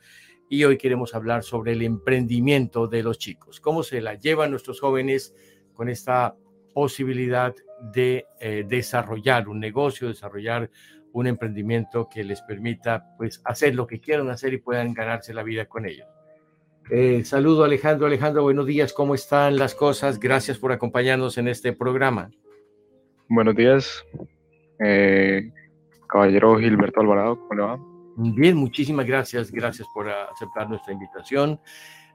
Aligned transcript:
y 0.47 0.63
hoy 0.63 0.77
queremos 0.77 1.13
hablar 1.13 1.43
sobre 1.43 1.73
el 1.73 1.81
emprendimiento 1.81 2.87
de 2.87 3.03
los 3.03 3.19
chicos. 3.19 3.59
¿Cómo 3.59 3.83
se 3.83 3.99
la 3.99 4.13
llevan 4.13 4.51
nuestros 4.51 4.79
jóvenes 4.79 5.35
con 5.73 5.89
esta 5.89 6.37
posibilidad 6.73 7.53
de 7.93 8.25
eh, 8.39 8.63
desarrollar 8.65 9.49
un 9.49 9.59
negocio, 9.59 10.07
desarrollar 10.07 10.71
un 11.11 11.27
emprendimiento 11.27 12.07
que 12.07 12.23
les 12.23 12.41
permita 12.43 13.03
pues 13.17 13.41
hacer 13.43 13.75
lo 13.75 13.85
que 13.85 13.99
quieran 13.99 14.29
hacer 14.29 14.53
y 14.53 14.59
puedan 14.59 14.93
ganarse 14.93 15.33
la 15.33 15.43
vida 15.43 15.65
con 15.65 15.85
ellos? 15.85 16.07
Eh, 16.89 17.25
saludo 17.25 17.65
Alejandro. 17.65 18.07
Alejandro, 18.07 18.43
buenos 18.43 18.65
días. 18.65 18.93
¿Cómo 18.93 19.13
están 19.13 19.57
las 19.57 19.75
cosas? 19.75 20.21
Gracias 20.21 20.57
por 20.57 20.71
acompañarnos 20.71 21.37
en 21.37 21.49
este 21.49 21.73
programa. 21.73 22.31
Buenos 23.35 23.55
días, 23.55 24.05
eh, 24.77 25.51
caballero 26.07 26.55
Gilberto 26.59 27.01
Alvarado, 27.01 27.39
¿cómo 27.39 27.55
le 27.55 27.61
va? 27.63 27.79
Bien, 28.15 28.55
muchísimas 28.55 29.07
gracias, 29.07 29.51
gracias 29.51 29.87
por 29.91 30.07
aceptar 30.07 30.69
nuestra 30.69 30.93
invitación. 30.93 31.59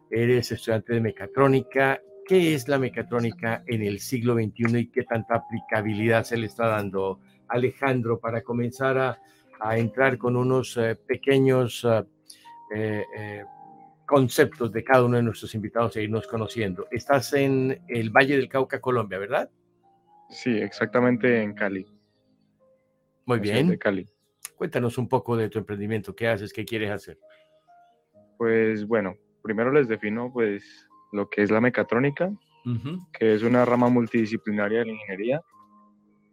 Eres 0.09 0.53
estudiante 0.53 0.93
de 0.93 1.01
mecatrónica. 1.01 2.01
¿Qué 2.25 2.55
es 2.55 2.69
la 2.69 2.79
mecatrónica 2.79 3.65
en 3.67 3.83
el 3.83 3.99
siglo 3.99 4.35
XXI 4.35 4.79
y 4.79 4.91
qué 4.93 5.03
tanta 5.03 5.35
aplicabilidad 5.35 6.23
se 6.23 6.37
le 6.37 6.47
está 6.47 6.69
dando, 6.69 7.19
Alejandro, 7.49 8.21
para 8.21 8.43
comenzar 8.43 8.97
a, 9.61 9.77
entrar 9.77 10.19
con 10.19 10.37
unos 10.37 10.77
eh, 10.77 10.95
pequeños 10.95 11.85
eh, 12.73 13.43
conceptos 14.07 14.71
de 14.71 14.85
cada 14.85 15.05
uno 15.05 15.17
de 15.17 15.25
nuestros 15.25 15.53
invitados 15.57 15.97
e 15.97 16.05
irnos 16.05 16.29
conociendo? 16.29 16.87
Estás 16.93 17.33
en 17.33 17.83
el 17.89 18.11
Valle 18.11 18.37
del 18.37 18.49
Cauca, 18.49 18.81
Colombia, 18.81 19.19
¿verdad? 19.19 19.51
Sí, 20.31 20.51
exactamente 20.59 21.43
en 21.43 21.55
Cali. 21.55 21.87
Muy 23.27 23.41
bien. 23.41 23.69
De 23.69 23.79
Cali. 23.79 24.07
Cuéntanos 24.57 24.99
un 24.99 25.09
poco 25.09 25.37
de 25.37 25.49
tu 25.49 25.59
emprendimiento, 25.59 26.15
qué 26.15 26.29
haces, 26.29 26.53
qué 26.53 26.65
quieres 26.65 26.91
hacer. 26.91 27.19
Pues 28.37 28.87
bueno, 28.87 29.15
primero 29.43 29.73
les 29.73 29.89
defino 29.89 30.33
pues 30.33 30.89
lo 31.13 31.29
que 31.29 31.43
es 31.43 31.51
la 31.51 31.61
mecatrónica, 31.61 32.31
que 33.19 33.35
es 33.35 33.43
una 33.43 33.65
rama 33.65 33.89
multidisciplinaria 33.89 34.81
de 34.81 34.87
la 34.87 34.93
ingeniería, 34.93 35.41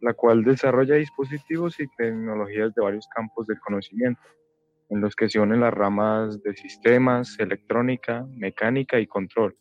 la 0.01 0.13
cual 0.13 0.43
desarrolla 0.43 0.95
dispositivos 0.95 1.79
y 1.79 1.87
tecnologías 1.97 2.73
de 2.75 2.81
varios 2.81 3.07
campos 3.15 3.47
del 3.47 3.59
conocimiento, 3.59 4.21
en 4.89 5.01
los 5.01 5.15
que 5.15 5.29
se 5.29 5.39
unen 5.39 5.61
las 5.61 5.73
ramas 5.73 6.41
de 6.43 6.55
sistemas, 6.55 7.39
electrónica, 7.39 8.25
mecánica 8.31 8.99
y 8.99 9.07
control 9.07 9.55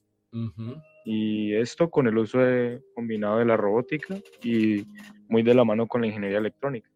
y 1.04 1.54
esto 1.54 1.91
con 1.91 2.06
el 2.06 2.16
uso 2.16 2.38
de, 2.38 2.81
combinado 2.94 3.38
de 3.38 3.44
la 3.44 3.56
robótica 3.56 4.16
y 4.42 4.87
muy 5.28 5.42
de 5.42 5.54
la 5.54 5.65
mano 5.65 5.87
con 5.87 6.00
la 6.00 6.06
ingeniería 6.06 6.38
electrónica. 6.38 6.88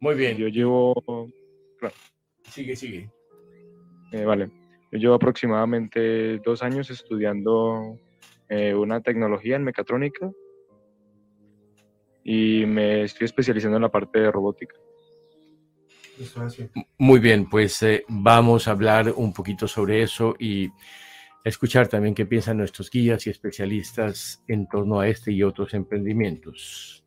Muy 0.00 0.14
bien. 0.14 0.36
Yo 0.36 0.48
llevo... 0.48 0.94
Sigue, 2.42 2.76
sigue. 2.76 3.10
Eh, 4.12 4.24
vale. 4.24 4.50
Yo 4.92 4.98
llevo 4.98 5.14
aproximadamente 5.14 6.38
dos 6.38 6.62
años 6.62 6.90
estudiando 6.90 7.98
eh, 8.48 8.74
una 8.74 9.00
tecnología 9.00 9.56
en 9.56 9.64
mecatrónica 9.64 10.30
y 12.24 12.66
me 12.66 13.04
estoy 13.04 13.26
especializando 13.26 13.76
en 13.76 13.82
la 13.82 13.90
parte 13.90 14.20
de 14.20 14.32
robótica. 14.32 14.74
Muy 16.98 17.18
bien, 17.18 17.48
pues 17.48 17.82
eh, 17.82 18.04
vamos 18.08 18.68
a 18.68 18.72
hablar 18.72 19.12
un 19.16 19.32
poquito 19.32 19.66
sobre 19.66 20.02
eso 20.02 20.34
y 20.38 20.68
escuchar 21.44 21.88
también 21.88 22.14
qué 22.14 22.26
piensan 22.26 22.58
nuestros 22.58 22.90
guías 22.90 23.26
y 23.26 23.30
especialistas 23.30 24.42
en 24.46 24.66
torno 24.66 25.00
a 25.00 25.08
este 25.08 25.32
y 25.32 25.42
otros 25.42 25.74
emprendimientos. 25.74 27.04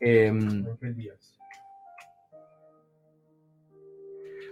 Em, 0.00 0.64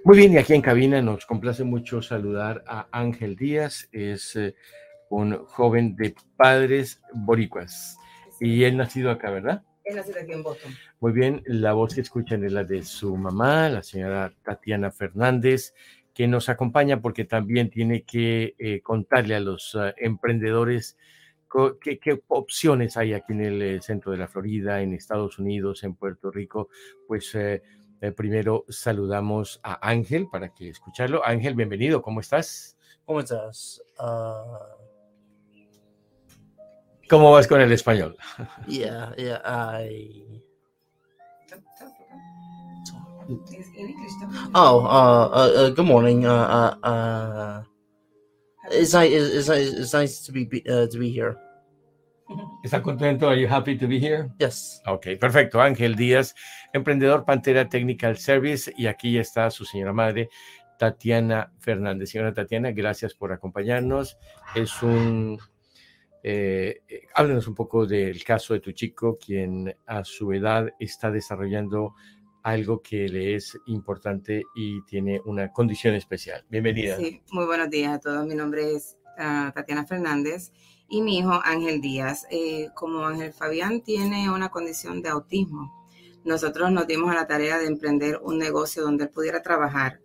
muy 0.04 0.16
bien, 0.16 0.32
y 0.32 0.38
aquí 0.38 0.54
en 0.54 0.62
cabina 0.62 1.02
nos 1.02 1.26
complace 1.26 1.64
mucho 1.64 2.02
saludar 2.02 2.64
a 2.66 2.88
Ángel 2.92 3.36
Díaz, 3.36 3.88
es 3.92 4.36
eh, 4.36 4.54
un 5.08 5.44
joven 5.47 5.97
de 5.97 6.14
padres 6.36 7.00
boricuas 7.12 7.97
y 8.41 8.64
él 8.64 8.76
nacido 8.76 9.10
acá, 9.10 9.30
¿verdad? 9.30 9.62
Él 9.84 9.97
nacido 9.97 10.21
aquí 10.21 10.33
en 10.33 10.42
Boston. 10.42 10.72
Muy 11.00 11.12
bien, 11.12 11.42
la 11.47 11.72
voz 11.72 11.94
que 11.94 12.00
escuchan 12.00 12.44
es 12.44 12.53
la 12.53 12.65
de 12.65 12.83
su 12.83 13.16
mamá, 13.16 13.68
la 13.68 13.83
señora 13.83 14.33
Tatiana 14.42 14.91
Fernández, 14.91 15.74
que 16.16 16.27
nos 16.27 16.48
acompaña 16.48 17.03
porque 17.03 17.27
también 17.27 17.68
tiene 17.68 18.04
que 18.04 18.54
eh, 18.59 18.80
contarle 18.80 19.34
a 19.34 19.41
los 19.41 19.74
ah, 19.74 19.92
emprendedores 19.98 20.97
qué, 21.78 22.22
opciones 22.28 22.97
hay 22.97 23.13
aquí 23.13 23.34
en 23.34 23.42
el 23.42 23.60
eh, 23.60 23.83
centro 23.83 24.13
de 24.13 24.18
la 24.18 24.27
Florida, 24.27 24.80
en 24.80 24.95
Estados 24.95 25.39
Unidos, 25.39 25.84
en 25.84 25.95
Puerto 25.95 26.30
Rico. 26.30 26.71
Pues 27.07 27.34
eh, 27.34 27.60
primero 28.16 28.65
saludamos 28.71 29.60
a 29.63 29.86
Ángel 29.86 30.27
para 30.33 30.54
que 30.54 30.71
escucharlo. 30.71 31.22
Ángel, 31.22 31.54
bienvenido, 31.54 32.01
¿cómo 32.01 32.21
estás? 32.21 32.78
¿Cómo 33.04 33.21
estás? 33.21 33.83
Ah. 33.98 34.71
¿Cómo 37.10 37.30
vas 37.30 37.47
con 37.47 37.60
el 37.60 37.71
español? 37.72 38.16
Yeah, 38.66 39.15
yeah, 39.16 39.83
I... 39.83 40.46
Oh, 44.54 44.86
uh, 44.86 45.28
uh, 45.32 45.52
uh, 45.56 45.70
good 45.70 45.86
morning. 45.86 46.26
Uh, 46.26 46.76
uh, 46.82 46.86
uh, 46.86 47.62
it's 48.70 48.94
nice. 48.94 49.12
It's, 49.12 49.48
it's, 49.48 49.78
it's 49.78 49.92
nice 49.94 50.20
to 50.26 50.32
be 50.32 50.46
uh, 50.68 50.86
to 50.86 50.98
be 50.98 51.10
here. 51.10 51.36
¿Está 52.64 52.82
contento? 52.82 53.28
Are 53.28 53.36
you 53.36 53.48
happy 53.48 53.76
to 53.78 53.86
be 53.86 53.98
here? 53.98 54.30
Yes. 54.38 54.80
Ok, 54.86 55.16
perfecto. 55.20 55.60
Ángel 55.60 55.94
Díaz, 55.94 56.34
emprendedor 56.72 57.24
Pantera 57.24 57.68
Technical 57.68 58.16
Service, 58.18 58.72
y 58.76 58.86
aquí 58.86 59.18
está 59.18 59.50
su 59.50 59.64
señora 59.64 59.92
madre, 59.92 60.28
Tatiana 60.78 61.52
Fernández. 61.58 62.10
Señora 62.10 62.32
Tatiana, 62.32 62.72
gracias 62.72 63.14
por 63.14 63.32
acompañarnos. 63.32 64.18
Es 64.54 64.82
un... 64.82 65.38
Eh, 66.22 66.82
eh, 66.88 67.02
háblenos 67.14 67.46
un 67.46 67.54
poco 67.54 67.86
del 67.86 68.24
caso 68.24 68.54
de 68.54 68.60
tu 68.60 68.72
chico, 68.72 69.16
quien 69.16 69.76
a 69.86 70.02
su 70.02 70.32
edad 70.32 70.68
está 70.80 71.12
desarrollando 71.12 71.94
algo 72.47 72.81
que 72.81 73.09
le 73.09 73.34
es 73.34 73.59
importante 73.66 74.45
y 74.54 74.81
tiene 74.83 75.21
una 75.25 75.53
condición 75.53 75.97
especial. 75.97 76.45
Bienvenida. 76.48 76.97
Sí, 76.97 77.21
muy 77.33 77.45
buenos 77.45 77.69
días 77.71 77.93
a 77.93 77.98
todos. 77.98 78.25
Mi 78.25 78.37
nombre 78.37 78.72
es 78.72 78.97
uh, 79.19 79.51
Tatiana 79.51 79.84
Fernández 79.84 80.53
y 80.89 81.03
mi 81.03 81.19
hijo 81.19 81.33
Ángel 81.43 81.81
Díaz. 81.81 82.25
Eh, 82.31 82.69
como 82.77 83.04
Ángel 83.04 83.33
Fabián 83.33 83.81
tiene 83.81 84.31
una 84.31 84.51
condición 84.51 85.03
de 85.03 85.09
autismo, 85.09 85.72
nosotros 86.25 86.71
nos 86.71 86.87
dimos 86.87 87.10
a 87.10 87.16
la 87.16 87.27
tarea 87.27 87.59
de 87.59 87.66
emprender 87.66 88.21
un 88.22 88.39
negocio 88.39 88.84
donde 88.84 89.04
él 89.04 89.10
pudiera 89.10 89.43
trabajar. 89.43 90.01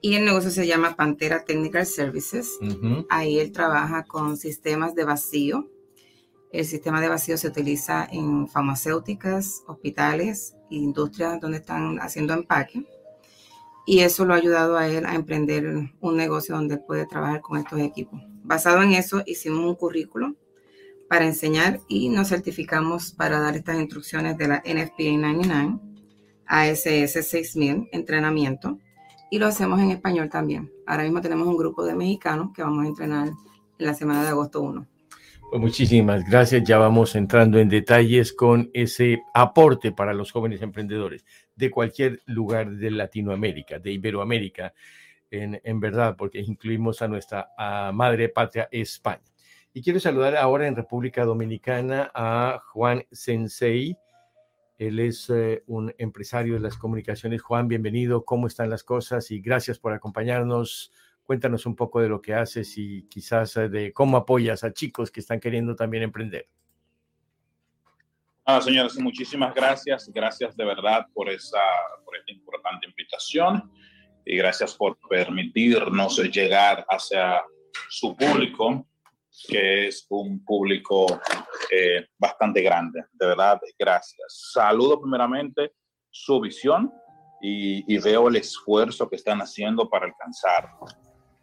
Y 0.00 0.14
el 0.14 0.24
negocio 0.24 0.50
se 0.50 0.66
llama 0.66 0.96
Pantera 0.96 1.44
Technical 1.44 1.84
Services. 1.84 2.58
Ahí 3.10 3.38
él 3.38 3.52
trabaja 3.52 4.04
con 4.04 4.38
sistemas 4.38 4.94
de 4.94 5.04
vacío. 5.04 5.70
El 6.52 6.64
sistema 6.64 7.02
de 7.02 7.08
vacío 7.10 7.36
se 7.36 7.48
utiliza 7.48 8.08
en 8.10 8.48
farmacéuticas, 8.48 9.62
hospitales, 9.66 10.55
industrias 10.70 11.40
donde 11.40 11.58
están 11.58 11.98
haciendo 12.00 12.34
empaque. 12.34 12.84
Y 13.86 14.00
eso 14.00 14.24
lo 14.24 14.34
ha 14.34 14.38
ayudado 14.38 14.76
a 14.76 14.88
él 14.88 15.06
a 15.06 15.14
emprender 15.14 15.64
un 16.00 16.16
negocio 16.16 16.56
donde 16.56 16.78
puede 16.78 17.06
trabajar 17.06 17.40
con 17.40 17.58
estos 17.58 17.78
equipos. 17.80 18.20
Basado 18.42 18.82
en 18.82 18.92
eso, 18.92 19.22
hicimos 19.26 19.64
un 19.64 19.74
currículo 19.76 20.34
para 21.08 21.24
enseñar 21.24 21.80
y 21.88 22.08
nos 22.08 22.28
certificamos 22.28 23.12
para 23.12 23.40
dar 23.40 23.56
estas 23.56 23.78
instrucciones 23.78 24.36
de 24.36 24.48
la 24.48 24.62
NFPA 24.66 25.16
99, 25.18 25.78
ASS 26.46 27.26
6000, 27.26 27.88
entrenamiento, 27.92 28.78
y 29.30 29.38
lo 29.38 29.46
hacemos 29.46 29.80
en 29.80 29.90
español 29.90 30.28
también. 30.28 30.72
Ahora 30.86 31.04
mismo 31.04 31.20
tenemos 31.20 31.46
un 31.46 31.56
grupo 31.56 31.84
de 31.84 31.94
mexicanos 31.94 32.50
que 32.54 32.62
vamos 32.62 32.84
a 32.84 32.88
entrenar 32.88 33.28
en 33.28 33.86
la 33.86 33.94
semana 33.94 34.22
de 34.22 34.28
agosto 34.28 34.62
1. 34.62 34.86
Pues 35.50 35.62
muchísimas 35.62 36.28
gracias. 36.28 36.64
Ya 36.64 36.76
vamos 36.76 37.14
entrando 37.14 37.58
en 37.58 37.68
detalles 37.68 38.32
con 38.32 38.68
ese 38.74 39.22
aporte 39.32 39.92
para 39.92 40.12
los 40.12 40.32
jóvenes 40.32 40.60
emprendedores 40.60 41.24
de 41.54 41.70
cualquier 41.70 42.20
lugar 42.26 42.70
de 42.70 42.90
Latinoamérica, 42.90 43.78
de 43.78 43.92
Iberoamérica 43.92 44.74
en, 45.30 45.80
verdad, 45.80 46.16
porque 46.16 46.40
incluimos 46.40 47.00
a 47.00 47.08
nuestra 47.08 47.48
madre 47.92 48.28
patria 48.28 48.68
España. 48.72 49.22
Y 49.72 49.82
quiero 49.82 50.00
saludar 50.00 50.36
ahora 50.36 50.66
en 50.66 50.74
República 50.74 51.24
Dominicana 51.24 52.10
a 52.14 52.60
Juan 52.72 53.04
Sensei. 53.12 53.96
Él 54.78 54.98
es 54.98 55.30
eh, 55.30 55.62
un 55.66 55.94
empresario 55.98 56.54
de 56.54 56.60
las 56.60 56.76
comunicaciones. 56.76 57.42
Juan, 57.42 57.68
bienvenido. 57.68 58.24
¿Cómo 58.24 58.46
están 58.46 58.68
las 58.68 58.82
cosas? 58.82 59.30
Y 59.30 59.40
gracias 59.40 59.78
por 59.78 59.92
acompañarnos. 59.92 60.92
Cuéntanos 61.26 61.66
un 61.66 61.74
poco 61.74 62.00
de 62.00 62.08
lo 62.08 62.22
que 62.22 62.34
haces 62.34 62.78
y 62.78 63.02
quizás 63.08 63.56
eh, 63.56 63.68
de 63.68 63.92
cómo 63.92 64.16
apoyas 64.16 64.62
a 64.62 64.72
chicos 64.72 65.10
que 65.10 65.20
están 65.20 65.40
queriendo 65.40 65.74
también 65.74 66.04
emprender. 66.04 66.48
Ah, 68.44 68.60
señores, 68.60 68.96
muchísimas 68.98 69.52
gracias. 69.52 70.08
Gracias 70.14 70.56
de 70.56 70.64
verdad 70.64 71.04
por, 71.12 71.28
esa, 71.28 71.58
por 72.04 72.16
esta 72.16 72.30
importante 72.30 72.86
invitación 72.86 73.72
y 74.24 74.36
gracias 74.36 74.74
por 74.74 74.96
permitirnos 75.08 76.18
llegar 76.32 76.86
hacia 76.88 77.42
su 77.88 78.14
público, 78.16 78.86
que 79.48 79.88
es 79.88 80.06
un 80.10 80.44
público 80.44 81.06
eh, 81.72 82.06
bastante 82.16 82.62
grande. 82.62 83.02
De 83.12 83.26
verdad, 83.26 83.60
gracias. 83.76 84.52
Saludo 84.52 85.00
primeramente 85.00 85.72
su 86.08 86.40
visión 86.40 86.92
y, 87.40 87.98
veo 87.98 88.28
el 88.28 88.36
esfuerzo 88.36 89.08
que 89.08 89.16
están 89.16 89.40
haciendo 89.40 89.88
para 89.88 90.06
alcanzar 90.06 90.70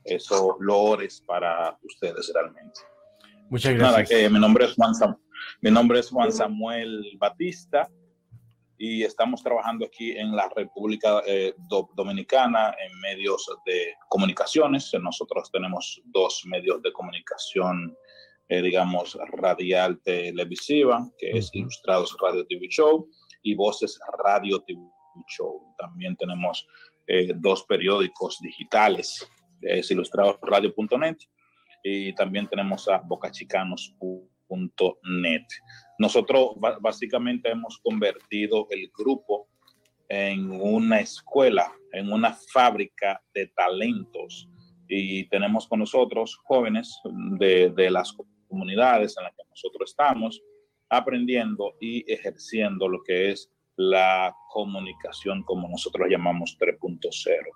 esos 0.03 0.55
logros 0.59 1.21
para 1.25 1.77
ustedes 1.83 2.31
realmente. 2.33 2.79
Muchas 3.49 3.73
gracias. 3.73 4.11
Nada, 4.11 4.29
mi, 4.29 4.39
nombre 4.39 4.65
es 4.65 4.73
Juan 4.75 4.93
mi 5.61 5.71
nombre 5.71 5.99
es 5.99 6.09
Juan 6.09 6.31
Samuel 6.31 7.17
Batista 7.19 7.89
y 8.77 9.03
estamos 9.03 9.43
trabajando 9.43 9.85
aquí 9.85 10.11
en 10.11 10.35
la 10.35 10.49
República 10.49 11.21
eh, 11.25 11.53
Dominicana 11.95 12.75
en 12.83 12.99
medios 12.99 13.49
de 13.65 13.95
comunicaciones. 14.09 14.91
Nosotros 15.01 15.49
tenemos 15.51 16.01
dos 16.05 16.43
medios 16.45 16.81
de 16.81 16.91
comunicación, 16.91 17.95
eh, 18.49 18.61
digamos, 18.61 19.17
radial 19.31 20.01
televisiva, 20.01 21.07
que 21.17 21.31
es 21.31 21.49
Ilustrados 21.53 22.15
Radio 22.21 22.45
TV 22.47 22.67
Show 22.67 23.07
y 23.43 23.55
Voces 23.55 23.99
Radio 24.23 24.59
TV 24.61 24.81
Show. 25.29 25.73
También 25.77 26.15
tenemos 26.17 26.67
eh, 27.07 27.33
dos 27.35 27.63
periódicos 27.65 28.39
digitales, 28.41 29.25
es 29.63 29.91
ilustradosradio.net 29.91 31.17
y 31.83 32.15
también 32.15 32.47
tenemos 32.47 32.87
a 32.87 32.99
bocachicanos.net. 32.99 35.45
Nosotros 35.99 36.55
básicamente 36.79 37.51
hemos 37.51 37.77
convertido 37.79 38.67
el 38.69 38.89
grupo 38.97 39.49
en 40.09 40.51
una 40.51 40.99
escuela, 40.99 41.71
en 41.91 42.11
una 42.11 42.37
fábrica 42.51 43.21
de 43.33 43.47
talentos 43.47 44.49
y 44.87 45.27
tenemos 45.29 45.67
con 45.67 45.79
nosotros 45.79 46.39
jóvenes 46.43 46.99
de, 47.39 47.69
de 47.69 47.89
las 47.89 48.15
comunidades 48.47 49.15
en 49.17 49.23
las 49.23 49.35
que 49.35 49.43
nosotros 49.49 49.89
estamos 49.89 50.41
aprendiendo 50.89 51.75
y 51.79 52.11
ejerciendo 52.11 52.87
lo 52.87 53.01
que 53.03 53.31
es 53.31 53.49
la 53.75 54.35
comunicación 54.51 55.43
como 55.43 55.67
nosotros 55.67 56.07
llamamos 56.09 56.55
3.0 56.59 56.99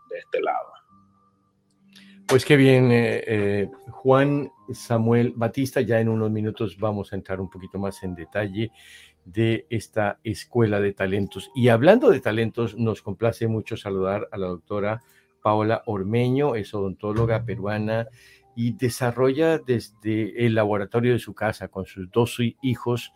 de 0.09 0.17
este 0.17 0.41
lado. 0.41 0.86
Pues 2.27 2.43
qué 2.43 2.57
bien, 2.57 2.91
eh, 2.91 3.23
eh, 3.25 3.71
Juan 3.89 4.51
Samuel 4.73 5.31
Batista. 5.33 5.79
Ya 5.79 6.01
en 6.01 6.09
unos 6.09 6.29
minutos 6.29 6.77
vamos 6.77 7.13
a 7.13 7.15
entrar 7.15 7.39
un 7.39 7.49
poquito 7.49 7.79
más 7.79 8.03
en 8.03 8.15
detalle 8.15 8.69
de 9.23 9.65
esta 9.69 10.19
escuela 10.25 10.81
de 10.81 10.91
talentos. 10.91 11.49
Y 11.55 11.69
hablando 11.69 12.09
de 12.09 12.19
talentos, 12.19 12.77
nos 12.77 13.01
complace 13.01 13.47
mucho 13.47 13.77
saludar 13.77 14.27
a 14.33 14.37
la 14.37 14.47
doctora 14.47 15.01
Paola 15.41 15.83
Ormeño, 15.85 16.55
es 16.55 16.73
odontóloga 16.73 17.45
peruana 17.45 18.07
y 18.57 18.73
desarrolla 18.73 19.59
desde 19.59 20.45
el 20.45 20.55
laboratorio 20.55 21.13
de 21.13 21.19
su 21.19 21.33
casa 21.33 21.69
con 21.69 21.85
sus 21.85 22.11
dos 22.11 22.39
hijos 22.61 23.13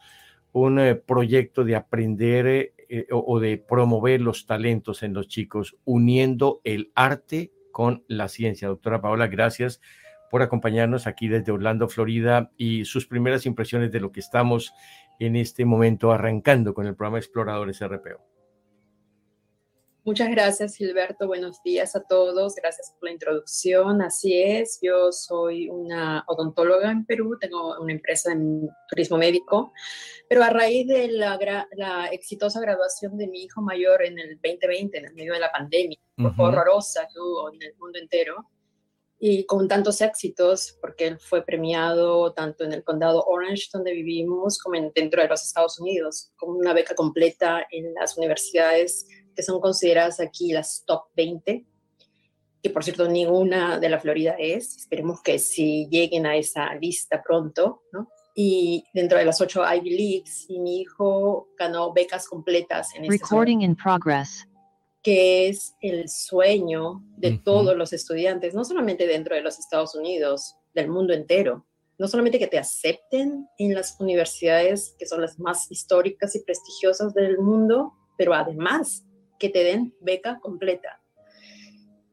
un 0.54 0.80
eh, 0.80 0.96
proyecto 0.96 1.66
de 1.66 1.76
aprender 1.76 2.74
o 3.12 3.40
de 3.42 3.58
promover 3.58 4.22
los 4.22 4.46
talentos 4.46 5.04
en 5.04 5.14
los 5.14 5.28
chicos, 5.28 5.76
uniendo 5.84 6.62
el 6.64 6.92
arte 6.96 7.52
con 7.72 8.04
la 8.08 8.28
ciencia. 8.28 8.68
Doctora 8.68 9.02
Paola, 9.02 9.28
gracias 9.28 9.82
por 10.30 10.42
acompañarnos 10.42 11.08
aquí 11.08 11.28
desde 11.28 11.52
Orlando, 11.52 11.90
Florida, 11.90 12.52
y 12.56 12.86
sus 12.86 13.06
primeras 13.06 13.46
impresiones 13.46 13.92
de 13.92 14.00
lo 14.00 14.12
que 14.12 14.22
estamos 14.22 14.74
en 15.20 15.36
este 15.36 15.66
momento 15.66 16.12
arrancando 16.12 16.74
con 16.74 16.88
el 16.88 16.96
programa 16.96 17.20
Exploradores 17.20 17.82
RPO. 17.86 18.31
Muchas 20.04 20.32
gracias, 20.32 20.78
Gilberto. 20.78 21.28
Buenos 21.28 21.62
días 21.62 21.96
a 21.96 22.02
todos. 22.02 22.56
Gracias 22.56 22.92
por 23.00 23.08
la 23.08 23.14
introducción. 23.14 24.02
Así 24.02 24.42
es, 24.42 24.80
yo 24.82 25.12
soy 25.12 25.70
una 25.70 26.24
odontóloga 26.26 26.90
en 26.90 27.06
Perú, 27.06 27.38
tengo 27.40 27.80
una 27.80 27.94
empresa 27.94 28.32
en 28.32 28.68
turismo 28.90 29.20
médico, 29.20 29.74
pero 30.28 30.44
a 30.44 30.50
raíz 30.50 30.88
de 30.88 31.08
la, 31.10 31.68
la 31.74 32.08
exitosa 32.08 32.60
graduación 32.60 33.16
de 33.16 33.28
mi 33.28 33.44
hijo 33.44 33.62
mayor 33.62 34.04
en 34.04 34.18
el 34.18 34.40
2020, 34.42 34.98
en 34.98 35.06
el 35.06 35.14
medio 35.14 35.34
de 35.34 35.40
la 35.40 35.52
pandemia, 35.52 36.00
fue 36.36 36.46
horrorosa 36.46 37.08
que 37.14 37.20
hubo 37.20 37.54
en 37.54 37.62
el 37.62 37.76
mundo 37.78 38.00
entero, 38.00 38.50
y 39.24 39.46
con 39.46 39.68
tantos 39.68 40.02
éxitos, 40.02 40.80
porque 40.82 41.06
él 41.06 41.20
fue 41.20 41.46
premiado 41.46 42.34
tanto 42.34 42.64
en 42.64 42.74
el 42.74 42.84
condado 42.84 43.24
Orange, 43.28 43.70
donde 43.72 43.94
vivimos, 43.94 44.58
como 44.58 44.78
en, 44.78 44.92
dentro 44.96 45.22
de 45.22 45.28
los 45.28 45.44
Estados 45.44 45.80
Unidos, 45.80 46.32
con 46.38 46.56
una 46.56 46.74
beca 46.74 46.96
completa 46.96 47.68
en 47.70 47.94
las 47.94 48.18
universidades 48.18 49.08
que 49.42 49.46
son 49.46 49.60
consideradas 49.60 50.20
aquí 50.20 50.52
las 50.52 50.84
top 50.86 51.06
20, 51.16 51.66
que 52.62 52.70
por 52.70 52.84
cierto 52.84 53.08
ninguna 53.08 53.80
de 53.80 53.90
la 53.90 54.00
Florida 54.00 54.36
es, 54.38 54.78
esperemos 54.78 55.20
que 55.24 55.40
si 55.40 55.88
lleguen 55.90 56.28
a 56.28 56.36
esa 56.36 56.76
lista 56.76 57.24
pronto, 57.24 57.82
¿no? 57.92 58.08
Y 58.36 58.86
dentro 58.94 59.18
de 59.18 59.26
las 59.26 59.42
ocho 59.42 59.64
Ivy 59.66 59.90
Leagues, 59.90 60.46
y 60.48 60.60
mi 60.60 60.82
hijo 60.82 61.50
ganó 61.58 61.92
becas 61.92 62.28
completas 62.28 62.94
en 62.94 63.06
este 63.06 63.18
Recording 63.18 63.62
in 63.62 63.76
progress 63.76 64.48
que 65.02 65.50
es 65.50 65.74
el 65.82 66.08
sueño 66.08 67.04
de 67.18 67.40
todos 67.44 67.76
los 67.76 67.92
estudiantes, 67.92 68.54
no 68.54 68.64
solamente 68.64 69.08
dentro 69.08 69.34
de 69.34 69.42
los 69.42 69.58
Estados 69.58 69.96
Unidos, 69.96 70.58
del 70.76 70.90
mundo 70.90 71.14
entero. 71.14 71.66
No 71.98 72.08
solamente 72.08 72.38
que 72.38 72.46
te 72.46 72.60
acepten 72.60 73.48
en 73.58 73.74
las 73.74 74.00
universidades 74.00 74.96
que 75.00 75.08
son 75.08 75.22
las 75.22 75.40
más 75.40 75.72
históricas 75.72 76.36
y 76.36 76.44
prestigiosas 76.44 77.16
del 77.16 77.40
mundo, 77.40 77.94
pero 78.22 78.36
además 78.36 79.04
que 79.42 79.50
te 79.50 79.64
den 79.64 79.96
beca 80.00 80.40
completa. 80.40 81.02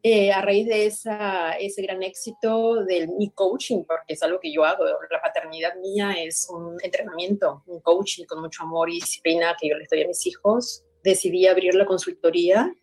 Eh, 0.02 0.32
a 0.32 0.40
raíz 0.40 0.66
de 0.66 0.86
esa, 0.86 1.52
ese 1.58 1.82
gran 1.82 2.02
éxito 2.02 2.84
del 2.86 3.08
mi 3.08 3.30
coaching, 3.32 3.84
porque 3.86 4.14
es 4.14 4.22
algo 4.22 4.40
que 4.40 4.50
yo 4.50 4.64
hago, 4.64 4.84
la 4.84 5.20
paternidad 5.20 5.74
mía 5.76 6.14
es 6.16 6.48
un 6.50 6.76
entrenamiento, 6.82 7.62
un 7.66 7.80
coaching 7.80 8.24
con 8.24 8.40
mucho 8.40 8.62
amor 8.62 8.88
y 8.88 8.94
disciplina 8.94 9.54
que 9.60 9.68
yo 9.68 9.76
les 9.76 9.90
doy 9.90 10.02
a 10.02 10.08
mis 10.08 10.26
hijos, 10.26 10.84
decidí 11.04 11.46
abrir 11.46 11.74
la 11.74 11.84
consultoría 11.84 12.74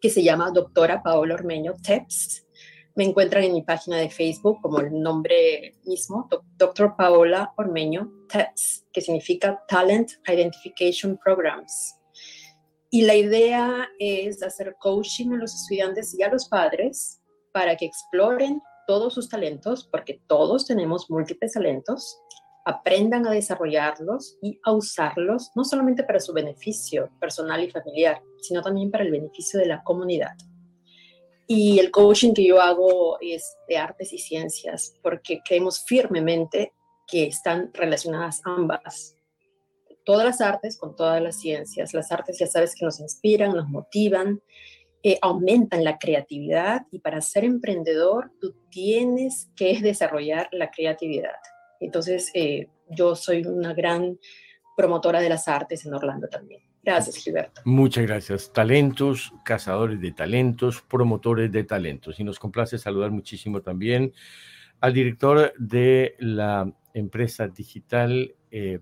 que 0.00 0.10
se 0.10 0.22
llama 0.22 0.52
Doctora 0.52 1.02
Paola 1.02 1.34
Ormeño 1.34 1.74
TEPS. 1.82 2.46
Me 2.94 3.04
encuentran 3.04 3.42
en 3.42 3.52
mi 3.52 3.62
página 3.62 3.96
de 3.96 4.10
Facebook 4.10 4.60
como 4.62 4.78
el 4.78 4.92
nombre 4.92 5.74
mismo, 5.84 6.28
Doctor 6.56 6.94
Paola 6.96 7.52
Ormeño 7.56 8.12
TEPS, 8.28 8.86
que 8.92 9.00
significa 9.00 9.60
Talent 9.66 10.12
Identification 10.28 11.18
Programs. 11.18 11.95
Y 12.90 13.02
la 13.02 13.14
idea 13.14 13.88
es 13.98 14.42
hacer 14.42 14.76
coaching 14.78 15.32
a 15.32 15.36
los 15.36 15.54
estudiantes 15.54 16.16
y 16.18 16.22
a 16.22 16.30
los 16.30 16.48
padres 16.48 17.20
para 17.52 17.76
que 17.76 17.86
exploren 17.86 18.60
todos 18.86 19.14
sus 19.14 19.28
talentos, 19.28 19.88
porque 19.90 20.20
todos 20.28 20.66
tenemos 20.66 21.10
múltiples 21.10 21.52
talentos, 21.52 22.18
aprendan 22.64 23.26
a 23.26 23.32
desarrollarlos 23.32 24.38
y 24.42 24.58
a 24.64 24.72
usarlos, 24.72 25.50
no 25.54 25.64
solamente 25.64 26.04
para 26.04 26.20
su 26.20 26.32
beneficio 26.32 27.10
personal 27.20 27.62
y 27.62 27.70
familiar, 27.70 28.22
sino 28.40 28.62
también 28.62 28.90
para 28.90 29.04
el 29.04 29.10
beneficio 29.10 29.58
de 29.58 29.66
la 29.66 29.82
comunidad. 29.82 30.36
Y 31.48 31.78
el 31.78 31.90
coaching 31.90 32.34
que 32.34 32.46
yo 32.46 32.60
hago 32.60 33.18
es 33.20 33.56
de 33.68 33.76
artes 33.76 34.12
y 34.12 34.18
ciencias, 34.18 34.96
porque 35.02 35.40
creemos 35.44 35.84
firmemente 35.84 36.72
que 37.06 37.26
están 37.26 37.70
relacionadas 37.72 38.42
ambas. 38.44 39.15
Todas 40.06 40.24
las 40.24 40.40
artes 40.40 40.78
con 40.78 40.94
todas 40.94 41.20
las 41.20 41.40
ciencias. 41.40 41.92
Las 41.92 42.12
artes 42.12 42.38
ya 42.38 42.46
sabes 42.46 42.76
que 42.76 42.84
nos 42.84 43.00
inspiran, 43.00 43.52
nos 43.52 43.68
motivan, 43.68 44.40
eh, 45.02 45.18
aumentan 45.20 45.82
la 45.82 45.98
creatividad 45.98 46.86
y 46.92 47.00
para 47.00 47.20
ser 47.20 47.44
emprendedor 47.44 48.30
tú 48.40 48.54
tienes 48.70 49.50
que 49.56 49.80
desarrollar 49.82 50.48
la 50.52 50.70
creatividad. 50.70 51.36
Entonces, 51.80 52.30
eh, 52.34 52.68
yo 52.88 53.16
soy 53.16 53.44
una 53.44 53.74
gran 53.74 54.16
promotora 54.76 55.20
de 55.20 55.28
las 55.28 55.48
artes 55.48 55.84
en 55.84 55.92
Orlando 55.92 56.28
también. 56.28 56.62
Gracias, 56.84 57.16
Gilberto. 57.16 57.62
Muchas 57.64 58.06
gracias. 58.06 58.52
Talentos, 58.52 59.32
cazadores 59.44 60.00
de 60.00 60.12
talentos, 60.12 60.82
promotores 60.82 61.50
de 61.50 61.64
talentos. 61.64 62.20
Y 62.20 62.24
nos 62.24 62.38
complace 62.38 62.78
saludar 62.78 63.10
muchísimo 63.10 63.60
también 63.60 64.12
al 64.80 64.92
director 64.92 65.52
de 65.58 66.14
la 66.20 66.72
empresa 66.94 67.48
digital 67.48 68.34
eh, 68.52 68.78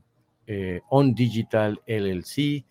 eh, 0.46 0.80
On 0.90 1.14
Digital 1.14 1.80
LLC. 1.86 2.64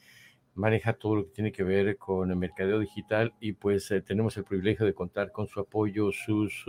Maneja 0.55 0.93
todo 0.93 1.15
lo 1.15 1.25
que 1.25 1.31
tiene 1.31 1.51
que 1.51 1.63
ver 1.63 1.97
con 1.97 2.29
el 2.29 2.37
mercadeo 2.37 2.79
digital 2.79 3.33
y 3.39 3.53
pues 3.53 3.91
tenemos 4.05 4.37
el 4.37 4.43
privilegio 4.43 4.85
de 4.85 4.93
contar 4.93 5.31
con 5.31 5.47
su 5.47 5.59
apoyo, 5.59 6.11
sus 6.11 6.65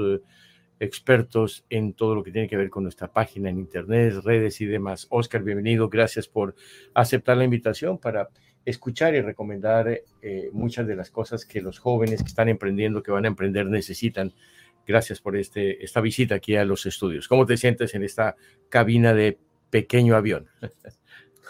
expertos 0.80 1.64
en 1.70 1.94
todo 1.94 2.14
lo 2.14 2.22
que 2.22 2.30
tiene 2.30 2.48
que 2.48 2.56
ver 2.56 2.70
con 2.70 2.82
nuestra 2.82 3.12
página 3.12 3.50
en 3.50 3.58
internet, 3.58 4.14
redes 4.24 4.60
y 4.60 4.66
demás. 4.66 5.06
Oscar, 5.10 5.42
bienvenido. 5.42 5.88
Gracias 5.88 6.28
por 6.28 6.54
aceptar 6.94 7.36
la 7.36 7.44
invitación 7.44 7.98
para 7.98 8.28
escuchar 8.64 9.14
y 9.14 9.20
recomendar 9.20 9.88
eh, 10.22 10.50
muchas 10.52 10.86
de 10.86 10.96
las 10.96 11.10
cosas 11.10 11.44
que 11.44 11.60
los 11.60 11.78
jóvenes 11.78 12.22
que 12.22 12.28
están 12.28 12.48
emprendiendo, 12.48 13.02
que 13.02 13.12
van 13.12 13.24
a 13.24 13.28
emprender, 13.28 13.66
necesitan. 13.66 14.32
Gracias 14.86 15.20
por 15.20 15.36
este, 15.36 15.82
esta 15.82 16.00
visita 16.00 16.34
aquí 16.34 16.56
a 16.56 16.64
los 16.64 16.86
estudios. 16.86 17.28
¿Cómo 17.28 17.46
te 17.46 17.56
sientes 17.56 17.94
en 17.94 18.02
esta 18.02 18.36
cabina 18.68 19.14
de 19.14 19.38
pequeño 19.74 20.14
avión? 20.14 20.46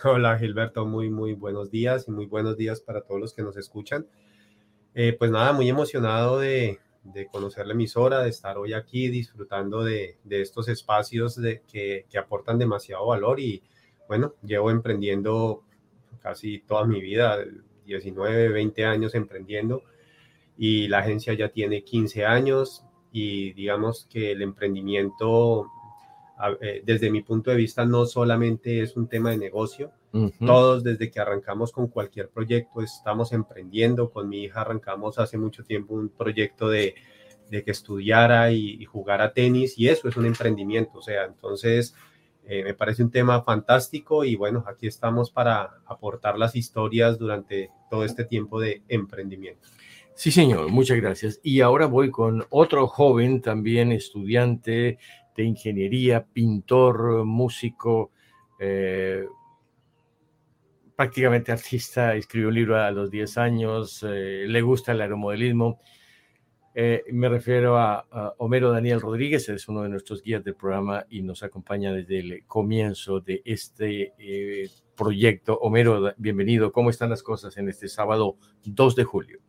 Hola 0.03 0.39
Gilberto, 0.39 0.87
muy, 0.87 1.11
muy 1.11 1.35
buenos 1.35 1.71
días 1.71 2.09
y 2.09 2.11
muy 2.11 2.25
buenos 2.25 2.57
días 2.57 2.81
para 2.81 3.03
todos 3.03 3.21
los 3.21 3.35
que 3.35 3.43
nos 3.43 3.55
escuchan. 3.59 4.07
Eh, 4.95 5.15
pues 5.19 5.31
nada, 5.31 5.53
muy 5.53 5.69
emocionado 5.69 6.39
de, 6.39 6.79
conocer 7.31 7.67
la 7.67 7.75
emisora, 7.75 8.21
de 8.21 8.31
estar 8.31 8.57
hoy 8.57 8.73
aquí 8.73 9.09
disfrutando 9.09 9.85
de, 9.85 10.17
estos 10.31 10.69
espacios 10.69 11.37
de, 11.37 11.61
que, 11.71 12.07
aportan 12.19 12.59
demasiado 12.59 13.09
valor 13.09 13.41
y 13.41 13.63
bueno, 14.09 14.33
llevo 14.43 14.71
emprendiendo 14.71 15.63
casi 16.23 16.61
toda 16.61 16.87
mi 16.87 17.03
vida, 17.03 17.45
19, 17.85 18.49
20 18.49 18.87
años 18.87 19.15
emprendiendo 19.15 19.83
y 20.57 20.89
la 20.89 21.01
agencia 21.01 21.35
ya 21.35 21.51
tiene 21.51 21.85
15 21.85 22.25
años 22.25 22.87
y 23.13 23.53
digamos 23.53 24.09
que 24.11 24.33
el 24.33 24.41
emprendimiento 24.41 25.71
desde 26.85 27.11
mi 27.11 27.23
punto 27.23 27.51
de 27.51 27.57
vista 27.57 27.85
no 27.85 28.07
solamente 28.07 28.83
es 28.83 28.97
un 28.97 29.09
tema 29.09 29.31
de 29.31 29.39
negocio, 29.39 29.93
todos 30.45 30.85
desde 30.85 31.11
que 31.11 31.21
arrancamos 31.21 31.73
con 31.73 31.89
cualquier 31.89 32.29
proyecto 32.29 32.83
estamos 32.83 33.33
emprendiendo. 33.33 34.11
Con 34.11 34.29
mi 34.29 34.45
hija 34.45 34.61
arrancamos 34.61 35.19
hace 35.19 35.39
mucho 35.39 35.65
tiempo 35.65 35.95
un 35.95 36.09
proyecto 36.09 36.69
de, 36.69 36.95
que 37.51 37.71
estudiara 37.71 38.51
y, 38.53 38.85
jugara 38.85 39.33
tenis 39.33 39.79
y 39.79 39.89
eso 39.89 40.09
es 40.09 40.17
un 40.17 40.27
emprendimiento. 40.27 40.99
O 40.99 41.03
sea, 41.03 41.25
entonces 41.25 41.95
eh, 42.47 42.63
me 42.63 42.75
parece 42.75 43.03
un 43.03 43.11
tema 43.11 43.43
fantástico 43.43 44.25
y 44.25 44.37
bueno, 44.37 44.65
aquí 44.67 44.87
estamos 44.87 45.31
para 45.31 45.81
aportar 45.87 46.39
las 46.39 46.55
historias 46.55 47.19
durante 47.19 47.71
todo 47.91 48.05
este 48.05 48.25
tiempo 48.25 48.61
de 48.61 48.83
emprendimiento. 48.89 49.69
Sí, 50.15 50.31
señor, 50.31 50.69
muchas 50.71 50.99
gracias. 50.99 51.41
Y 51.43 51.61
ahora 51.61 51.87
voy 51.87 52.11
con 52.13 52.45
otro 52.51 52.87
joven, 52.87 53.43
también 53.43 53.91
estudiante 53.91 54.99
de 55.35 55.45
ingeniería, 55.45 56.25
pintor, 56.25 57.25
músico, 57.25 58.11
eh, 58.59 59.27
prácticamente 60.97 61.53
artista, 61.53 62.15
escribió 62.15 62.49
un 62.49 62.55
libro 62.55 62.81
a 62.81 62.91
los 62.91 63.11
10 63.11 63.39
años, 63.39 64.05
eh, 64.09 64.47
le 64.49 64.63
gusta 64.63 64.93
el 64.93 65.01
aeromodelismo. 65.01 65.81
Eh, 66.77 67.05
me 67.13 67.29
refiero 67.29 67.79
a, 67.79 68.35
Homero 68.39 68.71
Daniel 68.71 69.01
Rodríguez, 69.01 69.49
es 69.49 69.69
uno 69.69 69.83
de 69.83 69.89
nuestros 69.89 70.23
guías 70.23 70.43
del 70.43 70.55
programa 70.55 71.05
y 71.09 71.23
nos 71.23 71.43
acompaña 71.43 71.93
desde 71.93 72.19
el 72.19 72.47
comienzo 72.47 73.21
de 73.21 73.43
este 73.45 74.13
proyecto. 74.97 75.57
Homero, 75.59 76.13
bienvenido. 76.17 76.73
¿Cómo 76.73 76.91
están 76.91 77.11
las 77.11 77.23
cosas 77.23 77.57
en 77.59 77.69
este 77.69 77.89
sábado 77.89 78.37
2 78.65 78.97
de 78.97 79.05
julio? 79.05 79.41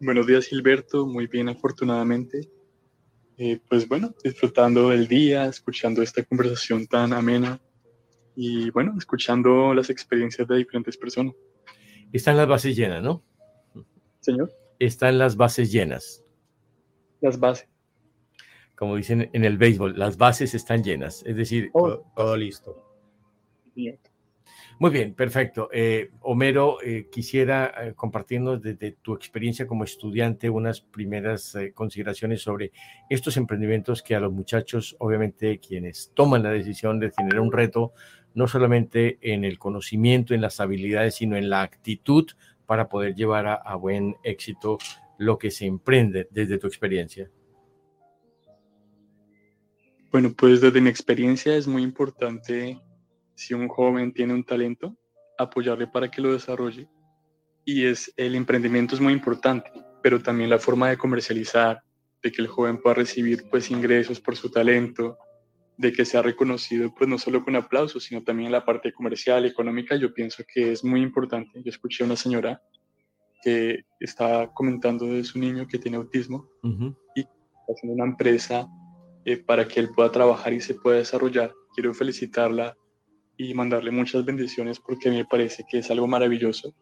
Buenos 0.00 0.26
días, 0.26 0.46
Gilberto. 0.46 1.06
Muy 1.06 1.28
bien, 1.28 1.48
afortunadamente. 1.48 2.48
Pues 3.68 3.88
bueno, 3.88 4.14
disfrutando 4.22 4.90
del 4.90 5.08
día, 5.08 5.46
escuchando 5.46 6.02
esta 6.02 6.22
conversación 6.22 6.86
tan 6.86 7.12
amena 7.12 7.60
y 8.36 8.70
bueno, 8.70 8.94
escuchando 8.98 9.74
las 9.74 9.90
experiencias 9.90 10.46
de 10.46 10.56
diferentes 10.56 10.96
personas. 10.96 11.34
Están 12.12 12.36
las 12.36 12.46
bases 12.46 12.76
llenas, 12.76 13.02
¿no? 13.02 13.22
Señor. 14.20 14.52
Están 14.78 15.18
las 15.18 15.36
bases 15.36 15.72
llenas. 15.72 16.24
Las 17.20 17.38
bases. 17.38 17.68
Como 18.76 18.96
dicen 18.96 19.30
en 19.32 19.44
el 19.44 19.58
béisbol, 19.58 19.98
las 19.98 20.16
bases 20.16 20.54
están 20.54 20.82
llenas, 20.82 21.22
es 21.24 21.36
decir, 21.36 21.70
oh. 21.72 22.02
todo, 22.16 22.36
listo. 22.36 22.76
Muy 24.82 24.90
bien, 24.90 25.14
perfecto. 25.14 25.68
Eh, 25.72 26.10
Homero, 26.22 26.78
eh, 26.82 27.06
quisiera 27.08 27.72
eh, 27.80 27.94
compartirnos 27.94 28.60
desde 28.60 28.90
tu 29.00 29.14
experiencia 29.14 29.64
como 29.64 29.84
estudiante 29.84 30.50
unas 30.50 30.80
primeras 30.80 31.56
consideraciones 31.72 32.42
sobre 32.42 32.72
estos 33.08 33.36
emprendimientos 33.36 34.02
que 34.02 34.16
a 34.16 34.18
los 34.18 34.32
muchachos, 34.32 34.96
obviamente 34.98 35.60
quienes 35.60 36.10
toman 36.14 36.42
la 36.42 36.50
decisión 36.50 36.98
de 36.98 37.12
tener 37.12 37.38
un 37.38 37.52
reto, 37.52 37.92
no 38.34 38.48
solamente 38.48 39.18
en 39.20 39.44
el 39.44 39.56
conocimiento, 39.56 40.34
en 40.34 40.40
las 40.40 40.58
habilidades, 40.58 41.14
sino 41.14 41.36
en 41.36 41.48
la 41.48 41.62
actitud 41.62 42.28
para 42.66 42.88
poder 42.88 43.14
llevar 43.14 43.46
a, 43.46 43.76
buen 43.76 44.16
éxito 44.24 44.78
lo 45.16 45.38
que 45.38 45.52
se 45.52 45.66
emprende 45.66 46.26
desde 46.32 46.58
tu 46.58 46.66
experiencia. 46.66 47.30
Bueno, 50.10 50.34
pues 50.36 50.60
desde 50.60 50.80
mi 50.80 50.90
experiencia 50.90 51.56
es 51.56 51.68
muy 51.68 51.84
importante 51.84 52.80
si 53.34 53.54
un 53.54 53.68
joven 53.68 54.12
tiene 54.12 54.34
un 54.34 54.44
talento, 54.44 54.96
apoyarle 55.38 55.86
para 55.86 56.10
que 56.10 56.20
lo 56.20 56.32
desarrolle. 56.32 56.88
Y 57.64 57.86
es 57.86 58.12
el 58.16 58.34
emprendimiento 58.34 58.94
es 58.94 59.00
muy 59.00 59.12
importante, 59.12 59.70
pero 60.02 60.20
también 60.20 60.50
la 60.50 60.58
forma 60.58 60.90
de 60.90 60.98
comercializar, 60.98 61.82
de 62.22 62.32
que 62.32 62.42
el 62.42 62.48
joven 62.48 62.80
pueda 62.80 62.94
recibir 62.94 63.44
pues 63.50 63.70
ingresos 63.70 64.20
por 64.20 64.36
su 64.36 64.50
talento, 64.50 65.18
de 65.76 65.92
que 65.92 66.04
sea 66.04 66.22
reconocido, 66.22 66.94
pues 66.94 67.08
no 67.08 67.18
solo 67.18 67.44
con 67.44 67.56
aplausos, 67.56 68.04
sino 68.04 68.22
también 68.22 68.46
en 68.46 68.52
la 68.52 68.64
parte 68.64 68.92
comercial, 68.92 69.44
económica, 69.44 69.96
yo 69.96 70.12
pienso 70.12 70.44
que 70.46 70.72
es 70.72 70.84
muy 70.84 71.02
importante. 71.02 71.62
Yo 71.62 71.70
escuché 71.70 72.04
a 72.04 72.06
una 72.06 72.16
señora 72.16 72.62
que 73.42 73.84
estaba 73.98 74.52
comentando 74.52 75.06
de 75.06 75.24
su 75.24 75.38
niño 75.38 75.66
que 75.66 75.78
tiene 75.78 75.96
autismo 75.96 76.48
y 77.16 77.24
haciendo 77.68 77.94
una 77.94 78.04
empresa 78.04 78.68
eh, 79.24 79.36
para 79.36 79.66
que 79.66 79.80
él 79.80 79.90
pueda 79.90 80.12
trabajar 80.12 80.52
y 80.52 80.60
se 80.60 80.74
pueda 80.74 80.98
desarrollar. 80.98 81.52
Quiero 81.74 81.92
felicitarla 81.92 82.76
y 83.36 83.54
mandarle 83.54 83.90
muchas 83.90 84.24
bendiciones 84.24 84.78
porque 84.78 85.10
me 85.10 85.24
parece 85.24 85.64
que 85.68 85.78
es 85.78 85.90
algo 85.90 86.06
maravilloso 86.06 86.74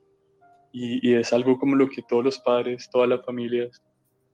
y, 0.73 1.09
y 1.09 1.15
es 1.15 1.33
algo 1.33 1.59
como 1.59 1.77
lo 1.77 1.89
que 1.89 2.03
todos 2.03 2.25
los 2.25 2.39
padres, 2.39 2.89
todas 2.91 3.09
las 3.09 3.25
familias 3.25 3.83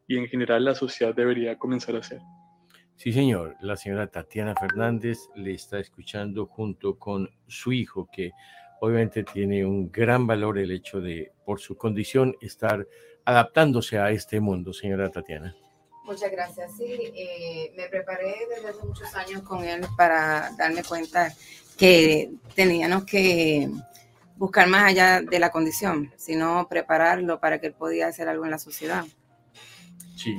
y 0.07 0.19
en 0.19 0.27
general 0.27 0.65
la 0.65 0.75
sociedad 0.75 1.15
debería 1.15 1.59
comenzar 1.59 1.97
a 1.97 2.01
hacer. 2.01 2.21
Sí, 2.97 3.13
señor. 3.13 3.57
La 3.61 3.77
señora 3.77 4.07
Tatiana 4.07 4.55
Fernández 4.55 5.19
le 5.35 5.53
está 5.53 5.79
escuchando 5.79 6.47
junto 6.47 6.99
con 6.99 7.29
su 7.47 7.73
hijo, 7.73 8.09
que 8.11 8.33
obviamente 8.81 9.23
tiene 9.23 9.67
un 9.67 9.91
gran 9.93 10.27
valor 10.27 10.59
el 10.59 10.71
hecho 10.71 11.01
de, 11.01 11.33
por 11.45 11.61
su 11.61 11.77
condición, 11.77 12.35
estar 12.41 12.87
adaptándose 13.25 13.99
a 13.99 14.11
este 14.11 14.41
mundo, 14.41 14.73
señora 14.73 15.11
Tatiana. 15.11 15.55
Muchas 16.07 16.31
gracias. 16.31 16.77
Sí, 16.77 16.85
eh, 16.89 17.73
me 17.77 17.89
preparé 17.89 18.37
desde 18.49 18.69
hace 18.69 18.87
muchos 18.87 19.15
años 19.17 19.43
con 19.43 19.65
él 19.65 19.85
para 19.97 20.53
darme 20.57 20.85
cuenta 20.85 21.35
que 21.77 22.31
teníamos 22.55 23.05
que 23.05 23.69
buscar 24.37 24.69
más 24.69 24.85
allá 24.85 25.21
de 25.21 25.39
la 25.39 25.51
condición, 25.51 26.13
sino 26.17 26.69
prepararlo 26.69 27.41
para 27.41 27.61
que 27.61 27.67
él 27.67 27.75
podía 27.75 28.07
hacer 28.07 28.29
algo 28.29 28.45
en 28.45 28.53
la 28.53 28.59
sociedad. 28.59 29.05
Sí, 30.17 30.39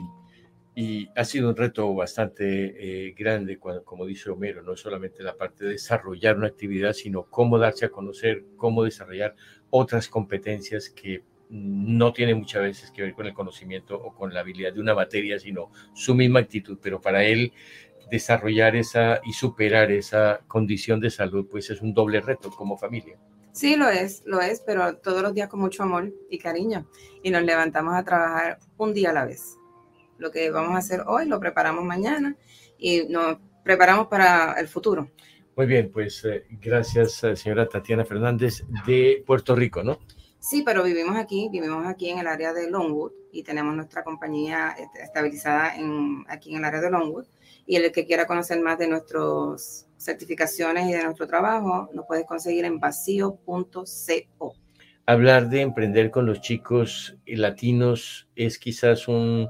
y 0.74 1.10
ha 1.16 1.26
sido 1.26 1.50
un 1.50 1.56
reto 1.56 1.94
bastante 1.96 3.08
eh, 3.08 3.16
grande, 3.18 3.58
cuando, 3.58 3.84
como 3.84 4.06
dice 4.06 4.30
Homero, 4.30 4.62
no 4.62 4.76
solamente 4.76 5.24
la 5.24 5.36
parte 5.36 5.66
de 5.66 5.72
desarrollar 5.72 6.38
una 6.38 6.48
actividad, 6.48 6.94
sino 6.94 7.24
cómo 7.24 7.58
darse 7.58 7.86
a 7.86 7.90
conocer, 7.90 8.46
cómo 8.56 8.84
desarrollar 8.84 9.36
otras 9.70 10.08
competencias 10.08 10.90
que 10.90 11.24
no 11.50 12.14
tiene 12.14 12.36
muchas 12.36 12.62
veces 12.62 12.92
que 12.92 13.02
ver 13.02 13.14
con 13.14 13.26
el 13.26 13.34
conocimiento 13.34 13.96
o 13.96 14.14
con 14.14 14.34
la 14.34 14.42
habilidad 14.42 14.74
de 14.74 14.82
una 14.82 14.94
materia, 14.94 15.40
sino 15.40 15.72
su 15.94 16.14
misma 16.16 16.40
actitud. 16.42 16.78
Pero 16.82 17.00
para 17.00 17.24
él 17.24 17.54
desarrollar 18.10 18.76
esa 18.76 19.22
y 19.26 19.34
superar 19.34 19.92
esa 19.92 20.42
condición 20.48 21.00
de 21.00 21.10
salud, 21.10 21.48
pues 21.50 21.70
es 21.70 21.82
un 21.82 21.94
doble 21.94 22.22
reto 22.22 22.50
como 22.50 22.78
familia. 22.78 23.18
Sí, 23.52 23.76
lo 23.76 23.90
es, 23.90 24.22
lo 24.26 24.40
es, 24.40 24.62
pero 24.62 24.98
todos 24.98 25.22
los 25.22 25.34
días 25.34 25.50
con 25.50 25.60
mucho 25.60 25.84
amor 25.84 26.14
y 26.30 26.38
cariño. 26.38 26.88
Y 27.24 27.32
nos 27.32 27.44
levantamos 27.44 27.96
a 27.96 28.04
trabajar 28.04 28.60
un 28.78 28.94
día 28.94 29.10
a 29.10 29.14
la 29.14 29.26
vez. 29.26 29.58
Lo 30.18 30.32
que 30.32 30.52
vamos 30.52 30.76
a 30.76 30.78
hacer 30.78 31.02
hoy 31.08 31.28
lo 31.28 31.40
preparamos 31.40 31.84
mañana 31.84 32.36
y 32.78 33.06
nos 33.10 33.38
preparamos 33.64 34.08
para 34.08 34.54
el 34.60 34.68
futuro. 34.68 35.12
Muy 35.56 35.66
bien, 35.66 35.92
pues 35.92 36.24
eh, 36.26 36.46
gracias, 36.62 37.24
eh, 37.24 37.36
señora 37.36 37.68
Tatiana 37.68 38.06
Fernández 38.06 38.64
de 38.86 39.24
Puerto 39.26 39.56
Rico, 39.56 39.84
¿no? 39.84 39.98
Sí, 40.40 40.64
pero 40.66 40.84
vivimos 40.84 41.18
aquí, 41.18 41.50
vivimos 41.52 41.86
aquí 41.86 42.10
en 42.10 42.20
el 42.20 42.28
área 42.28 42.54
de 42.54 42.70
Longwood 42.70 43.12
y 43.32 43.44
tenemos 43.44 43.76
nuestra 43.76 44.04
compañía 44.04 44.76
este, 44.78 45.02
estabilizada 45.02 45.76
en, 45.76 46.24
aquí 46.28 46.52
en 46.52 46.60
el 46.60 46.66
área 46.66 46.82
de 46.82 46.92
Longwood. 46.92 47.26
Y 47.66 47.76
el 47.76 47.92
que 47.92 48.06
quiera 48.06 48.26
conocer 48.26 48.62
más 48.62 48.78
de 48.78 48.88
nuestras 48.88 49.90
certificaciones 49.98 50.88
y 50.88 50.94
de 50.94 51.04
nuestro 51.04 51.28
trabajo, 51.28 51.90
nos 51.94 52.06
puedes 52.06 52.26
conseguir 52.26 52.66
en 52.66 52.80
vacío.co. 52.80 54.56
Hablar 55.06 55.50
de 55.50 55.62
emprender 55.62 56.12
con 56.12 56.26
los 56.26 56.42
chicos 56.42 57.18
latinos 57.26 58.30
es 58.36 58.58
quizás 58.58 59.08
un 59.08 59.50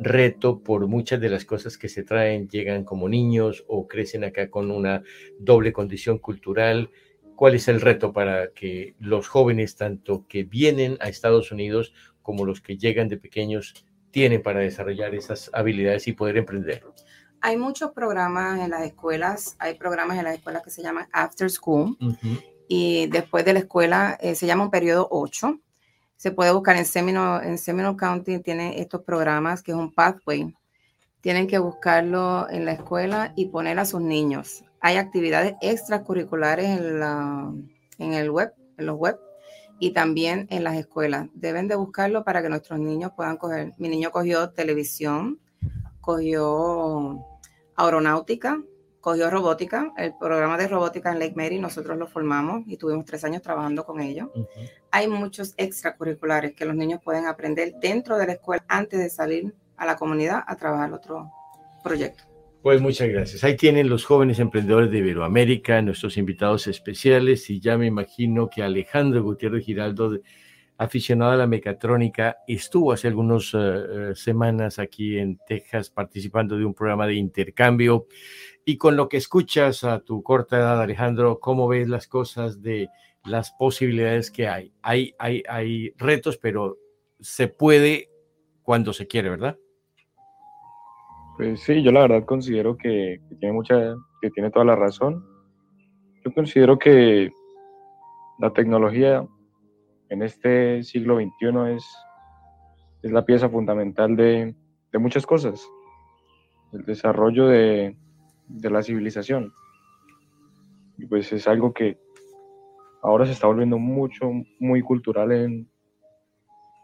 reto 0.00 0.60
por 0.60 0.86
muchas 0.86 1.20
de 1.20 1.28
las 1.28 1.44
cosas 1.44 1.76
que 1.76 1.88
se 1.88 2.04
traen, 2.04 2.48
llegan 2.48 2.84
como 2.84 3.08
niños 3.08 3.64
o 3.66 3.88
crecen 3.88 4.24
acá 4.24 4.48
con 4.48 4.70
una 4.70 5.02
doble 5.38 5.72
condición 5.72 6.18
cultural 6.18 6.90
cuál 7.38 7.54
es 7.54 7.68
el 7.68 7.80
reto 7.80 8.12
para 8.12 8.48
que 8.48 8.96
los 8.98 9.28
jóvenes, 9.28 9.76
tanto 9.76 10.26
que 10.26 10.42
vienen 10.42 10.98
a 11.00 11.08
Estados 11.08 11.52
Unidos 11.52 11.94
como 12.20 12.44
los 12.44 12.60
que 12.60 12.76
llegan 12.76 13.06
de 13.06 13.16
pequeños, 13.16 13.86
tienen 14.10 14.42
para 14.42 14.58
desarrollar 14.58 15.14
esas 15.14 15.48
habilidades 15.52 16.08
y 16.08 16.14
poder 16.14 16.36
emprender? 16.36 16.84
Hay 17.40 17.56
muchos 17.56 17.92
programas 17.92 18.58
en 18.58 18.70
las 18.70 18.82
escuelas, 18.82 19.54
hay 19.60 19.74
programas 19.74 20.18
en 20.18 20.24
las 20.24 20.34
escuelas 20.34 20.64
que 20.64 20.70
se 20.70 20.82
llaman 20.82 21.06
After 21.12 21.48
School 21.48 21.96
y 22.66 23.06
después 23.06 23.44
de 23.44 23.52
la 23.52 23.60
escuela 23.60 24.18
eh, 24.20 24.34
se 24.34 24.48
llama 24.48 24.64
un 24.64 24.72
periodo 24.72 25.06
8. 25.12 25.60
Se 26.16 26.32
puede 26.32 26.50
buscar 26.50 26.74
en 26.74 26.86
Seminole, 26.86 27.46
en 27.46 27.56
Seminole 27.56 27.96
County, 27.96 28.40
tiene 28.40 28.80
estos 28.80 29.02
programas 29.02 29.62
que 29.62 29.70
es 29.70 29.76
un 29.78 29.94
pathway. 29.94 30.52
Tienen 31.20 31.46
que 31.46 31.58
buscarlo 31.58 32.50
en 32.50 32.64
la 32.64 32.72
escuela 32.72 33.32
y 33.36 33.46
poner 33.46 33.78
a 33.78 33.84
sus 33.84 34.00
niños 34.00 34.64
hay 34.80 34.96
actividades 34.96 35.54
extracurriculares 35.60 36.66
en, 36.66 37.00
la, 37.00 37.52
en 37.98 38.12
el 38.14 38.30
web, 38.30 38.52
en 38.76 38.86
los 38.86 38.96
web 38.96 39.18
y 39.78 39.92
también 39.92 40.46
en 40.50 40.64
las 40.64 40.76
escuelas. 40.76 41.28
Deben 41.34 41.68
de 41.68 41.76
buscarlo 41.76 42.24
para 42.24 42.42
que 42.42 42.48
nuestros 42.48 42.78
niños 42.78 43.12
puedan 43.16 43.36
coger. 43.36 43.72
Mi 43.78 43.88
niño 43.88 44.10
cogió 44.10 44.50
televisión, 44.50 45.40
cogió 46.00 47.24
aeronáutica, 47.76 48.60
cogió 49.00 49.30
robótica, 49.30 49.92
el 49.96 50.14
programa 50.18 50.58
de 50.58 50.68
robótica 50.68 51.12
en 51.12 51.18
Lake 51.20 51.34
Mary, 51.36 51.58
nosotros 51.58 51.96
lo 51.96 52.06
formamos 52.06 52.62
y 52.66 52.76
tuvimos 52.76 53.04
tres 53.04 53.24
años 53.24 53.42
trabajando 53.42 53.84
con 53.84 54.00
ellos. 54.00 54.28
Hay 54.90 55.08
muchos 55.08 55.54
extracurriculares 55.56 56.54
que 56.54 56.64
los 56.64 56.74
niños 56.74 57.00
pueden 57.02 57.26
aprender 57.26 57.74
dentro 57.80 58.18
de 58.18 58.26
la 58.26 58.32
escuela 58.32 58.64
antes 58.68 58.98
de 58.98 59.08
salir 59.08 59.54
a 59.76 59.86
la 59.86 59.96
comunidad 59.96 60.42
a 60.46 60.56
trabajar 60.56 60.92
otro 60.92 61.30
proyecto. 61.82 62.27
Pues 62.62 62.80
muchas 62.80 63.08
gracias. 63.08 63.44
Ahí 63.44 63.56
tienen 63.56 63.88
los 63.88 64.04
jóvenes 64.04 64.40
emprendedores 64.40 64.90
de 64.90 64.98
Iberoamérica, 64.98 65.80
nuestros 65.80 66.16
invitados 66.16 66.66
especiales, 66.66 67.48
y 67.50 67.60
ya 67.60 67.78
me 67.78 67.86
imagino 67.86 68.50
que 68.50 68.64
Alejandro 68.64 69.22
Gutiérrez 69.22 69.64
Giraldo, 69.64 70.18
aficionado 70.76 71.32
a 71.32 71.36
la 71.36 71.46
mecatrónica, 71.46 72.38
estuvo 72.48 72.92
hace 72.92 73.06
algunas 73.06 73.54
eh, 73.54 73.58
eh, 73.58 74.12
semanas 74.16 74.80
aquí 74.80 75.18
en 75.18 75.38
Texas 75.46 75.90
participando 75.90 76.58
de 76.58 76.64
un 76.64 76.74
programa 76.74 77.06
de 77.06 77.14
intercambio. 77.14 78.06
Y 78.64 78.76
con 78.76 78.96
lo 78.96 79.08
que 79.08 79.18
escuchas 79.18 79.84
a 79.84 80.00
tu 80.00 80.22
corta 80.24 80.58
edad, 80.58 80.82
Alejandro, 80.82 81.38
¿cómo 81.38 81.68
ves 81.68 81.88
las 81.88 82.08
cosas 82.08 82.60
de 82.60 82.88
las 83.24 83.52
posibilidades 83.52 84.32
que 84.32 84.48
hay? 84.48 84.72
Hay, 84.82 85.14
hay, 85.20 85.44
hay 85.48 85.92
retos, 85.96 86.38
pero 86.38 86.76
se 87.20 87.46
puede 87.46 88.10
cuando 88.62 88.92
se 88.92 89.06
quiere, 89.06 89.30
¿verdad? 89.30 89.56
Pues 91.38 91.60
sí, 91.60 91.84
yo 91.84 91.92
la 91.92 92.00
verdad 92.00 92.24
considero 92.24 92.76
que, 92.76 93.20
tiene 93.38 93.54
mucha, 93.54 93.94
que 94.20 94.28
tiene 94.30 94.50
toda 94.50 94.64
la 94.64 94.74
razón. 94.74 95.24
Yo 96.24 96.34
considero 96.34 96.80
que 96.80 97.30
la 98.40 98.52
tecnología 98.52 99.24
en 100.08 100.22
este 100.24 100.82
siglo 100.82 101.20
XXI 101.20 101.76
es, 101.76 101.86
es 103.04 103.12
la 103.12 103.24
pieza 103.24 103.48
fundamental 103.48 104.16
de, 104.16 104.52
muchas 104.94 105.24
cosas. 105.26 105.64
El 106.72 106.84
desarrollo 106.84 107.46
de, 107.46 107.96
la 108.48 108.82
civilización. 108.82 109.52
Y 110.96 111.06
pues 111.06 111.32
es 111.32 111.46
algo 111.46 111.72
que 111.72 112.00
ahora 113.00 113.26
se 113.26 113.32
está 113.32 113.46
volviendo 113.46 113.78
mucho, 113.78 114.28
muy 114.58 114.82
cultural 114.82 115.30
en 115.30 115.70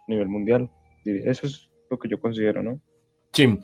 nivel 0.06 0.28
mundial. 0.28 0.70
eso 1.04 1.48
es 1.48 1.68
lo 1.90 1.98
que 1.98 2.08
yo 2.08 2.20
considero, 2.20 2.62
¿no? 2.62 2.80
Sí, 3.34 3.58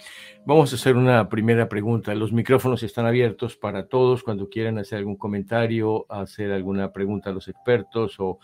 vamos 0.44 0.72
a 0.72 0.74
hacer 0.74 0.96
una 0.96 1.28
primera 1.28 1.68
pregunta. 1.68 2.12
Los 2.16 2.32
micrófonos 2.32 2.82
están 2.82 3.06
abiertos 3.06 3.56
para 3.56 3.86
todos 3.86 4.24
cuando 4.24 4.48
quieran 4.48 4.78
hacer 4.78 4.98
algún 4.98 5.16
comentario, 5.16 6.06
hacer 6.08 6.50
alguna 6.50 6.92
pregunta 6.92 7.30
a 7.30 7.32
los 7.32 7.46
expertos 7.46 8.16
o 8.18 8.40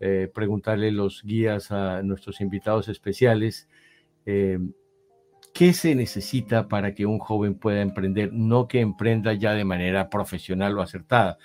eh, 0.00 0.30
preguntarle 0.34 0.90
los 0.90 1.22
guías 1.22 1.70
a 1.70 2.02
nuestros 2.02 2.40
invitados 2.40 2.88
especiales. 2.88 3.68
Eh, 4.24 4.58
¿Qué 5.52 5.74
se 5.74 5.94
necesita 5.94 6.66
para 6.66 6.94
que 6.94 7.04
un 7.04 7.18
joven 7.18 7.56
pueda 7.56 7.82
emprender? 7.82 8.32
No 8.32 8.66
que 8.66 8.80
emprenda 8.80 9.34
ya 9.34 9.52
de 9.52 9.66
manera 9.66 10.08
profesional 10.08 10.78
o 10.78 10.80
acertada, 10.80 11.36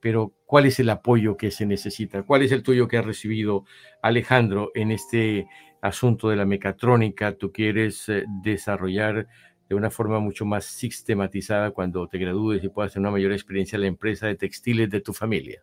pero 0.00 0.34
¿cuál 0.44 0.66
es 0.66 0.78
el 0.80 0.90
apoyo 0.90 1.38
que 1.38 1.50
se 1.50 1.64
necesita? 1.64 2.24
¿Cuál 2.24 2.42
es 2.42 2.52
el 2.52 2.62
tuyo 2.62 2.88
que 2.88 2.98
ha 2.98 3.02
recibido 3.02 3.64
Alejandro 4.02 4.70
en 4.74 4.90
este 4.90 5.46
asunto 5.82 6.30
de 6.30 6.36
la 6.36 6.46
mecatrónica 6.46 7.36
tú 7.36 7.52
quieres 7.52 8.08
eh, 8.08 8.24
desarrollar 8.42 9.26
de 9.68 9.74
una 9.74 9.90
forma 9.90 10.20
mucho 10.20 10.44
más 10.44 10.64
sistematizada 10.64 11.70
cuando 11.70 12.06
te 12.08 12.18
gradúes 12.18 12.62
y 12.62 12.68
puedas 12.68 12.92
tener 12.92 13.02
una 13.02 13.12
mayor 13.12 13.32
experiencia 13.32 13.76
en 13.76 13.82
la 13.82 13.88
empresa 13.88 14.26
de 14.26 14.36
textiles 14.36 14.88
de 14.90 15.00
tu 15.00 15.12
familia? 15.12 15.62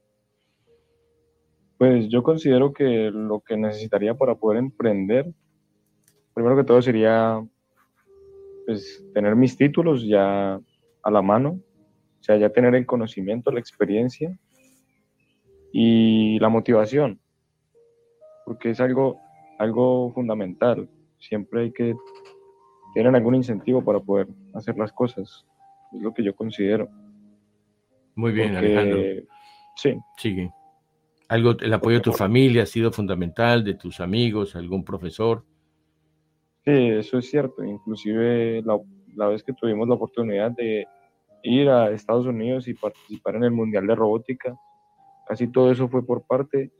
Pues 1.77 2.10
yo 2.10 2.21
considero 2.23 2.73
que 2.73 3.10
lo 3.12 3.39
que 3.39 3.55
necesitaría 3.55 4.13
para 4.15 4.36
poder 4.36 4.60
emprender, 4.60 5.32
primero 6.34 6.58
que 6.58 6.63
todo 6.65 6.82
sería 6.82 7.41
pues, 8.65 9.03
tener 9.13 9.36
mis 9.36 9.55
títulos 9.55 10.05
ya 10.05 10.60
a 11.03 11.12
la 11.12 11.21
mano, 11.21 11.62
o 12.19 12.23
sea, 12.23 12.36
ya 12.36 12.49
tener 12.49 12.75
el 12.75 12.86
conocimiento, 12.86 13.51
la 13.51 13.60
experiencia 13.60 14.38
y 15.71 16.39
la 16.39 16.49
motivación, 16.49 17.21
porque 18.45 18.71
es 18.71 18.82
algo, 18.82 19.21
algo 19.60 20.12
fundamental. 20.13 20.89
Siempre 21.19 21.63
hay 21.63 21.72
que 21.72 21.95
tener 22.95 23.13
algún 23.13 23.36
incentivo 23.36 23.84
para 23.84 24.00
poder 24.00 24.28
hacer 24.56 24.76
las 24.78 24.91
cosas. 24.91 25.45
Es 25.93 26.02
lo 26.02 26.13
que 26.13 26.24
yo 26.24 26.36
considero. 26.36 26.89
Muy 28.15 28.32
bien, 28.32 28.56
Alejandro. 28.56 29.00
Sí. 29.76 29.95
Sigue. 30.17 30.52
Algo, 31.28 31.52
el 31.60 31.74
apoyo 31.74 31.98
de 31.98 32.04
tu 32.04 32.12
familia 32.12 32.63
ha 32.63 32.65
sido 32.65 32.91
fundamental, 32.91 33.63
de 33.63 33.76
tus 33.76 34.00
amigos, 34.00 34.56
algún 34.56 34.84
profesor. 34.84 35.45
Sí, 36.65 36.72
eso 36.72 37.19
es 37.19 37.30
cierto. 37.30 37.63
Inclusive 37.63 38.63
la, 38.63 38.80
la 39.15 39.28
vez 39.28 39.43
que 39.43 39.54
tuvimos 39.54 39.88
la 39.88 39.95
oportunidad 39.95 40.52
de 40.52 40.88
ir 41.43 41.69
a 41.69 41.91
Estados 41.91 42.26
Unidos 42.26 42.67
y 42.67 42.74
participar 42.74 43.36
en 43.36 43.43
el 43.43 43.52
Mundial 43.52 43.86
de 43.88 43.95
Robótica, 43.95 44.58
casi 45.28 45.48
todo 45.50 45.72
eso 45.72 45.88
fue 45.88 46.06
por 46.06 46.24
parte 46.26 46.72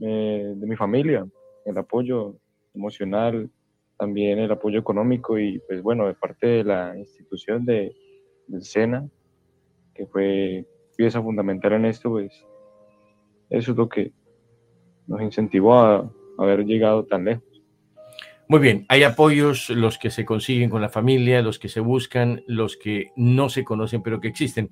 eh, 0.00 0.52
de 0.54 0.66
mi 0.66 0.76
familia 0.76 1.26
el 1.66 1.76
apoyo 1.76 2.36
emocional, 2.74 3.50
también 3.98 4.38
el 4.38 4.50
apoyo 4.50 4.78
económico 4.78 5.38
y 5.38 5.60
pues 5.66 5.82
bueno, 5.82 6.06
de 6.06 6.14
parte 6.14 6.46
de 6.46 6.64
la 6.64 6.96
institución 6.96 7.64
de, 7.64 7.94
del 8.46 8.62
SENA, 8.62 9.08
que 9.94 10.06
fue 10.06 10.66
pieza 10.96 11.22
fundamental 11.22 11.74
en 11.74 11.86
esto, 11.86 12.10
pues 12.10 12.32
eso 13.50 13.72
es 13.72 13.76
lo 13.76 13.88
que 13.88 14.12
nos 15.06 15.20
incentivó 15.22 15.74
a 15.74 16.10
haber 16.38 16.64
llegado 16.64 17.04
tan 17.04 17.24
lejos. 17.24 17.44
Muy 18.48 18.60
bien, 18.60 18.86
hay 18.88 19.02
apoyos, 19.02 19.70
los 19.70 19.98
que 19.98 20.10
se 20.10 20.24
consiguen 20.24 20.70
con 20.70 20.80
la 20.80 20.88
familia, 20.88 21.42
los 21.42 21.58
que 21.58 21.68
se 21.68 21.80
buscan, 21.80 22.44
los 22.46 22.76
que 22.76 23.10
no 23.16 23.48
se 23.48 23.64
conocen, 23.64 24.02
pero 24.02 24.20
que 24.20 24.28
existen. 24.28 24.70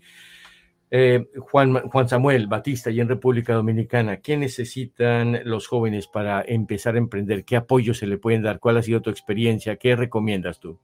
Eh, 0.90 1.26
Juan, 1.38 1.88
Juan 1.88 2.08
Samuel 2.08 2.46
Batista, 2.46 2.90
y 2.90 3.00
en 3.00 3.08
República 3.08 3.54
Dominicana, 3.54 4.20
¿qué 4.20 4.36
necesitan 4.36 5.40
los 5.44 5.66
jóvenes 5.66 6.06
para 6.06 6.42
empezar 6.42 6.94
a 6.94 6.98
emprender? 6.98 7.44
¿Qué 7.44 7.56
apoyo 7.56 7.94
se 7.94 8.06
le 8.06 8.18
pueden 8.18 8.42
dar? 8.42 8.60
¿Cuál 8.60 8.76
ha 8.76 8.82
sido 8.82 9.02
tu 9.02 9.10
experiencia? 9.10 9.76
¿Qué 9.76 9.96
recomiendas 9.96 10.60
tú? 10.60 10.78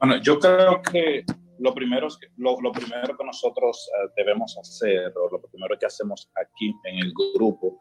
Bueno, 0.00 0.16
yo 0.22 0.38
creo 0.38 0.82
que 0.82 1.24
lo 1.58 1.74
primero, 1.74 2.08
que 2.08 3.24
nosotros 3.24 3.88
eh, 3.88 4.08
debemos 4.16 4.56
hacer, 4.58 5.12
o 5.16 5.30
lo 5.30 5.40
primero 5.40 5.78
que 5.78 5.86
hacemos 5.86 6.30
aquí 6.34 6.74
en 6.84 6.98
el 6.98 7.12
grupo, 7.34 7.78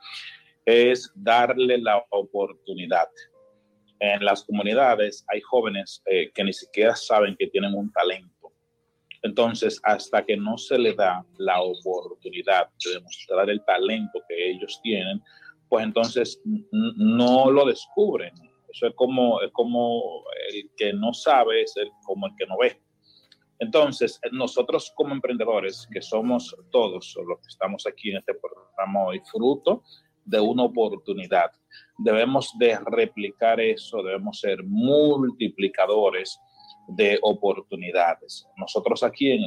es 0.65 1.11
darle 1.15 1.77
la 1.77 2.03
oportunidad. 2.09 3.07
En 3.99 4.23
las 4.23 4.43
comunidades 4.43 5.25
hay 5.27 5.41
jóvenes 5.41 6.01
eh, 6.05 6.31
que 6.33 6.43
ni 6.43 6.53
siquiera 6.53 6.95
saben 6.95 7.35
que 7.37 7.47
tienen 7.47 7.73
un 7.73 7.91
talento. 7.91 8.34
Entonces, 9.25 9.81
hasta 9.81 10.23
que 10.23 10.37
no 10.37 10.55
se 10.55 10.77
le 10.77 10.93
da 10.93 11.25
la 11.39 11.59
oportunidad 11.59 12.69
de 12.85 12.91
demostrar 12.93 13.49
el 13.49 13.59
talento 13.65 14.21
que 14.29 14.51
ellos 14.51 14.79
tienen, 14.83 15.19
pues 15.67 15.83
entonces 15.83 16.39
no 16.71 17.49
lo 17.49 17.65
descubren. 17.65 18.35
Eso 18.69 18.85
es 18.85 18.93
como, 18.93 19.41
es 19.41 19.51
como 19.51 20.23
el 20.53 20.69
que 20.77 20.93
no 20.93 21.11
sabe, 21.11 21.63
es 21.63 21.73
como 22.05 22.27
el 22.27 22.33
que 22.37 22.45
no 22.45 22.55
ve. 22.59 22.79
Entonces, 23.57 24.19
nosotros 24.31 24.93
como 24.95 25.15
emprendedores, 25.15 25.87
que 25.91 26.03
somos 26.03 26.55
todos 26.69 27.17
los 27.27 27.39
que 27.39 27.47
estamos 27.47 27.87
aquí 27.87 28.11
en 28.11 28.17
este 28.17 28.35
programa 28.35 29.07
hoy, 29.07 29.19
fruto 29.31 29.81
de 30.23 30.39
una 30.39 30.65
oportunidad, 30.65 31.49
debemos 31.97 32.51
de 32.59 32.77
replicar 32.85 33.59
eso, 33.59 34.03
debemos 34.03 34.39
ser 34.39 34.63
multiplicadores 34.63 36.39
de 36.87 37.19
oportunidades. 37.21 38.47
Nosotros 38.57 39.03
aquí 39.03 39.31
en, 39.31 39.41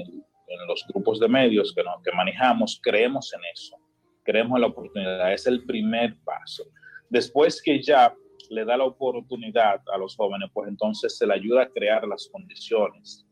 los 0.66 0.84
grupos 0.88 1.20
de 1.20 1.28
medios 1.28 1.74
que, 1.74 1.82
que 2.02 2.16
manejamos, 2.16 2.80
creemos 2.82 3.32
en 3.34 3.40
eso, 3.52 3.76
creemos 4.24 4.56
en 4.56 4.62
la 4.62 4.66
oportunidad, 4.68 5.32
es 5.32 5.46
el 5.46 5.64
primer 5.66 6.16
paso. 6.24 6.64
Después 7.10 7.60
que 7.60 7.82
ya 7.82 8.14
le 8.48 8.64
da 8.64 8.78
la 8.78 8.84
oportunidad 8.84 9.82
a 9.92 9.98
los 9.98 10.16
jóvenes, 10.16 10.50
pues 10.54 10.68
entonces 10.68 11.18
se 11.18 11.26
le 11.26 11.34
ayuda 11.34 11.62
a 11.62 11.68
crear 11.68 12.06
las 12.08 12.28
condiciones 12.32 13.28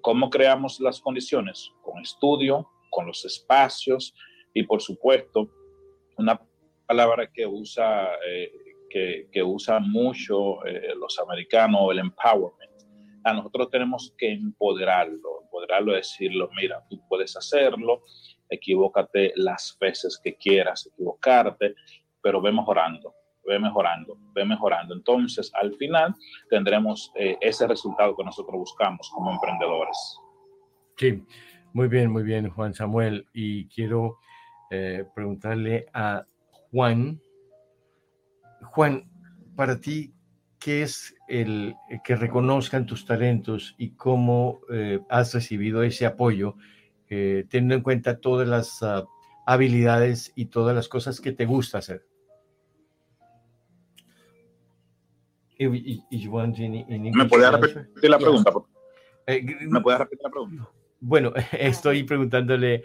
¿Cómo 0.00 0.30
creamos 0.30 0.80
las 0.80 1.00
condiciones? 1.00 1.70
Con 1.82 2.00
estudio, 2.00 2.68
con 2.90 3.06
los 3.06 3.24
espacios 3.24 4.14
y 4.54 4.62
por 4.62 4.80
supuesto, 4.80 5.50
una 6.16 6.40
palabra 6.86 7.30
que 7.30 7.46
usa, 7.46 8.08
eh, 8.26 8.50
que, 8.88 9.42
mucho 9.82 10.64
eh, 10.64 10.94
los 10.96 11.18
americanos, 11.18 11.90
el 11.90 11.98
empowerment. 12.00 12.71
A 13.24 13.32
nosotros 13.32 13.70
tenemos 13.70 14.14
que 14.16 14.32
empoderarlo, 14.32 15.42
empoderarlo, 15.42 15.92
decirlo, 15.92 16.50
mira, 16.56 16.84
tú 16.88 17.00
puedes 17.08 17.36
hacerlo, 17.36 18.02
equivócate 18.48 19.32
las 19.36 19.76
veces 19.80 20.20
que 20.22 20.36
quieras 20.36 20.86
equivocarte, 20.86 21.74
pero 22.20 22.40
ve 22.40 22.52
mejorando 22.52 23.14
ve 23.44 23.58
mejorando, 23.58 24.16
ve 24.34 24.44
mejorando. 24.44 24.94
Entonces, 24.94 25.50
al 25.54 25.74
final 25.74 26.14
tendremos 26.48 27.12
eh, 27.14 27.36
ese 27.40 27.66
resultado 27.66 28.16
que 28.16 28.24
nosotros 28.24 28.56
buscamos 28.56 29.10
como 29.10 29.32
emprendedores. 29.32 30.18
Sí, 30.96 31.24
muy 31.72 31.88
bien, 31.88 32.10
muy 32.10 32.22
bien, 32.22 32.50
Juan 32.50 32.74
Samuel. 32.74 33.26
Y 33.32 33.66
quiero 33.68 34.18
eh, 34.70 35.04
preguntarle 35.14 35.86
a 35.92 36.24
Juan, 36.70 37.20
Juan, 38.62 39.10
para 39.56 39.80
ti, 39.80 40.12
¿qué 40.64 40.82
es 40.82 41.14
el 41.28 41.74
que 42.04 42.16
reconozcan 42.16 42.86
tus 42.86 43.04
talentos 43.04 43.74
y 43.78 43.90
cómo 43.90 44.60
eh, 44.70 45.00
has 45.08 45.34
recibido 45.34 45.82
ese 45.82 46.06
apoyo, 46.06 46.56
teniendo 47.08 47.74
en 47.74 47.82
cuenta 47.82 48.20
todas 48.20 48.48
las 48.48 48.82
ah, 48.82 49.04
habilidades 49.46 50.32
y 50.34 50.46
todas 50.46 50.74
las 50.74 50.88
cosas 50.88 51.20
que 51.20 51.32
te 51.32 51.44
gusta 51.44 51.78
hacer? 51.78 52.06
¿Me 55.68 57.24
puede 57.28 57.50
repetir 57.50 58.10
la 58.10 58.18
pregunta? 58.18 58.52
Eh, 59.26 59.44
¿Me 59.68 59.80
puede 59.80 59.98
repetir 59.98 60.20
la 60.24 60.30
pregunta? 60.30 60.68
Bueno, 61.00 61.32
estoy 61.52 62.04
preguntándole 62.04 62.84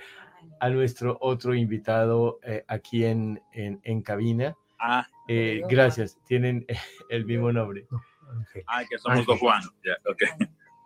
a 0.60 0.70
nuestro 0.70 1.18
otro 1.22 1.56
invitado 1.56 2.40
eh, 2.44 2.64
aquí 2.68 3.06
en, 3.06 3.42
en, 3.54 4.02
cabina. 4.02 4.56
Ah. 4.80 5.08
Eh, 5.28 5.62
gracias, 5.70 6.18
tienen 6.26 6.66
el 7.10 7.26
mismo 7.26 7.52
nombre. 7.52 7.88
Ah, 8.68 8.84
que 8.90 8.98
somos 8.98 9.26
dos 9.26 9.40
Juan. 9.40 9.62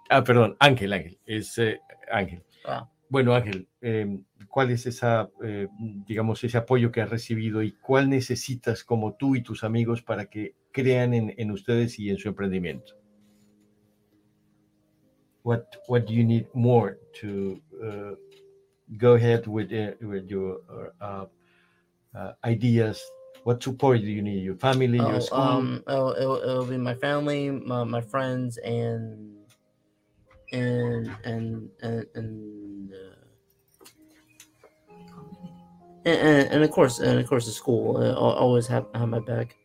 Ah, 0.10 0.24
perdón, 0.24 0.56
Ángel, 0.60 0.94
Ángel, 0.94 1.20
es 1.26 1.60
Ángel. 2.12 2.44
Ah. 2.66 2.90
Bueno, 3.10 3.34
Ángel, 3.34 3.68
em, 3.82 4.24
¿cuál 4.48 4.72
es 4.72 4.86
esa, 4.86 5.30
digamos, 6.08 6.44
ese 6.44 6.58
apoyo 6.58 6.92
que 6.92 7.02
has 7.02 7.10
recibido 7.10 7.62
y 7.62 7.74
cuál 7.74 8.10
necesitas 8.10 8.86
como 8.86 9.16
tú 9.16 9.36
y 9.36 9.42
tus 9.42 9.64
amigos 9.66 10.02
para 10.02 10.28
que 10.28 10.56
crean 10.72 11.14
en, 11.14 11.34
en 11.38 11.52
ustedes 11.52 12.00
y 12.00 12.10
en 12.10 12.18
su 12.18 12.30
emprendimiento? 12.30 13.02
What 15.44 15.64
What 15.88 16.06
do 16.06 16.14
you 16.14 16.24
need 16.24 16.48
more 16.54 17.00
to 17.22 17.60
uh, 17.82 18.16
go 18.98 19.16
ahead 19.16 19.48
with 19.48 19.72
uh, 19.72 19.96
with 20.02 20.28
your 20.28 20.62
uh, 21.02 21.26
uh, 22.14 22.34
ideas? 22.44 23.02
What 23.44 23.64
support 23.64 24.02
do 24.02 24.08
you 24.08 24.22
need? 24.22 24.44
Your 24.44 24.56
family, 24.56 25.00
oh, 25.00 25.10
your 25.10 25.22
school? 25.22 25.40
Um, 25.40 25.84
it'll, 25.88 26.12
it'll, 26.12 26.36
it'll, 26.38 26.66
be 26.66 26.78
my 26.78 26.94
family, 26.94 27.50
my, 27.50 27.84
my 27.84 28.02
friends, 28.02 28.58
and 28.58 29.36
and 30.52 31.10
and 31.24 31.70
and 31.82 32.06
and, 32.14 32.94
uh, 32.94 33.16
and, 36.06 36.48
and, 36.54 36.64
of 36.64 36.70
course, 36.70 37.00
and 37.00 37.20
of 37.20 37.28
course, 37.28 37.48
the 37.48 37.52
school. 37.52 37.98
Uh, 37.98 38.12
I'll 38.12 38.38
always 38.38 38.68
have 38.68 38.86
have 38.94 39.10
my 39.10 39.20
back. 39.20 39.56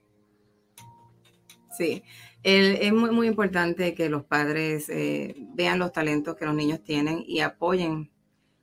Sí, 1.77 2.03
es 2.43 2.93
muy, 2.95 3.11
muy 3.11 3.27
importante 3.27 3.95
que 3.95 4.09
los 4.09 4.25
padres 4.25 4.89
eh, 4.89 5.35
vean 5.55 5.79
los 5.79 5.93
talentos 5.93 6.37
que 6.37 6.47
los 6.47 6.55
niños 6.55 6.83
tienen 6.83 7.23
y 7.27 7.41
apoyen, 7.41 8.11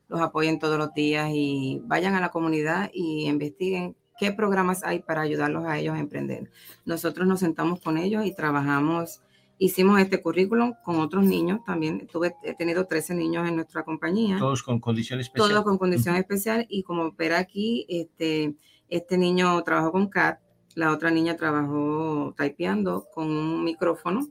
los 0.08 0.20
apoyen 0.20 0.58
todos 0.58 0.80
los 0.80 0.96
días 0.96 1.30
y 1.32 1.80
vayan 1.84 2.16
a 2.16 2.20
la 2.20 2.30
comunidad 2.30 2.90
y 2.92 3.28
investiguen 3.28 3.96
qué 4.20 4.32
programas 4.32 4.84
hay 4.84 5.00
para 5.00 5.22
ayudarlos 5.22 5.66
a 5.66 5.78
ellos 5.78 5.96
a 5.96 6.00
emprender. 6.00 6.52
Nosotros 6.86 7.28
nos 7.28 7.40
sentamos 7.40 7.80
con 7.82 7.98
ellos 7.98 8.26
y 8.26 8.36
trabajamos, 8.36 9.22
hicimos 9.58 10.00
este 10.00 10.22
currículum 10.22 10.74
con 10.84 11.00
otros 11.00 11.24
niños 11.24 11.60
también. 11.66 12.08
Tuve, 12.08 12.36
he 12.44 12.56
tenido 12.56 12.86
13 12.86 13.16
niños 13.16 13.48
en 13.48 13.56
nuestra 13.56 13.84
compañía. 13.84 14.38
Todos 14.38 14.64
con 14.64 14.80
condición 14.80 15.20
especial. 15.20 15.50
Todos 15.50 15.64
con 15.64 15.78
condición 15.78 16.16
especial 16.16 16.66
y 16.70 16.84
como 16.84 17.12
ver 17.14 17.34
aquí, 17.34 17.86
este, 17.90 18.56
este 18.90 19.18
niño 19.18 19.62
trabajó 19.64 19.92
con 19.92 20.08
CAT 20.08 20.40
la 20.76 20.92
otra 20.92 21.12
niña 21.12 21.36
trabajó 21.36 22.34
typeando 22.38 23.08
con 23.14 23.30
un 23.30 23.64
micrófono 23.64 24.28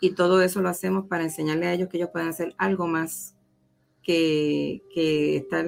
y 0.00 0.10
todo 0.10 0.42
eso 0.42 0.60
lo 0.60 0.68
hacemos 0.68 1.06
para 1.06 1.22
enseñarle 1.22 1.66
a 1.66 1.72
ellos 1.72 1.88
que 1.88 1.98
ellos 1.98 2.10
pueden 2.12 2.28
hacer 2.28 2.54
algo 2.58 2.86
más 2.86 3.36
que, 4.02 4.82
que 4.92 5.36
estar 5.36 5.64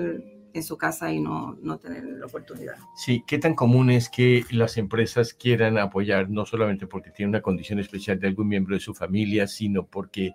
en 0.57 0.63
su 0.63 0.77
casa 0.77 1.13
y 1.13 1.21
no, 1.21 1.57
no 1.63 1.79
tener 1.79 2.05
la 2.05 2.27
oportunidad. 2.27 2.75
Sí, 2.97 3.23
¿qué 3.27 3.39
tan 3.39 3.55
común 3.55 3.91
es 3.91 4.09
que 4.09 4.45
las 4.51 4.77
empresas 4.77 5.35
quieran 5.35 5.79
apoyar, 5.79 6.31
no 6.31 6.47
solamente 6.47 6.87
porque 6.87 7.11
tiene 7.11 7.31
una 7.31 7.43
condición 7.43 7.79
especial 7.79 8.19
de 8.19 8.29
algún 8.29 8.49
miembro 8.49 8.75
de 8.75 8.81
su 8.81 8.95
familia, 8.95 9.47
sino 9.47 9.87
porque 9.87 10.33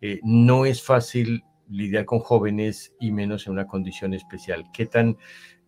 eh, 0.00 0.20
no 0.22 0.66
es 0.66 0.82
fácil 0.82 1.44
lidiar 1.68 2.04
con 2.04 2.20
jóvenes 2.20 2.94
y 3.00 3.10
menos 3.10 3.46
en 3.46 3.54
una 3.54 3.66
condición 3.66 4.14
especial? 4.14 4.64
¿Qué 4.72 4.86
tan 4.86 5.16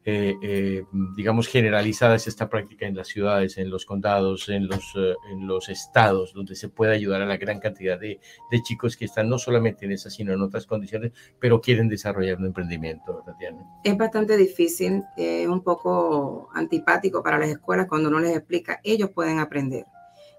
eh, 0.04 0.36
eh, 0.42 0.84
digamos, 1.16 1.48
generalizada 1.48 2.14
es 2.14 2.26
esta 2.26 2.48
práctica 2.48 2.86
en 2.86 2.96
las 2.96 3.08
ciudades, 3.08 3.58
en 3.58 3.68
los 3.68 3.84
condados, 3.84 4.48
en 4.48 4.66
los, 4.66 4.94
eh, 4.96 5.14
en 5.30 5.46
los 5.46 5.68
estados, 5.68 6.32
donde 6.32 6.54
se 6.56 6.68
puede 6.68 6.94
ayudar 6.94 7.20
a 7.20 7.26
la 7.26 7.36
gran 7.36 7.60
cantidad 7.60 8.00
de, 8.00 8.18
de, 8.50 8.62
chicos 8.62 8.96
que 8.96 9.04
están 9.04 9.28
no 9.28 9.38
solamente 9.38 9.84
en 9.84 9.92
esas, 9.92 10.14
sino 10.14 10.32
en 10.32 10.40
otras 10.40 10.66
condiciones, 10.66 11.12
pero 11.38 11.60
quieren 11.60 11.88
desarrollar 11.88 12.38
un 12.38 12.46
emprendimiento, 12.46 13.22
Tatiana. 13.26 13.58
Es 13.84 13.96
bastante 13.98 14.36
difícil, 14.36 15.02
es 15.16 15.46
un 15.46 15.62
poco 15.62 16.48
antipático 16.54 17.22
para 17.22 17.38
las 17.38 17.50
escuelas 17.50 17.86
cuando 17.86 18.08
uno 18.08 18.20
les 18.20 18.34
explica, 18.34 18.80
ellos 18.84 19.10
pueden 19.10 19.40
aprender. 19.40 19.84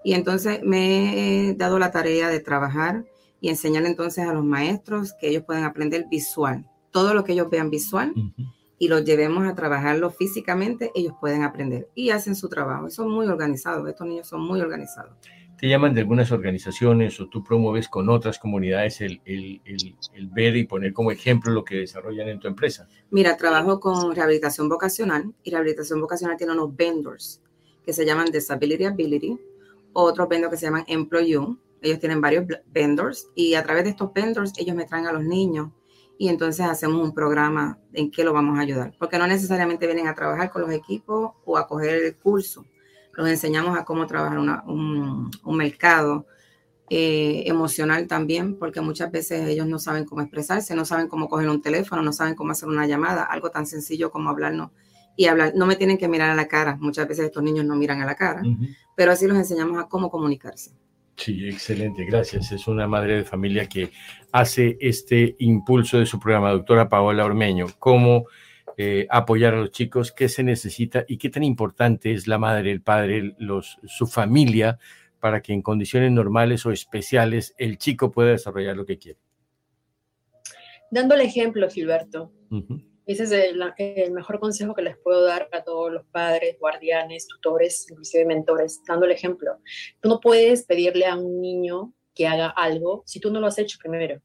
Y 0.02 0.14
entonces 0.14 0.62
me 0.64 1.50
he 1.50 1.54
dado 1.54 1.78
la 1.78 1.92
tarea 1.92 2.28
de 2.28 2.40
trabajar 2.40 3.04
y 3.40 3.50
enseñar 3.50 3.84
entonces 3.84 4.26
a 4.26 4.32
los 4.32 4.44
maestros 4.44 5.12
que 5.12 5.28
ellos 5.28 5.44
pueden 5.44 5.64
aprender 5.64 6.06
visual. 6.10 6.66
Todo 6.90 7.14
lo 7.14 7.22
que 7.22 7.34
ellos 7.34 7.48
vean 7.50 7.70
visual 7.70 8.12
y 8.80 8.88
los 8.88 9.04
llevemos 9.04 9.46
a 9.46 9.54
trabajarlo 9.54 10.10
físicamente, 10.10 10.90
ellos 10.94 11.12
pueden 11.20 11.42
aprender 11.42 11.90
y 11.94 12.10
hacen 12.10 12.34
su 12.34 12.48
trabajo. 12.48 12.88
Son 12.88 13.10
muy 13.10 13.26
organizados, 13.26 13.86
estos 13.86 14.06
niños 14.06 14.26
son 14.26 14.40
muy 14.40 14.62
organizados. 14.62 15.12
te 15.58 15.68
llaman 15.68 15.92
de 15.92 16.00
algunas 16.00 16.32
organizaciones 16.32 17.20
o 17.20 17.28
tú 17.28 17.44
promueves 17.44 17.88
con 17.90 18.08
otras 18.08 18.38
comunidades 18.38 19.02
el, 19.02 19.20
el, 19.26 19.60
el, 19.66 20.28
ver 20.28 20.56
y 20.56 20.64
poner 20.64 20.94
como 20.94 21.10
ejemplo 21.10 21.52
lo 21.52 21.62
que 21.62 21.76
desarrollan 21.76 22.30
en 22.30 22.40
tu 22.40 22.48
empresa? 22.48 22.88
Mira, 23.10 23.36
trabajo 23.36 23.78
con 23.80 24.16
rehabilitación 24.16 24.70
vocacional 24.70 25.34
y 25.42 25.50
rehabilitación 25.50 26.00
vocacional 26.00 26.38
tiene 26.38 26.54
unos 26.54 26.74
vendors 26.74 27.42
que 27.84 27.92
se 27.92 28.06
llaman 28.06 28.32
Disability 28.32 28.84
Ability, 28.84 29.38
otros 29.92 30.26
vendors 30.26 30.52
que 30.52 30.56
se 30.56 30.64
llaman 30.64 30.84
Employ 30.88 31.36
Ellos 31.82 31.98
tienen 31.98 32.22
varios 32.22 32.46
vendors 32.72 33.28
y 33.34 33.52
a 33.52 33.62
través 33.62 33.84
de 33.84 33.90
estos 33.90 34.10
vendors 34.14 34.54
ellos 34.56 34.74
me 34.74 34.86
traen 34.86 35.06
a 35.06 35.12
los 35.12 35.22
niños 35.22 35.68
y 36.20 36.28
entonces 36.28 36.66
hacemos 36.66 37.02
un 37.02 37.14
programa 37.14 37.78
en 37.94 38.10
que 38.10 38.24
lo 38.24 38.34
vamos 38.34 38.58
a 38.58 38.60
ayudar, 38.60 38.92
porque 38.98 39.16
no 39.16 39.26
necesariamente 39.26 39.86
vienen 39.86 40.06
a 40.06 40.14
trabajar 40.14 40.50
con 40.50 40.60
los 40.60 40.70
equipos 40.70 41.30
o 41.46 41.56
a 41.56 41.66
coger 41.66 42.04
el 42.04 42.14
curso, 42.14 42.66
los 43.14 43.26
enseñamos 43.26 43.78
a 43.78 43.86
cómo 43.86 44.06
trabajar 44.06 44.38
un, 44.38 45.30
mercado 45.46 46.26
eh, 46.90 47.44
emocional 47.46 48.06
también, 48.06 48.58
porque 48.58 48.82
muchas 48.82 49.10
veces 49.10 49.48
ellos 49.48 49.66
no 49.66 49.78
saben 49.78 50.04
cómo 50.04 50.20
expresarse, 50.20 50.74
no 50.74 50.84
saben 50.84 51.08
cómo 51.08 51.26
coger 51.26 51.48
un 51.48 51.62
teléfono, 51.62 52.02
no 52.02 52.12
saben 52.12 52.34
cómo 52.34 52.52
hacer 52.52 52.68
una 52.68 52.86
llamada, 52.86 53.22
algo 53.22 53.50
tan 53.50 53.64
sencillo 53.64 54.10
como 54.10 54.28
hablarnos 54.28 54.72
y 55.16 55.24
hablar. 55.24 55.54
No 55.56 55.64
me 55.64 55.76
tienen 55.76 55.96
que 55.96 56.06
mirar 56.06 56.28
a 56.28 56.34
la 56.34 56.48
cara, 56.48 56.76
muchas 56.78 57.08
veces 57.08 57.24
estos 57.24 57.42
niños 57.42 57.64
no 57.64 57.76
miran 57.76 58.02
a 58.02 58.04
la 58.04 58.14
cara, 58.14 58.42
pero 58.94 59.12
así 59.12 59.26
los 59.26 59.38
enseñamos 59.38 59.82
a 59.82 59.88
cómo 59.88 60.10
comunicarse. 60.10 60.72
Sí, 61.16 61.48
excelente, 61.48 62.04
gracias. 62.06 62.50
Es 62.52 62.66
una 62.66 62.86
madre 62.86 63.16
de 63.16 63.24
familia 63.24 63.66
que 63.66 63.90
hace 64.32 64.78
este 64.80 65.36
impulso 65.38 65.98
de 65.98 66.06
su 66.06 66.18
programa, 66.18 66.50
doctora 66.50 66.88
Paola 66.88 67.24
Ormeño, 67.24 67.66
cómo 67.78 68.24
eh, 68.76 69.06
apoyar 69.10 69.54
a 69.54 69.58
los 69.58 69.70
chicos, 69.70 70.12
qué 70.12 70.28
se 70.28 70.42
necesita 70.42 71.04
y 71.06 71.18
qué 71.18 71.28
tan 71.28 71.44
importante 71.44 72.12
es 72.12 72.26
la 72.26 72.38
madre, 72.38 72.72
el 72.72 72.80
padre, 72.80 73.34
los, 73.38 73.78
su 73.84 74.06
familia 74.06 74.78
para 75.20 75.42
que 75.42 75.52
en 75.52 75.60
condiciones 75.60 76.10
normales 76.10 76.64
o 76.64 76.72
especiales 76.72 77.54
el 77.58 77.76
chico 77.76 78.10
pueda 78.10 78.30
desarrollar 78.30 78.76
lo 78.76 78.86
que 78.86 78.98
quiere. 78.98 79.18
Dando 80.90 81.14
el 81.14 81.20
ejemplo, 81.20 81.68
Gilberto. 81.68 82.32
Ese 83.12 83.24
es 83.24 83.32
el, 83.32 83.60
el, 83.76 84.12
mejor 84.12 84.38
consejo 84.38 84.74
que 84.74 84.82
les 84.82 84.96
puedo 84.98 85.24
dar 85.24 85.48
a 85.52 85.64
todos 85.64 85.90
los 85.90 86.06
padres, 86.06 86.58
guardianes, 86.58 87.26
tutores, 87.26 87.86
inclusive 87.90 88.24
mentores, 88.24 88.80
dando 88.86 89.06
el 89.06 89.12
ejemplo. 89.12 89.58
Tú 90.00 90.08
no 90.08 90.20
puedes 90.20 90.64
pedirle 90.64 91.06
a 91.06 91.16
un 91.16 91.40
niño 91.40 91.92
que 92.14 92.26
haga 92.26 92.48
algo 92.48 93.02
si 93.06 93.18
tú 93.18 93.32
no 93.32 93.40
lo 93.40 93.46
has 93.46 93.58
hecho 93.58 93.78
primero 93.80 94.20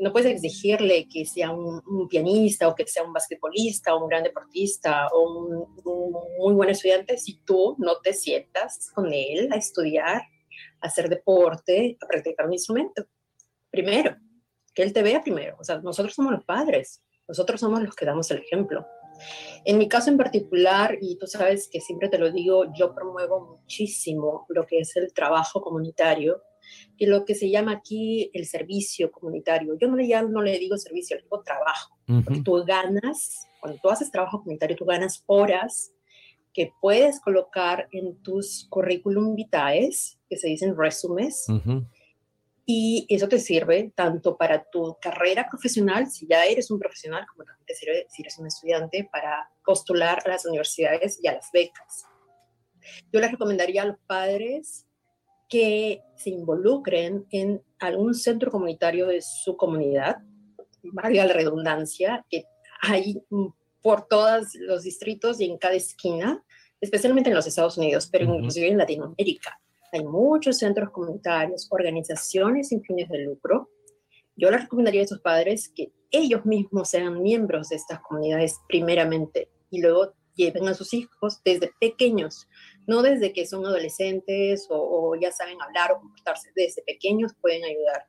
no 0.00 0.12
puedes 0.12 0.32
exigirle 0.32 1.08
que 1.08 1.24
sea 1.24 1.50
un, 1.50 2.08
pianista 2.08 2.68
o 2.68 2.74
que 2.74 2.86
sea 2.86 3.02
un 3.02 3.12
basquetbolista 3.12 3.94
o 3.94 4.02
un 4.02 4.08
gran 4.08 4.22
deportista 4.22 5.08
o 5.08 5.22
un, 5.22 6.24
muy 6.38 6.54
buen 6.54 6.70
estudiante 6.70 7.18
si 7.18 7.40
tú 7.44 7.76
no 7.78 8.00
te 8.00 8.12
sientas 8.12 8.90
con 8.94 9.12
él 9.12 9.48
a 9.52 9.56
estudiar, 9.56 10.22
a 10.80 10.86
hacer 10.86 11.08
deporte, 11.08 11.96
a 12.00 12.06
practicar 12.06 12.46
un 12.46 12.52
instrumento. 12.52 13.06
Primero, 13.70 14.16
que 14.74 14.82
él 14.82 14.92
te 14.92 15.02
vea 15.02 15.22
primero. 15.22 15.56
O 15.58 15.64
sea, 15.64 15.78
nosotros 15.80 16.14
somos 16.14 16.32
los 16.32 16.44
padres, 16.44 17.02
nosotros 17.28 17.60
somos 17.60 17.82
los 17.82 17.94
que 17.94 18.06
damos 18.06 18.30
el 18.30 18.38
ejemplo. 18.38 18.86
En 19.64 19.78
mi 19.78 19.88
caso 19.88 20.10
en 20.10 20.16
particular, 20.16 20.96
y 21.00 21.18
tú 21.18 21.26
sabes 21.26 21.68
que 21.70 21.80
siempre 21.80 22.08
te 22.08 22.18
lo 22.18 22.32
digo, 22.32 22.64
yo 22.74 22.94
promuevo 22.94 23.58
muchísimo 23.58 24.46
lo 24.48 24.66
que 24.66 24.78
es 24.80 24.96
el 24.96 25.12
trabajo 25.12 25.60
comunitario 25.60 26.42
y 26.96 27.06
lo 27.06 27.24
que 27.24 27.34
se 27.34 27.50
llama 27.50 27.72
aquí 27.72 28.30
el 28.32 28.46
servicio 28.46 29.10
comunitario. 29.10 29.76
Yo 29.78 29.88
no 29.88 29.96
le, 29.96 30.04
llamo, 30.04 30.28
no 30.28 30.42
le 30.42 30.58
digo 30.58 30.76
servicio, 30.76 31.16
le 31.16 31.22
digo 31.22 31.42
trabajo. 31.42 31.96
Porque 32.24 32.40
tú 32.42 32.64
ganas, 32.64 33.46
cuando 33.60 33.78
tú 33.82 33.90
haces 33.90 34.10
trabajo 34.10 34.38
comunitario, 34.38 34.76
tú 34.76 34.86
ganas 34.86 35.22
horas 35.26 35.92
que 36.54 36.72
puedes 36.80 37.20
colocar 37.20 37.88
en 37.92 38.16
tus 38.22 38.66
currículum 38.70 39.34
vitae, 39.34 39.90
que 40.28 40.36
se 40.36 40.48
dicen 40.48 40.76
resumes, 40.76 41.46
y 42.70 43.06
eso 43.08 43.30
te 43.30 43.38
sirve 43.38 43.94
tanto 43.96 44.36
para 44.36 44.62
tu 44.62 44.98
carrera 45.00 45.48
profesional, 45.48 46.06
si 46.10 46.26
ya 46.28 46.44
eres 46.44 46.70
un 46.70 46.78
profesional, 46.78 47.24
como 47.26 47.44
también 47.44 47.64
te 47.64 47.74
sirve 47.74 48.04
si 48.10 48.20
eres 48.20 48.38
un 48.38 48.46
estudiante, 48.46 49.08
para 49.10 49.50
postular 49.64 50.20
a 50.22 50.28
las 50.28 50.44
universidades 50.44 51.18
y 51.22 51.28
a 51.28 51.32
las 51.32 51.48
becas. 51.50 52.04
Yo 53.10 53.20
les 53.20 53.30
recomendaría 53.30 53.80
a 53.80 53.86
los 53.86 53.96
padres 54.06 54.86
que 55.48 56.02
se 56.14 56.28
involucren 56.28 57.24
en 57.30 57.62
algún 57.78 58.12
centro 58.12 58.50
comunitario 58.50 59.06
de 59.06 59.22
su 59.22 59.56
comunidad, 59.56 60.18
valga 60.82 61.24
la 61.24 61.32
redundancia, 61.32 62.26
que 62.28 62.44
hay 62.82 63.22
por 63.80 64.08
todos 64.08 64.48
los 64.56 64.82
distritos 64.82 65.40
y 65.40 65.46
en 65.46 65.56
cada 65.56 65.72
esquina, 65.72 66.44
especialmente 66.82 67.30
en 67.30 67.36
los 67.36 67.46
Estados 67.46 67.78
Unidos, 67.78 68.10
pero 68.12 68.26
inclusive 68.26 68.68
en 68.68 68.76
Latinoamérica. 68.76 69.58
Hay 69.92 70.04
muchos 70.04 70.58
centros 70.58 70.90
comunitarios, 70.90 71.66
organizaciones 71.70 72.68
sin 72.68 72.82
fines 72.82 73.08
de 73.08 73.24
lucro. 73.24 73.70
Yo 74.36 74.50
les 74.50 74.62
recomendaría 74.62 75.00
a 75.00 75.04
esos 75.04 75.20
padres 75.20 75.70
que 75.74 75.92
ellos 76.10 76.44
mismos 76.44 76.90
sean 76.90 77.22
miembros 77.22 77.68
de 77.68 77.76
estas 77.76 78.00
comunidades 78.00 78.58
primeramente 78.68 79.50
y 79.70 79.82
luego 79.82 80.14
lleven 80.34 80.68
a 80.68 80.74
sus 80.74 80.94
hijos 80.94 81.40
desde 81.44 81.72
pequeños 81.80 82.48
no 82.88 83.02
desde 83.02 83.34
que 83.34 83.46
son 83.46 83.66
adolescentes 83.66 84.66
o, 84.70 85.14
ya 85.14 85.30
saben 85.30 85.60
hablar 85.60 85.92
o 85.92 86.00
comportarse, 86.00 86.50
desde 86.56 86.82
pequeños 86.82 87.34
pueden 87.38 87.62
ayudar. 87.64 88.06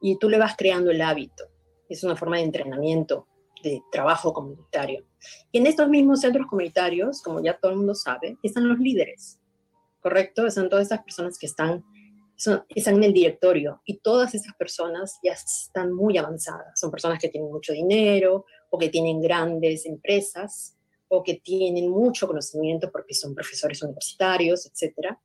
Y 0.00 0.18
tú 0.18 0.28
le 0.28 0.38
vas 0.38 0.56
creando 0.56 0.90
el 0.90 1.00
hábito. 1.00 1.44
Es 1.88 2.02
una 2.02 2.16
forma 2.16 2.36
de 2.36 2.42
entrenamiento, 2.42 3.28
de 3.62 3.80
trabajo 3.92 4.32
comunitario. 4.32 5.06
Y 5.52 5.58
en 5.58 5.68
estos 5.68 5.88
mismos 5.88 6.20
centros 6.20 6.48
comunitarios, 6.48 7.22
como 7.22 7.40
ya 7.40 7.56
todo 7.58 7.70
el 7.70 7.78
mundo 7.78 7.94
sabe, 7.94 8.36
están 8.42 8.68
los 8.68 8.80
líderes, 8.80 9.38
¿correcto? 10.00 10.46
Están 10.46 10.68
todas 10.68 10.86
esas 10.86 11.02
personas 11.02 11.38
que 11.38 11.46
están, 11.46 11.84
están 12.68 12.96
en 12.96 13.04
el 13.04 13.12
directorio 13.12 13.82
y 13.84 13.98
todas 13.98 14.34
esas 14.34 14.54
personas 14.56 15.18
ya 15.22 15.32
están 15.32 15.92
muy 15.92 16.16
avanzadas. 16.18 16.78
Son 16.78 16.90
personas 16.90 17.18
que 17.18 17.28
tienen 17.28 17.50
mucho 17.50 17.72
dinero 17.72 18.44
o 18.70 18.78
que 18.78 18.88
tienen 18.88 19.20
grandes 19.20 19.86
empresas 19.86 20.76
o 21.08 21.22
que 21.22 21.34
tienen 21.34 21.90
mucho 21.90 22.26
conocimiento 22.26 22.90
porque 22.92 23.14
son 23.14 23.34
profesores 23.34 23.82
universitarios, 23.82 24.66
etc. 24.66 25.16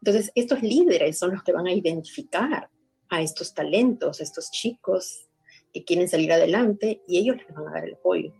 Entonces, 0.00 0.30
estos 0.34 0.62
líderes 0.62 1.18
son 1.18 1.32
los 1.32 1.42
que 1.42 1.52
van 1.52 1.66
a 1.66 1.72
identificar 1.72 2.68
a 3.08 3.22
estos 3.22 3.54
talentos, 3.54 4.20
a 4.20 4.22
estos 4.22 4.50
chicos 4.50 5.28
que 5.72 5.84
quieren 5.84 6.08
salir 6.08 6.32
adelante 6.32 7.02
y 7.08 7.18
ellos 7.18 7.36
les 7.36 7.54
van 7.54 7.68
a 7.68 7.72
dar 7.72 7.84
el 7.84 7.94
apoyo. 7.94 8.32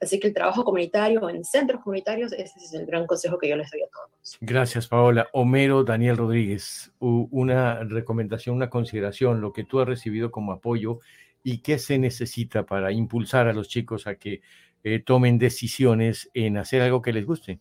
Así 0.00 0.18
que 0.18 0.28
el 0.28 0.34
trabajo 0.34 0.64
comunitario 0.64 1.28
en 1.28 1.44
centros 1.44 1.82
comunitarios, 1.82 2.32
ese 2.32 2.58
es 2.58 2.72
el 2.72 2.86
gran 2.86 3.06
consejo 3.06 3.38
que 3.38 3.50
yo 3.50 3.56
les 3.56 3.70
doy 3.70 3.82
a 3.82 3.88
todos. 3.88 4.38
Gracias, 4.40 4.88
Paola. 4.88 5.28
Homero 5.32 5.84
Daniel 5.84 6.16
Rodríguez, 6.16 6.90
una 6.98 7.84
recomendación, 7.84 8.56
una 8.56 8.70
consideración, 8.70 9.42
lo 9.42 9.52
que 9.52 9.64
tú 9.64 9.78
has 9.78 9.86
recibido 9.86 10.30
como 10.30 10.52
apoyo 10.52 11.00
y 11.42 11.58
qué 11.58 11.78
se 11.78 11.98
necesita 11.98 12.64
para 12.64 12.92
impulsar 12.92 13.46
a 13.46 13.52
los 13.52 13.68
chicos 13.68 14.06
a 14.06 14.14
que 14.14 14.40
eh, 14.82 15.00
tomen 15.00 15.38
decisiones 15.38 16.30
en 16.32 16.56
hacer 16.56 16.80
algo 16.80 17.02
que 17.02 17.12
les 17.12 17.26
guste? 17.26 17.60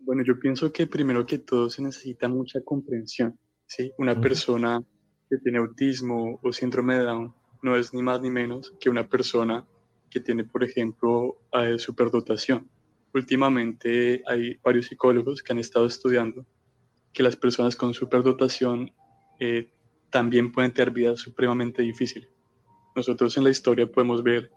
Bueno, 0.00 0.24
yo 0.24 0.40
pienso 0.40 0.72
que 0.72 0.88
primero 0.88 1.24
que 1.24 1.38
todo 1.38 1.70
se 1.70 1.82
necesita 1.82 2.28
mucha 2.28 2.60
comprensión. 2.62 3.38
¿sí? 3.66 3.92
Una 3.98 4.20
persona 4.20 4.82
que 5.28 5.38
tiene 5.38 5.58
autismo 5.58 6.40
o 6.42 6.52
síndrome 6.52 6.96
de 6.96 7.04
Down 7.04 7.39
no 7.62 7.76
es 7.76 7.92
ni 7.94 8.02
más 8.02 8.20
ni 8.20 8.30
menos 8.30 8.72
que 8.80 8.90
una 8.90 9.08
persona 9.08 9.66
que 10.10 10.20
tiene, 10.20 10.44
por 10.44 10.64
ejemplo, 10.64 11.38
eh, 11.52 11.78
superdotación. 11.78 12.68
Últimamente 13.14 14.22
hay 14.26 14.56
varios 14.62 14.86
psicólogos 14.86 15.42
que 15.42 15.52
han 15.52 15.58
estado 15.58 15.86
estudiando 15.86 16.46
que 17.12 17.22
las 17.22 17.36
personas 17.36 17.76
con 17.76 17.94
superdotación 17.94 18.92
eh, 19.38 19.70
también 20.10 20.52
pueden 20.52 20.72
tener 20.72 20.90
vidas 20.90 21.20
supremamente 21.20 21.82
difíciles. 21.82 22.28
Nosotros 22.94 23.36
en 23.36 23.44
la 23.44 23.50
historia 23.50 23.90
podemos 23.90 24.22
ver 24.22 24.50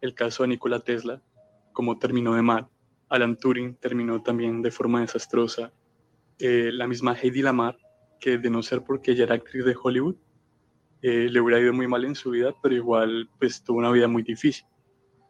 el 0.00 0.14
caso 0.14 0.42
de 0.42 0.48
Nikola 0.48 0.80
Tesla, 0.80 1.22
cómo 1.72 1.98
terminó 1.98 2.34
de 2.34 2.42
mal. 2.42 2.68
Alan 3.08 3.36
Turing 3.36 3.74
terminó 3.76 4.22
también 4.22 4.62
de 4.62 4.70
forma 4.70 5.00
desastrosa. 5.00 5.72
Eh, 6.38 6.70
la 6.72 6.86
misma 6.86 7.14
Heidi 7.14 7.42
Lamar, 7.42 7.76
que 8.18 8.38
de 8.38 8.50
no 8.50 8.62
ser 8.62 8.82
porque 8.82 9.12
ella 9.12 9.24
era 9.24 9.34
actriz 9.34 9.64
de 9.64 9.76
Hollywood, 9.80 10.16
eh, 11.02 11.28
le 11.30 11.40
hubiera 11.40 11.60
ido 11.60 11.72
muy 11.72 11.88
mal 11.88 12.04
en 12.04 12.14
su 12.14 12.30
vida, 12.30 12.54
pero 12.62 12.74
igual 12.74 13.28
pues 13.38 13.62
tuvo 13.62 13.78
una 13.78 13.90
vida 13.90 14.08
muy 14.08 14.22
difícil. 14.22 14.66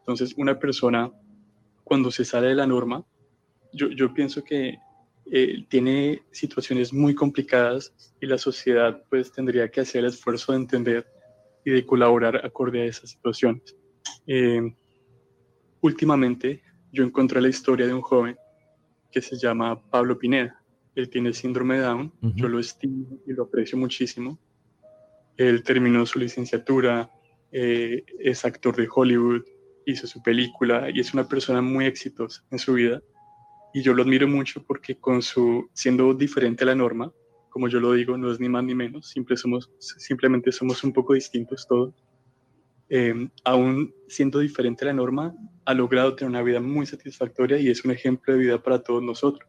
Entonces 0.00 0.34
una 0.36 0.58
persona 0.58 1.10
cuando 1.84 2.10
se 2.10 2.24
sale 2.24 2.48
de 2.48 2.54
la 2.54 2.66
norma, 2.66 3.04
yo, 3.72 3.88
yo 3.88 4.12
pienso 4.12 4.42
que 4.42 4.78
eh, 5.32 5.64
tiene 5.68 6.22
situaciones 6.32 6.92
muy 6.92 7.14
complicadas 7.14 7.94
y 8.20 8.26
la 8.26 8.38
sociedad 8.38 9.04
pues 9.08 9.30
tendría 9.30 9.70
que 9.70 9.80
hacer 9.80 10.00
el 10.00 10.10
esfuerzo 10.10 10.52
de 10.52 10.58
entender 10.58 11.06
y 11.64 11.70
de 11.70 11.86
colaborar 11.86 12.44
acorde 12.44 12.82
a 12.82 12.86
esas 12.86 13.10
situaciones. 13.10 13.76
Eh, 14.26 14.74
últimamente 15.80 16.62
yo 16.92 17.04
encontré 17.04 17.40
la 17.40 17.48
historia 17.48 17.86
de 17.86 17.94
un 17.94 18.02
joven 18.02 18.36
que 19.12 19.20
se 19.20 19.36
llama 19.36 19.80
Pablo 19.90 20.18
Pineda. 20.18 20.60
Él 20.94 21.08
tiene 21.08 21.32
síndrome 21.32 21.76
de 21.76 21.82
Down, 21.82 22.12
yo 22.20 22.48
lo 22.48 22.58
estimo 22.58 23.06
y 23.26 23.32
lo 23.32 23.44
aprecio 23.44 23.78
muchísimo. 23.78 24.38
Él 25.40 25.62
terminó 25.62 26.04
su 26.04 26.18
licenciatura, 26.18 27.10
eh, 27.50 28.04
es 28.18 28.44
actor 28.44 28.76
de 28.76 28.86
Hollywood, 28.94 29.42
hizo 29.86 30.06
su 30.06 30.22
película 30.22 30.90
y 30.92 31.00
es 31.00 31.14
una 31.14 31.26
persona 31.26 31.62
muy 31.62 31.86
exitosa 31.86 32.44
en 32.50 32.58
su 32.58 32.74
vida. 32.74 33.00
y 33.72 33.82
yo 33.82 33.94
lo 33.94 34.02
admiro 34.02 34.26
mucho 34.26 34.62
porque 34.64 34.96
con 34.96 35.22
su, 35.22 35.70
siendo 35.72 36.12
diferente 36.12 36.64
a 36.64 36.66
la 36.66 36.74
norma, 36.74 37.10
como 37.48 37.68
yo 37.68 37.80
lo 37.80 37.92
digo, 37.92 38.18
no 38.18 38.30
es 38.30 38.38
ni 38.38 38.48
más 38.48 38.64
ni 38.64 38.74
menos, 38.74 39.08
simple 39.08 39.36
somos, 39.36 39.70
simplemente 39.78 40.52
somos 40.52 40.84
un 40.84 40.92
poco 40.92 41.14
distintos 41.14 41.66
todos, 41.66 41.94
eh, 42.90 43.14
aún 43.44 43.94
siendo 44.08 44.40
diferente 44.40 44.84
a 44.84 44.88
la 44.88 44.94
norma, 44.94 45.34
ha 45.64 45.72
logrado 45.72 46.16
tener 46.16 46.30
una 46.30 46.42
vida 46.42 46.60
muy 46.60 46.84
satisfactoria 46.84 47.58
y 47.58 47.70
es 47.70 47.82
un 47.84 47.92
ejemplo 47.92 48.34
de 48.34 48.40
vida 48.40 48.62
para 48.62 48.82
todos 48.82 49.02
nosotros. 49.02 49.48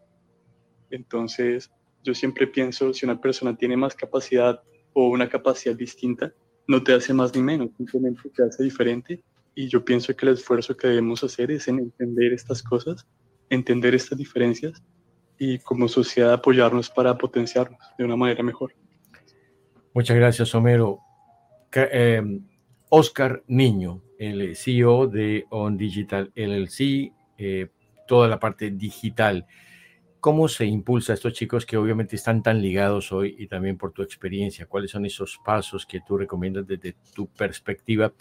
Entonces, 0.89 1.69
yo 2.03 2.13
siempre 2.13 2.47
pienso, 2.47 2.93
si 2.93 3.05
una 3.05 3.19
persona 3.19 3.57
tiene 3.57 3.75
más 3.75 3.95
capacidad 3.95 4.61
o 4.93 5.09
una 5.09 5.29
capacidad 5.29 5.75
distinta, 5.75 6.33
no 6.67 6.83
te 6.83 6.93
hace 6.93 7.13
más 7.13 7.33
ni 7.35 7.41
menos, 7.41 7.69
simplemente 7.77 8.29
te 8.29 8.43
hace 8.43 8.63
diferente. 8.63 9.23
Y 9.53 9.67
yo 9.67 9.83
pienso 9.83 10.15
que 10.15 10.25
el 10.25 10.33
esfuerzo 10.33 10.75
que 10.77 10.87
debemos 10.87 11.23
hacer 11.23 11.51
es 11.51 11.67
en 11.67 11.79
entender 11.79 12.33
estas 12.33 12.63
cosas, 12.63 13.05
entender 13.49 13.93
estas 13.93 14.17
diferencias 14.17 14.81
y 15.37 15.59
como 15.59 15.87
sociedad 15.87 16.33
apoyarnos 16.33 16.89
para 16.89 17.17
potenciarnos 17.17 17.79
de 17.97 18.05
una 18.05 18.15
manera 18.15 18.43
mejor. 18.43 18.73
Muchas 19.93 20.15
gracias, 20.15 20.55
Homero. 20.55 20.99
Oscar 22.89 23.43
em, 23.47 23.57
Niño, 23.57 24.01
el 24.17 24.55
CEO 24.55 25.07
de 25.07 25.45
On 25.49 25.77
Digital 25.77 26.31
LLC, 26.35 27.11
eh, 27.37 27.67
toda 28.07 28.27
la 28.27 28.39
parte 28.39 28.71
digital. 28.71 29.45
¿Cómo 30.21 30.47
se 30.47 30.67
impulsa 30.67 31.13
a 31.13 31.15
estos 31.15 31.33
chicos 31.33 31.65
que 31.65 31.77
obviamente 31.77 32.15
están 32.15 32.43
tan 32.43 32.61
ligados 32.61 33.11
hoy 33.11 33.35
y 33.39 33.47
también 33.47 33.75
por 33.75 33.91
tu 33.91 34.03
experiencia? 34.03 34.67
¿Cuáles 34.67 34.91
son 34.91 35.03
esos 35.03 35.39
pasos 35.43 35.87
que 35.87 36.01
tú 36.07 36.15
recomiendas 36.15 36.67
desde 36.67 36.95
tu 37.15 37.25
perspectiva? 37.25 38.13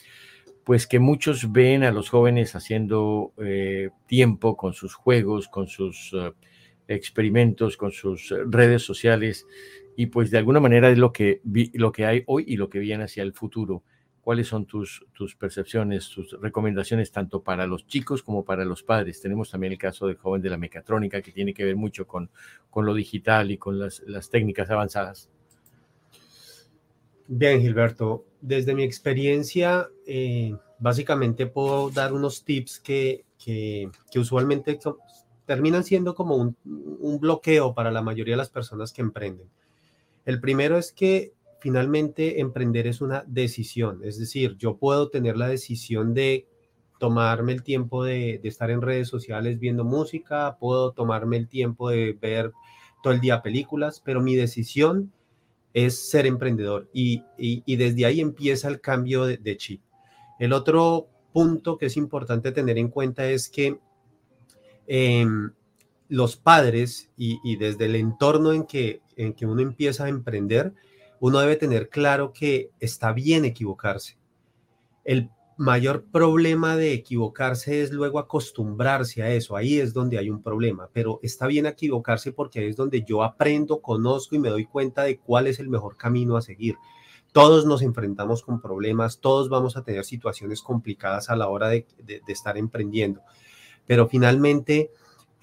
Pues 0.64 0.86
que 0.86 0.98
muchos 0.98 1.52
ven 1.52 1.84
a 1.84 1.92
los 1.92 2.08
jóvenes 2.08 2.56
haciendo 2.56 3.34
eh, 3.36 3.90
tiempo 4.06 4.56
con 4.56 4.72
sus 4.72 4.94
juegos, 4.94 5.48
con 5.48 5.68
sus 5.68 6.12
eh, 6.14 6.32
experimentos, 6.88 7.76
con 7.76 7.92
sus 7.92 8.34
redes 8.46 8.82
sociales 8.82 9.46
y 9.94 10.06
pues 10.06 10.30
de 10.30 10.38
alguna 10.38 10.60
manera 10.60 10.88
es 10.88 10.96
lo 10.96 11.12
que, 11.12 11.42
lo 11.74 11.92
que 11.92 12.06
hay 12.06 12.22
hoy 12.26 12.44
y 12.46 12.56
lo 12.56 12.70
que 12.70 12.78
viene 12.78 13.04
hacia 13.04 13.22
el 13.22 13.34
futuro. 13.34 13.82
¿Cuáles 14.22 14.48
son 14.48 14.66
tus, 14.66 15.04
tus 15.12 15.34
percepciones, 15.34 16.08
tus 16.10 16.38
recomendaciones 16.40 17.10
tanto 17.10 17.42
para 17.42 17.66
los 17.66 17.86
chicos 17.86 18.22
como 18.22 18.44
para 18.44 18.64
los 18.64 18.82
padres? 18.82 19.20
Tenemos 19.20 19.50
también 19.50 19.72
el 19.72 19.78
caso 19.78 20.06
del 20.06 20.16
joven 20.16 20.42
de 20.42 20.50
la 20.50 20.58
mecatrónica 20.58 21.22
que 21.22 21.32
tiene 21.32 21.54
que 21.54 21.64
ver 21.64 21.76
mucho 21.76 22.06
con, 22.06 22.30
con 22.68 22.84
lo 22.84 22.94
digital 22.94 23.50
y 23.50 23.56
con 23.56 23.78
las, 23.78 24.02
las 24.06 24.28
técnicas 24.28 24.70
avanzadas. 24.70 25.30
Bien, 27.32 27.60
Gilberto, 27.60 28.26
desde 28.40 28.74
mi 28.74 28.82
experiencia, 28.82 29.88
eh, 30.06 30.54
básicamente 30.80 31.46
puedo 31.46 31.90
dar 31.90 32.12
unos 32.12 32.44
tips 32.44 32.80
que, 32.80 33.24
que, 33.38 33.88
que 34.10 34.18
usualmente 34.18 34.78
terminan 35.46 35.84
siendo 35.84 36.14
como 36.14 36.36
un, 36.36 36.56
un, 36.64 37.20
bloqueo 37.20 37.74
para 37.74 37.90
la 37.90 38.02
mayoría 38.02 38.34
de 38.34 38.38
las 38.38 38.50
personas 38.50 38.92
que 38.92 39.02
emprenden. 39.02 39.48
El 40.24 40.40
primero 40.40 40.76
es 40.76 40.92
que 40.92 41.32
finalmente 41.60 42.40
emprender 42.40 42.86
es 42.86 43.00
una 43.00 43.24
decisión, 43.26 44.00
es 44.04 44.18
decir, 44.18 44.56
yo 44.56 44.76
puedo 44.76 45.08
tener 45.10 45.36
la 45.36 45.48
decisión 45.48 46.14
de 46.14 46.46
tomarme 47.00 47.52
el 47.52 47.62
tiempo 47.62 48.04
de, 48.04 48.40
estar 48.44 48.70
en 48.70 48.82
redes 48.82 49.08
sociales 49.08 49.58
viendo 49.58 49.84
música, 49.84 50.58
puedo 50.60 50.92
tomarme 50.92 51.38
el 51.38 51.48
tiempo 51.48 51.88
de 51.88 52.12
ver 52.20 52.52
todo 53.02 53.14
el 53.14 53.20
día 53.20 53.42
películas, 53.42 54.02
pero 54.04 54.20
mi 54.20 54.36
decisión 54.36 55.10
es 55.72 56.10
ser 56.10 56.26
emprendedor 56.26 56.90
y, 56.92 57.22
desde 57.66 58.04
ahí 58.04 58.20
empieza 58.20 58.68
el 58.68 58.80
cambio 58.80 59.24
de, 59.24 59.56
chip. 59.56 59.80
El 60.38 60.52
otro 60.52 61.08
punto 61.32 61.78
que 61.78 61.86
es 61.86 61.96
importante 61.96 62.52
tener 62.52 62.76
en 62.76 62.88
cuenta 62.88 63.26
es 63.30 63.48
que 63.48 63.78
em, 64.86 65.52
los 66.08 66.36
padres 66.36 67.10
y, 67.16 67.56
desde 67.56 67.86
el 67.86 67.96
entorno 67.96 68.52
en 68.52 68.64
que, 68.64 69.00
en 69.16 69.32
que 69.32 69.46
uno 69.46 69.62
empieza 69.62 70.04
a 70.04 70.08
emprender, 70.10 70.74
uno 71.20 71.38
debe 71.38 71.56
tener 71.56 71.88
claro 71.90 72.32
que 72.32 72.70
está 72.80 73.12
bien 73.12 73.44
equivocarse. 73.44 74.18
El 75.04 75.30
mayor 75.58 76.06
problema 76.10 76.74
de 76.74 76.94
equivocarse 76.94 77.82
es 77.82 77.92
luego 77.92 78.18
acostumbrarse 78.18 79.22
a 79.22 79.30
eso. 79.30 79.54
Ahí 79.54 79.78
es 79.78 79.92
donde 79.92 80.16
hay 80.16 80.30
un 80.30 80.42
problema, 80.42 80.88
pero 80.94 81.20
está 81.22 81.46
bien 81.46 81.66
equivocarse 81.66 82.32
porque 82.32 82.60
ahí 82.60 82.68
es 82.68 82.76
donde 82.76 83.02
yo 83.02 83.22
aprendo, 83.22 83.82
conozco 83.82 84.34
y 84.34 84.38
me 84.38 84.48
doy 84.48 84.64
cuenta 84.64 85.02
de 85.02 85.18
cuál 85.18 85.46
es 85.46 85.60
el 85.60 85.68
mejor 85.68 85.98
camino 85.98 86.38
a 86.38 86.42
seguir. 86.42 86.76
Todos 87.32 87.66
nos 87.66 87.82
enfrentamos 87.82 88.42
con 88.42 88.62
problemas, 88.62 89.20
todos 89.20 89.50
vamos 89.50 89.76
a 89.76 89.84
tener 89.84 90.06
situaciones 90.06 90.62
complicadas 90.62 91.28
a 91.28 91.36
la 91.36 91.48
hora 91.48 91.68
de, 91.68 91.86
de 92.02 92.22
estar 92.26 92.56
emprendiendo, 92.56 93.20
pero 93.86 94.08
finalmente 94.08 94.90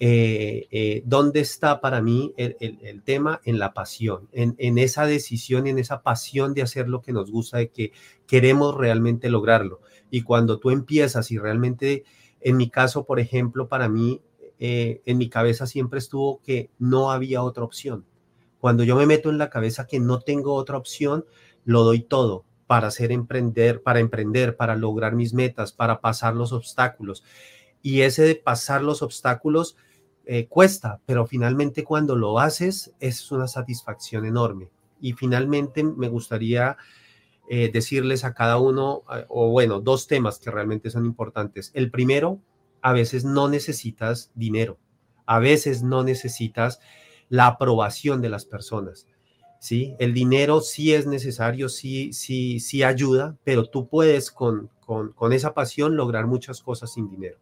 eh, 0.00 0.68
eh, 0.70 1.02
¿dónde 1.06 1.40
está 1.40 1.80
para 1.80 2.00
mí 2.00 2.32
el, 2.36 3.02
tema? 3.02 3.40
En 3.44 3.58
la 3.58 3.74
pasión, 3.74 4.28
en, 4.32 4.78
esa 4.78 5.06
decisión, 5.06 5.66
en 5.66 5.78
esa 5.78 6.02
pasión 6.02 6.54
de 6.54 6.62
hacer 6.62 6.88
lo 6.88 7.02
que 7.02 7.12
nos 7.12 7.30
gusta, 7.30 7.58
de 7.58 7.70
que 7.70 7.92
queremos 8.26 8.76
realmente 8.76 9.28
lograrlo. 9.28 9.80
Y 10.10 10.22
cuando 10.22 10.58
tú 10.58 10.70
empiezas 10.70 11.30
y 11.30 11.38
realmente, 11.38 12.04
en 12.40 12.56
mi 12.56 12.70
caso, 12.70 13.04
por 13.04 13.18
ejemplo, 13.18 13.68
para 13.68 13.88
mí, 13.88 14.22
eh, 14.60 15.02
en 15.04 15.18
mi 15.18 15.28
cabeza 15.28 15.66
siempre 15.66 15.98
estuvo 15.98 16.40
que 16.42 16.70
no 16.78 17.10
había 17.10 17.42
otra 17.42 17.64
opción. 17.64 18.04
Cuando 18.60 18.84
yo 18.84 18.96
me 18.96 19.06
meto 19.06 19.30
en 19.30 19.38
la 19.38 19.50
cabeza 19.50 19.86
que 19.86 20.00
no 20.00 20.20
tengo 20.20 20.54
otra 20.54 20.76
opción, 20.76 21.24
lo 21.64 21.82
doy 21.82 22.00
todo 22.00 22.44
para 22.66 22.88
hacer 22.88 23.12
emprender, 23.12 23.82
para 23.82 23.98
emprender, 23.98 24.56
para 24.56 24.76
lograr 24.76 25.14
mis 25.14 25.32
metas, 25.32 25.72
para 25.72 26.00
pasar 26.00 26.36
los 26.36 26.52
obstáculos. 26.52 27.24
Y 27.82 28.02
ese 28.02 28.22
de 28.22 28.34
pasar 28.34 28.82
los 28.82 29.02
obstáculos 29.02 29.76
eh, 30.30 30.46
cuesta, 30.46 31.00
pero 31.06 31.26
finalmente 31.26 31.84
cuando 31.84 32.14
lo 32.14 32.38
haces 32.38 32.92
es 33.00 33.32
una 33.32 33.48
satisfacción 33.48 34.26
enorme. 34.26 34.68
Y 35.00 35.14
finalmente 35.14 35.82
me 35.82 36.08
gustaría 36.08 36.76
eh, 37.48 37.70
decirles 37.72 38.24
a 38.24 38.34
cada 38.34 38.58
uno, 38.58 39.04
eh, 39.10 39.24
o 39.30 39.48
bueno, 39.48 39.80
dos 39.80 40.06
temas 40.06 40.38
que 40.38 40.50
realmente 40.50 40.90
son 40.90 41.06
importantes. 41.06 41.70
El 41.72 41.90
primero, 41.90 42.42
a 42.82 42.92
veces 42.92 43.24
no 43.24 43.48
necesitas 43.48 44.30
dinero, 44.34 44.76
a 45.24 45.38
veces 45.38 45.82
no 45.82 46.04
necesitas 46.04 46.78
la 47.30 47.46
aprobación 47.46 48.20
de 48.20 48.28
las 48.28 48.44
personas. 48.44 49.06
¿sí? 49.60 49.94
El 49.98 50.12
dinero 50.12 50.60
sí 50.60 50.92
es 50.92 51.06
necesario, 51.06 51.70
sí, 51.70 52.12
sí, 52.12 52.60
sí 52.60 52.82
ayuda, 52.82 53.38
pero 53.44 53.64
tú 53.64 53.88
puedes 53.88 54.30
con, 54.30 54.68
con, 54.84 55.14
con 55.14 55.32
esa 55.32 55.54
pasión 55.54 55.96
lograr 55.96 56.26
muchas 56.26 56.60
cosas 56.60 56.92
sin 56.92 57.08
dinero. 57.08 57.38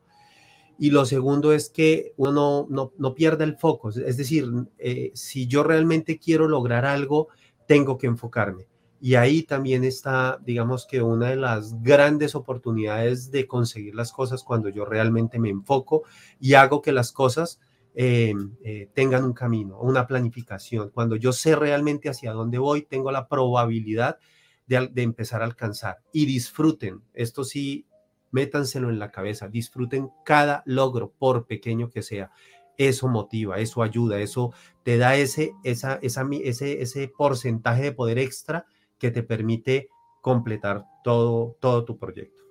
Y 0.78 0.90
lo 0.90 1.06
segundo 1.06 1.52
es 1.52 1.70
que 1.70 2.12
uno 2.16 2.66
no, 2.68 2.92
no, 2.98 3.14
pierde 3.14 3.44
el 3.44 3.56
foco. 3.56 3.88
Es 3.90 4.16
decir, 4.16 4.46
eh, 4.78 5.10
si 5.14 5.46
yo 5.46 5.62
realmente 5.62 6.18
quiero 6.18 6.48
lograr 6.48 6.84
algo, 6.84 7.28
tengo 7.66 7.96
que 7.96 8.06
enfocarme. 8.06 8.66
Y 9.00 9.14
ahí 9.14 9.42
también 9.42 9.84
está, 9.84 10.38
digamos 10.44 10.86
que 10.86 11.02
una 11.02 11.28
de 11.30 11.36
las 11.36 11.82
grandes 11.82 12.34
oportunidades 12.34 13.30
de 13.30 13.46
conseguir 13.46 13.94
las 13.94 14.12
cosas 14.12 14.42
cuando 14.42 14.68
yo 14.68 14.84
realmente 14.84 15.38
me 15.38 15.50
enfoco 15.50 16.04
y 16.40 16.54
hago 16.54 16.80
que 16.82 16.92
las 16.92 17.12
cosas 17.12 17.60
eh, 17.94 18.34
eh, 18.64 18.88
tengan 18.94 19.24
un 19.24 19.32
camino, 19.32 19.78
una 19.80 20.06
planificación. 20.06 20.90
Cuando 20.90 21.16
yo 21.16 21.32
sé 21.32 21.56
realmente 21.56 22.08
hacia 22.08 22.32
dónde 22.32 22.58
voy, 22.58 22.82
tengo 22.82 23.10
la 23.10 23.28
probabilidad 23.28 24.18
de 24.66 25.02
empezar 25.02 25.42
a 25.42 25.44
alcanzar. 25.44 25.98
Y 26.12 26.26
disfruten. 26.26 27.02
Esto 27.14 27.44
sí, 27.44 27.86
métanselo 28.30 28.90
en 28.90 28.98
la 28.98 29.10
cabeza, 29.10 29.48
disfruten 29.48 30.10
cada 30.24 30.62
logro, 30.66 31.12
por 31.18 31.46
pequeño 31.46 31.90
que 31.90 32.02
sea. 32.02 32.30
Eso 32.78 33.08
motiva, 33.08 33.58
eso 33.58 33.82
ayuda, 33.82 34.20
eso 34.20 34.52
te 34.82 34.98
da 34.98 35.16
ese, 35.16 35.52
esa, 35.64 35.98
ese, 36.02 36.82
ese 36.82 37.08
porcentaje 37.08 37.82
de 37.82 37.92
poder 37.92 38.18
extra 38.18 38.66
que 38.98 39.10
te 39.10 39.22
permite 39.22 39.88
completar 40.20 40.84
todo, 41.02 41.56
todo 41.60 41.84
tu 41.84 41.98
proyecto. 41.98 42.44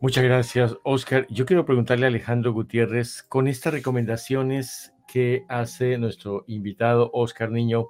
Muchas 0.00 0.22
gracias, 0.22 0.76
Oscar. 0.84 1.26
Yo 1.28 1.44
quiero 1.44 1.64
preguntarle 1.64 2.06
a 2.06 2.08
Alejandro 2.08 2.52
Gutiérrez, 2.52 3.24
con 3.24 3.48
estas 3.48 3.72
recomendaciones 3.72 4.92
que 5.08 5.44
hace 5.48 5.98
nuestro 5.98 6.44
invitado 6.46 7.10
Oscar 7.12 7.50
Niño, 7.50 7.88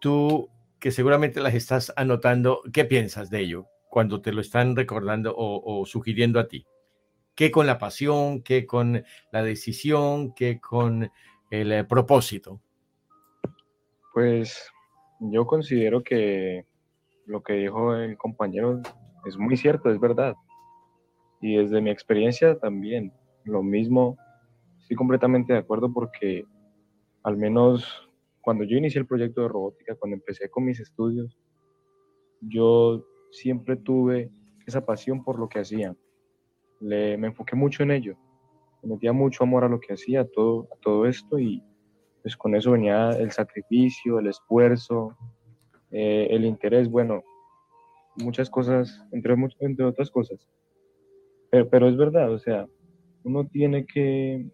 tú 0.00 0.50
que 0.78 0.92
seguramente 0.92 1.40
las 1.40 1.54
estás 1.54 1.92
anotando, 1.96 2.60
¿qué 2.72 2.84
piensas 2.84 3.30
de 3.30 3.40
ello? 3.40 3.66
Cuando 3.92 4.22
te 4.22 4.32
lo 4.32 4.40
están 4.40 4.74
recordando 4.74 5.34
o, 5.36 5.84
sugiriendo 5.84 6.40
a 6.40 6.48
ti? 6.48 6.64
¿Qué 7.34 7.50
con 7.50 7.66
la 7.66 7.76
pasión? 7.76 8.42
¿Qué 8.42 8.64
con 8.64 9.04
la 9.30 9.42
decisión? 9.42 10.32
¿Qué 10.32 10.58
con 10.62 11.10
el 11.50 11.72
eh, 11.72 11.84
propósito? 11.84 12.62
Pues 14.14 14.72
yo 15.20 15.44
considero 15.46 16.02
que 16.02 16.64
lo 17.26 17.42
que 17.42 17.52
dijo 17.52 17.94
el 17.94 18.16
compañero 18.16 18.80
es 19.26 19.36
muy 19.36 19.58
cierto, 19.58 19.90
es 19.90 20.00
verdad. 20.00 20.36
Y 21.42 21.56
desde 21.56 21.82
mi 21.82 21.90
experiencia 21.90 22.58
también, 22.58 23.12
lo 23.44 23.62
mismo, 23.62 24.16
estoy 24.80 24.96
completamente 24.96 25.52
de 25.52 25.58
acuerdo 25.58 25.92
porque 25.92 26.46
al 27.24 27.36
menos 27.36 28.08
cuando 28.40 28.64
yo 28.64 28.78
inicié 28.78 29.02
el 29.02 29.06
proyecto 29.06 29.42
de 29.42 29.48
robótica, 29.48 29.96
cuando 29.96 30.16
empecé 30.16 30.48
con 30.48 30.64
mis 30.64 30.80
estudios, 30.80 31.38
yo 32.40 33.04
siempre 33.32 33.76
tuve 33.76 34.30
esa 34.66 34.84
pasión 34.84 35.24
por 35.24 35.38
lo 35.38 35.48
que 35.48 35.58
hacía. 35.58 35.96
me 36.80 37.14
enfoqué 37.14 37.56
mucho 37.56 37.82
en 37.82 37.90
ello. 37.90 38.16
metía 38.82 39.12
mucho 39.12 39.42
amor 39.42 39.64
a 39.64 39.68
lo 39.68 39.80
que 39.80 39.94
hacía, 39.94 40.20
a 40.20 40.24
todo, 40.24 40.68
todo 40.80 41.06
esto 41.06 41.38
y 41.38 41.62
pues 42.22 42.36
con 42.36 42.54
eso 42.54 42.70
venía 42.70 43.10
el 43.10 43.32
sacrificio, 43.32 44.20
el 44.20 44.28
esfuerzo, 44.28 45.16
eh, 45.90 46.28
el 46.30 46.44
interés, 46.44 46.88
bueno, 46.88 47.22
muchas 48.16 48.48
cosas, 48.48 49.04
entre, 49.10 49.34
entre 49.58 49.84
otras 49.84 50.08
cosas. 50.10 50.38
Pero, 51.50 51.68
pero 51.68 51.88
es 51.88 51.96
verdad, 51.96 52.32
o 52.32 52.38
sea, 52.38 52.68
uno 53.24 53.46
tiene 53.48 53.86
que, 53.86 54.46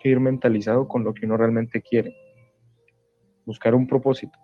que 0.00 0.08
ir 0.08 0.20
mentalizado 0.20 0.88
con 0.88 1.04
lo 1.04 1.12
que 1.12 1.26
uno 1.26 1.36
realmente 1.36 1.82
quiere, 1.82 2.14
buscar 3.44 3.74
un 3.74 3.86
propósito 3.86 4.38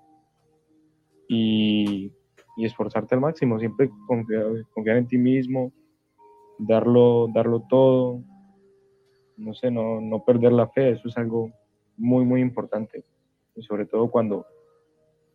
y, 1.29 2.11
y 2.59 2.65
esforzarte 2.67 3.15
al 3.15 3.21
máximo, 3.21 3.59
siempre 3.61 3.89
confiar, 4.09 4.97
en 4.97 5.07
ti 5.07 5.17
mismo, 5.17 5.73
darlo, 6.59 7.29
darlo 7.33 7.61
todo, 7.69 8.21
no 9.37 9.55
sé, 9.55 9.71
no, 9.71 10.01
no 10.01 10.25
perder 10.25 10.51
la 10.51 10.67
fe, 10.67 10.91
eso 10.91 11.07
es 11.07 11.17
algo 11.17 11.53
muy, 11.97 12.25
muy 12.25 12.41
importante. 12.41 13.05
Y 13.55 13.63
sobre 13.63 13.87
todo 13.87 14.11
cuando, 14.11 14.45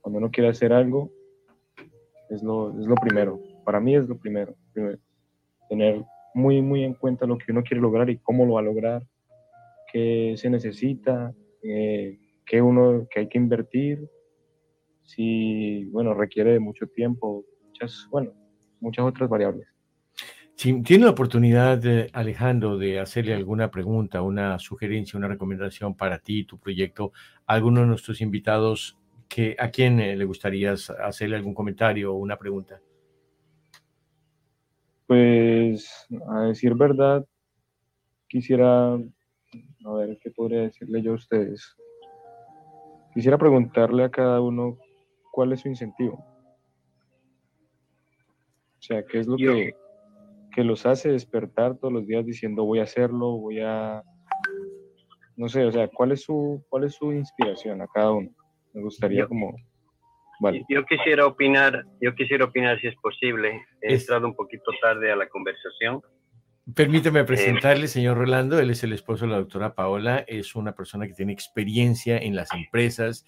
cuando 0.01 0.19
uno 0.19 0.31
quiere 0.31 0.49
hacer 0.49 0.73
algo, 0.73 1.09
es 2.29 2.43
lo, 2.43 2.77
es 2.77 2.85
lo 2.85 2.95
primero. 2.95 3.39
Para 3.63 3.79
mí 3.79 3.95
es 3.95 4.05
lo 4.07 4.17
primero, 4.17 4.53
Tener 5.69 6.03
muy, 6.33 6.61
muy 6.61 6.83
en 6.83 6.93
cuenta 6.93 7.25
lo 7.25 7.37
que 7.37 7.53
uno 7.53 7.63
quiere 7.63 7.79
lograr 7.79 8.09
y 8.09 8.17
cómo 8.17 8.45
lo 8.45 8.55
va 8.55 8.59
a 8.59 8.63
lograr, 8.63 9.01
qué 9.93 10.33
se 10.35 10.49
necesita, 10.49 11.33
eh, 11.63 12.19
qué 12.45 12.61
uno 12.61 13.07
que 13.09 13.21
hay 13.21 13.29
que 13.29 13.37
invertir, 13.37 14.09
si, 15.03 15.85
bueno, 15.85 16.13
requiere 16.13 16.53
de 16.53 16.59
mucho 16.59 16.87
tiempo, 16.87 17.45
muchas, 17.67 18.07
bueno, 18.09 18.33
muchas 18.79 19.05
otras 19.05 19.29
variables. 19.29 19.67
Si 20.55 20.81
tiene 20.83 21.05
la 21.05 21.11
oportunidad, 21.11 21.81
Alejandro, 22.13 22.77
de 22.77 22.99
hacerle 22.99 23.33
alguna 23.33 23.71
pregunta, 23.71 24.21
una 24.21 24.59
sugerencia, 24.59 25.17
una 25.17 25.27
recomendación 25.27 25.95
para 25.95 26.19
ti, 26.19 26.45
tu 26.45 26.59
proyecto, 26.59 27.11
a 27.47 27.55
alguno 27.55 27.81
de 27.81 27.87
nuestros 27.87 28.21
invitados, 28.21 28.97
que, 29.27 29.55
¿a 29.59 29.71
quién 29.71 29.99
eh, 29.99 30.15
le 30.15 30.25
gustaría 30.25 30.73
hacerle 30.73 31.35
algún 31.35 31.55
comentario 31.55 32.13
o 32.13 32.17
una 32.17 32.37
pregunta? 32.37 32.79
Pues, 35.07 36.07
a 36.29 36.43
decir 36.43 36.75
verdad, 36.75 37.25
quisiera, 38.27 38.93
a 38.93 39.93
ver, 39.95 40.17
¿qué 40.21 40.31
podría 40.31 40.61
decirle 40.61 41.01
yo 41.01 41.11
a 41.11 41.15
ustedes? 41.15 41.75
Quisiera 43.13 43.37
preguntarle 43.37 44.03
a 44.03 44.09
cada 44.09 44.39
uno 44.39 44.77
cuál 45.33 45.51
es 45.53 45.61
su 45.61 45.67
incentivo. 45.67 46.23
O 48.77 48.81
sea, 48.81 49.03
¿qué 49.05 49.19
es 49.19 49.27
lo 49.27 49.35
que 49.37 49.73
que 50.53 50.63
los 50.63 50.85
hace 50.85 51.11
despertar 51.11 51.75
todos 51.77 51.91
los 51.91 52.05
días 52.05 52.25
diciendo 52.25 52.63
voy 52.63 52.79
a 52.79 52.83
hacerlo, 52.83 53.37
voy 53.37 53.59
a, 53.59 54.03
no 55.35 55.49
sé, 55.49 55.65
o 55.65 55.71
sea, 55.71 55.87
¿cuál 55.87 56.11
es 56.11 56.21
su, 56.21 56.63
cuál 56.69 56.83
es 56.83 56.93
su 56.95 57.11
inspiración 57.11 57.81
a 57.81 57.87
cada 57.87 58.11
uno? 58.11 58.29
Me 58.73 58.81
gustaría 58.81 59.27
como... 59.27 59.55
Vale. 60.39 60.63
Yo 60.69 60.85
quisiera 60.85 61.25
opinar, 61.25 61.85
yo 62.01 62.13
quisiera 62.15 62.45
opinar 62.45 62.79
si 62.81 62.87
es 62.87 62.95
posible. 62.97 63.65
He 63.81 63.95
entrado 63.95 64.27
un 64.27 64.35
poquito 64.35 64.71
tarde 64.81 65.11
a 65.11 65.15
la 65.15 65.27
conversación. 65.29 66.01
Permíteme 66.75 67.21
eh, 67.21 67.23
presentarle, 67.23 67.87
señor 67.87 68.17
Rolando, 68.17 68.59
él 68.59 68.69
es 68.69 68.83
el 68.83 68.93
esposo 68.93 69.25
de 69.25 69.31
la 69.31 69.37
doctora 69.37 69.73
Paola, 69.73 70.23
es 70.27 70.55
una 70.55 70.73
persona 70.75 71.07
que 71.07 71.13
tiene 71.13 71.33
experiencia 71.33 72.17
en 72.17 72.35
las 72.35 72.53
empresas, 72.53 73.25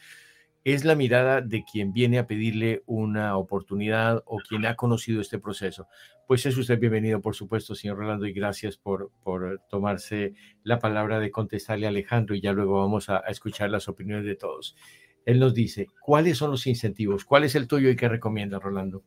es 0.65 0.83
la 0.83 0.95
mirada 0.95 1.41
de 1.41 1.63
quien 1.63 1.93
viene 1.93 2.17
a 2.17 2.25
pedirle 2.25 2.81
una 2.87 3.37
oportunidad 3.37 4.23
o 4.25 4.39
quien 4.39 4.65
ha 4.65 4.75
conocido 4.75 5.21
este 5.21 5.37
proceso. 5.37 5.87
Pues 6.27 6.43
es 6.47 6.57
usted 6.57 6.79
bienvenido, 6.79 7.21
por 7.21 7.35
supuesto, 7.35 7.75
señor 7.75 7.97
Rolando, 7.97 8.25
y 8.25 8.33
gracias 8.33 8.75
por, 8.75 9.11
por 9.23 9.61
tomarse 9.69 10.33
la 10.63 10.79
palabra 10.79 11.19
de 11.19 11.29
contestarle 11.29 11.85
a 11.85 11.89
Alejandro 11.89 12.33
y 12.33 12.41
ya 12.41 12.51
luego 12.51 12.79
vamos 12.79 13.11
a, 13.11 13.19
escuchar 13.27 13.69
las 13.69 13.87
opiniones 13.87 14.25
de 14.25 14.35
todos. 14.35 14.75
Él 15.23 15.39
nos 15.39 15.53
dice, 15.53 15.85
¿cuáles 16.01 16.39
son 16.39 16.49
los 16.49 16.65
incentivos? 16.65 17.25
¿Cuál 17.25 17.43
es 17.43 17.53
el 17.53 17.67
tuyo 17.67 17.91
y 17.91 17.95
qué 17.95 18.09
recomienda, 18.09 18.57
Rolando? 18.57 19.03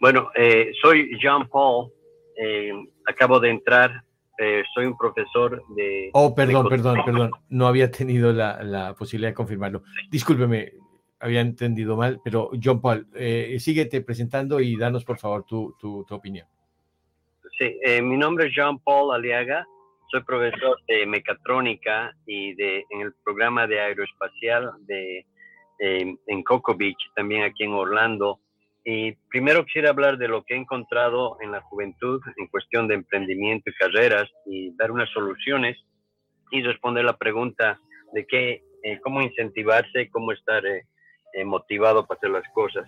Bueno, 0.00 0.32
eh, 0.34 0.72
soy 0.82 1.16
Jean 1.22 1.48
Paul. 1.48 1.92
Eh, 2.36 2.72
acabo 3.06 3.38
de 3.38 3.50
entrar 3.50 4.02
eh, 4.38 4.62
soy 4.74 4.86
un 4.86 4.96
profesor 4.96 5.62
de... 5.76 6.10
Oh, 6.14 6.34
perdón, 6.34 6.68
perdón, 6.68 6.98
perdón. 7.04 7.30
No 7.48 7.66
había 7.66 7.90
tenido 7.90 8.32
la, 8.32 8.94
posibilidad 8.98 9.30
de 9.30 9.34
confirmarlo. 9.34 9.82
Discúlpeme, 10.10 10.72
había 11.20 11.40
entendido 11.40 11.96
mal, 11.96 12.20
pero 12.24 12.50
John 12.62 12.80
Paul, 12.80 13.06
eh, 13.14 13.56
síguete 13.60 14.00
presentando 14.00 14.60
y 14.60 14.76
danos 14.76 15.04
por 15.04 15.18
favor 15.18 15.44
tu, 15.44 15.76
tu, 15.78 16.06
opinión. 16.10 16.46
Sí, 17.58 17.78
eh, 17.84 18.00
mi 18.00 18.16
nombre 18.16 18.46
es 18.46 18.52
John 18.56 18.78
Paul 18.80 19.14
Aliaga, 19.14 19.66
soy 20.10 20.22
profesor 20.22 20.78
de 20.88 21.06
mecatrónica 21.06 22.14
y 22.26 22.54
de, 22.54 22.84
en 22.90 23.02
el 23.02 23.14
programa 23.24 23.66
de 23.66 23.80
aeroespacial 23.80 24.72
de, 24.86 25.26
en 25.78 26.42
Coco 26.44 26.76
Beach, 26.76 27.10
también 27.14 27.42
aquí 27.42 27.64
en 27.64 27.72
Orlando. 27.72 28.40
Y 28.84 29.12
primero 29.30 29.64
quisiera 29.64 29.90
hablar 29.90 30.18
de 30.18 30.26
lo 30.26 30.42
que 30.42 30.54
he 30.54 30.56
encontrado 30.56 31.36
en 31.40 31.52
la 31.52 31.60
juventud 31.60 32.20
en 32.36 32.48
cuestión 32.48 32.88
de 32.88 32.94
emprendimiento 32.94 33.70
y 33.70 33.74
carreras 33.74 34.28
y 34.44 34.74
dar 34.76 34.90
unas 34.90 35.08
soluciones 35.10 35.78
y 36.50 36.62
responder 36.62 37.04
la 37.04 37.16
pregunta 37.16 37.78
de 38.12 38.26
qué, 38.26 38.62
eh, 38.82 38.98
cómo 39.00 39.22
incentivarse, 39.22 40.10
cómo 40.10 40.32
estar 40.32 40.66
eh, 40.66 40.84
eh, 41.32 41.44
motivado 41.44 42.06
para 42.06 42.18
hacer 42.18 42.30
las 42.30 42.48
cosas. 42.52 42.84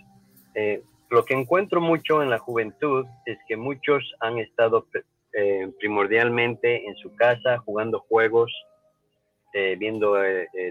lo 1.11 1.25
que 1.25 1.35
encuentro 1.35 1.81
mucho 1.81 2.23
en 2.23 2.31
la 2.31 2.39
juventud 2.39 3.07
es 3.27 3.39
que 3.47 3.57
muchos 3.57 4.03
han 4.21 4.39
estado 4.39 4.87
primordialmente 5.81 6.87
en 6.87 6.97
su 6.97 7.15
casa 7.15 7.59
jugando 7.59 8.01
juegos, 8.09 8.53
viendo 9.79 10.17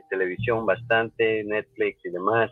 televisión 0.09 0.65
bastante, 0.65 1.43
Netflix 1.43 2.05
y 2.05 2.09
demás, 2.09 2.49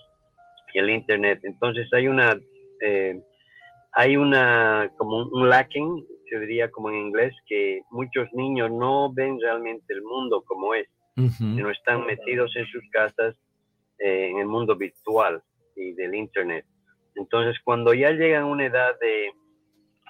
y 0.74 0.80
el 0.80 0.90
Internet. 0.90 1.40
Entonces 1.44 1.88
hay 1.94 2.08
una 2.08 2.38
eh, 2.82 3.22
hay 3.94 4.18
una, 4.18 4.92
como 4.98 5.24
un, 5.26 5.50
lacking, 5.50 6.06
se 6.30 6.40
diría 6.40 6.72
como 6.72 6.90
en 6.90 6.96
inglés, 6.96 7.36
que 7.48 7.82
muchos 7.92 8.28
niños 8.34 8.72
no 8.72 9.12
ven 9.14 9.40
realmente 9.40 9.94
el 9.94 10.02
mundo 10.02 10.44
como 10.46 10.74
es, 10.74 10.88
sino 11.38 11.70
están 11.70 12.06
metidos 12.06 12.56
en 12.56 12.66
sus 12.68 12.84
casas 12.90 13.36
eh, 14.00 14.30
en 14.30 14.40
el 14.40 14.48
mundo 14.48 14.76
virtual 14.76 15.44
y 15.76 15.94
del 15.94 16.16
Internet. 16.16 16.66
Entonces, 17.16 17.62
cuando 17.64 17.94
ya 17.94 18.12
llegan 18.12 18.44
a 18.44 18.48
una 18.48 18.66
edad 18.66 18.98
de 19.00 19.32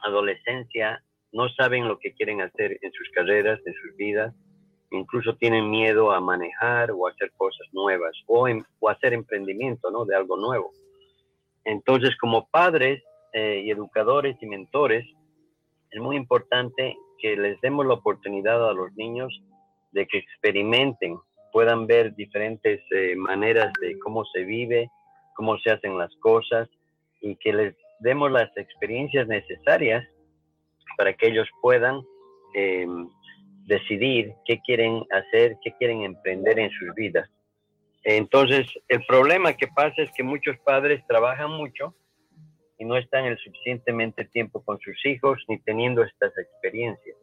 adolescencia, 0.03 1.03
no 1.34 1.49
saben 1.49 1.88
lo 1.88 1.97
que 1.97 2.13
quieren 2.13 2.41
hacer 2.41 2.78
en 2.82 2.91
sus 2.91 3.09
carreras, 3.09 3.59
en 3.65 3.74
sus 3.74 3.95
vidas, 3.97 4.34
incluso 4.91 5.36
tienen 5.36 5.69
miedo 5.69 6.11
a 6.11 6.19
manejar 6.19 6.91
o 6.91 7.07
hacer 7.07 7.32
cosas 7.36 7.67
nuevas 7.72 8.13
o, 8.28 8.47
o 8.80 8.89
hacer 8.89 9.13
emprendimiento, 9.13 9.89
¿no? 9.89 10.05
De 10.05 10.15
algo 10.15 10.38
nuevo. 10.38 10.72
Entonces, 11.66 12.16
como 12.18 12.47
padres 12.47 13.03
eh, 13.34 13.62
y 13.64 13.72
educadores 13.72 14.36
y 14.41 14.45
mentores, 14.45 15.05
es 15.91 16.01
muy 16.01 16.16
importante 16.16 16.95
que 17.20 17.36
les 17.36 17.59
demos 17.62 17.86
la 17.86 17.93
oportunidad 17.95 18.68
a 18.68 18.74
los 18.74 18.93
niños 18.93 19.41
de 19.91 20.07
que 20.07 20.18
experimenten, 20.18 21.20
puedan 21.51 21.86
ver 21.86 22.16
diferentes 22.16 22.82
eh, 22.91 23.16
maneras 23.16 23.72
de 23.82 23.99
cómo 23.99 24.24
se 24.26 24.43
vive, 24.43 24.89
cómo 25.36 25.57
se 25.59 25.72
hacen 25.72 25.97
las 25.97 26.16
cosas 26.18 26.70
y 27.22 27.36
que 27.36 27.53
les 27.53 27.76
demos 27.99 28.32
las 28.32 28.55
experiencias 28.57 29.28
necesarias 29.28 30.07
para 30.97 31.14
que 31.14 31.28
ellos 31.28 31.47
puedan 31.62 32.01
em, 32.53 33.09
decidir 33.66 34.34
qué 34.45 34.59
quieren 34.66 35.03
hacer, 35.12 35.57
qué 35.64 35.74
quieren 35.78 36.01
emprender 36.03 36.59
en 36.59 36.70
sus 36.72 36.93
vidas. 36.95 37.30
Entonces, 38.04 38.68
el 38.88 39.06
problema 39.06 39.54
que 39.54 39.68
pasa 39.68 40.02
es 40.02 40.10
que 40.16 40.24
muchos 40.24 40.58
padres 40.60 41.06
trabajan 41.08 41.52
mucho 41.52 41.95
y 42.78 42.86
no 42.86 42.97
están 42.97 43.26
el 43.26 43.38
suficientemente 43.38 44.26
tiempo 44.26 44.64
con 44.64 44.80
sus 44.80 45.06
hijos 45.06 45.43
ni 45.47 45.60
teniendo 45.60 46.04
estas 46.04 46.36
experiencias. 46.38 47.16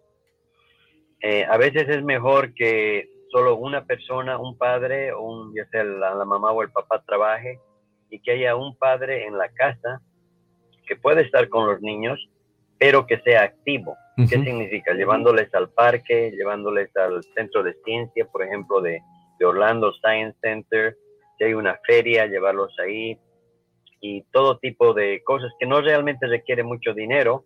Eh, 1.20 1.45
a 1.45 1.57
veces 1.57 1.89
es 1.89 2.03
mejor 2.05 2.55
que 2.55 3.09
solo 3.33 3.57
una 3.57 3.85
persona, 3.85 4.39
un 4.39 4.57
padre, 4.57 5.12
o 5.12 5.20
un, 5.22 5.55
ya 5.55 5.66
sea 5.70 5.83
la, 5.83 6.24
mamá 6.24 6.53
o 6.53 6.62
el 6.62 6.70
papá 6.70 7.03
trabaje 7.05 7.59
y 8.09 8.20
que 8.20 8.33
haya 8.33 8.55
un 8.55 8.76
padre 8.76 9.26
en 9.26 9.37
la 9.37 9.49
casa 9.49 10.01
que 10.87 10.95
pueda 10.95 11.20
estar 11.20 11.49
con 11.49 11.66
los 11.66 11.81
niños, 11.83 12.29
pero 12.79 13.05
que 13.07 13.18
sea 13.20 13.43
activo. 13.43 13.97
¿Qué 14.16 14.26
significa? 14.26 14.95
Llevándoles 14.95 15.53
al 15.55 15.70
parque, 15.70 16.33
llevándoles 16.33 16.97
al 16.97 17.22
centro 17.35 17.62
de 17.62 17.74
ciencia, 17.85 18.26
por 18.26 18.43
ejemplo, 18.43 18.81
de, 18.81 19.01
de 19.39 19.47
Orlando 19.47 19.93
Science 19.95 20.39
Center, 20.41 20.97
si 21.36 21.45
hay 21.45 21.55
una 21.55 21.78
feria, 21.86 22.26
llevarlos 22.26 22.74
ahí 22.78 23.18
y 24.01 24.22
todo 24.32 24.59
tipo 24.59 24.95
de 24.95 25.22
cosas 25.24 25.53
que 25.59 25.66
no 25.66 25.80
realmente 25.80 26.26
requiere 26.26 26.62
mucho 26.62 26.95
dinero 26.95 27.45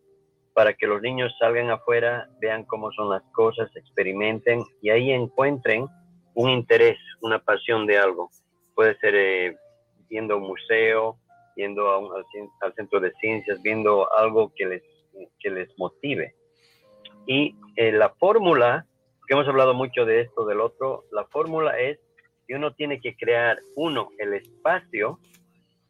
para 0.54 0.74
que 0.74 0.86
los 0.86 1.00
niños 1.00 1.34
salgan 1.38 1.70
afuera, 1.70 2.28
vean 2.40 2.64
cómo 2.64 2.92
son 2.92 3.08
las 3.08 3.22
cosas, 3.32 3.74
experimenten 3.74 4.62
y 4.82 4.90
ahí 4.90 5.10
encuentren 5.10 5.86
un 6.34 6.50
interés, 6.50 6.98
una 7.22 7.38
pasión 7.38 7.86
de 7.86 7.98
algo. 7.98 8.30
Puede 8.74 8.96
ser 8.98 9.14
eh, 9.14 9.56
un 10.10 10.42
museo, 10.42 11.16
yendo 11.56 11.88
a 11.90 11.96
al, 12.60 12.74
centro 12.74 13.00
de 13.00 13.12
ciencias, 13.20 13.60
viendo 13.62 14.12
algo 14.14 14.52
que 14.54 14.66
les, 14.66 14.82
que 15.38 15.50
les 15.50 15.68
motive. 15.78 16.34
Y 17.26 17.56
eh, 17.76 17.92
la 17.92 18.10
fórmula, 18.10 18.86
que 19.26 19.34
hemos 19.34 19.48
hablado 19.48 19.74
mucho 19.74 20.04
de 20.04 20.20
esto, 20.20 20.44
del 20.46 20.60
otro, 20.60 21.04
la 21.12 21.24
fórmula 21.26 21.78
es 21.78 21.98
que 22.46 22.54
uno 22.54 22.72
tiene 22.72 23.00
que 23.00 23.16
crear, 23.16 23.58
uno, 23.76 24.10
el 24.18 24.34
espacio, 24.34 25.18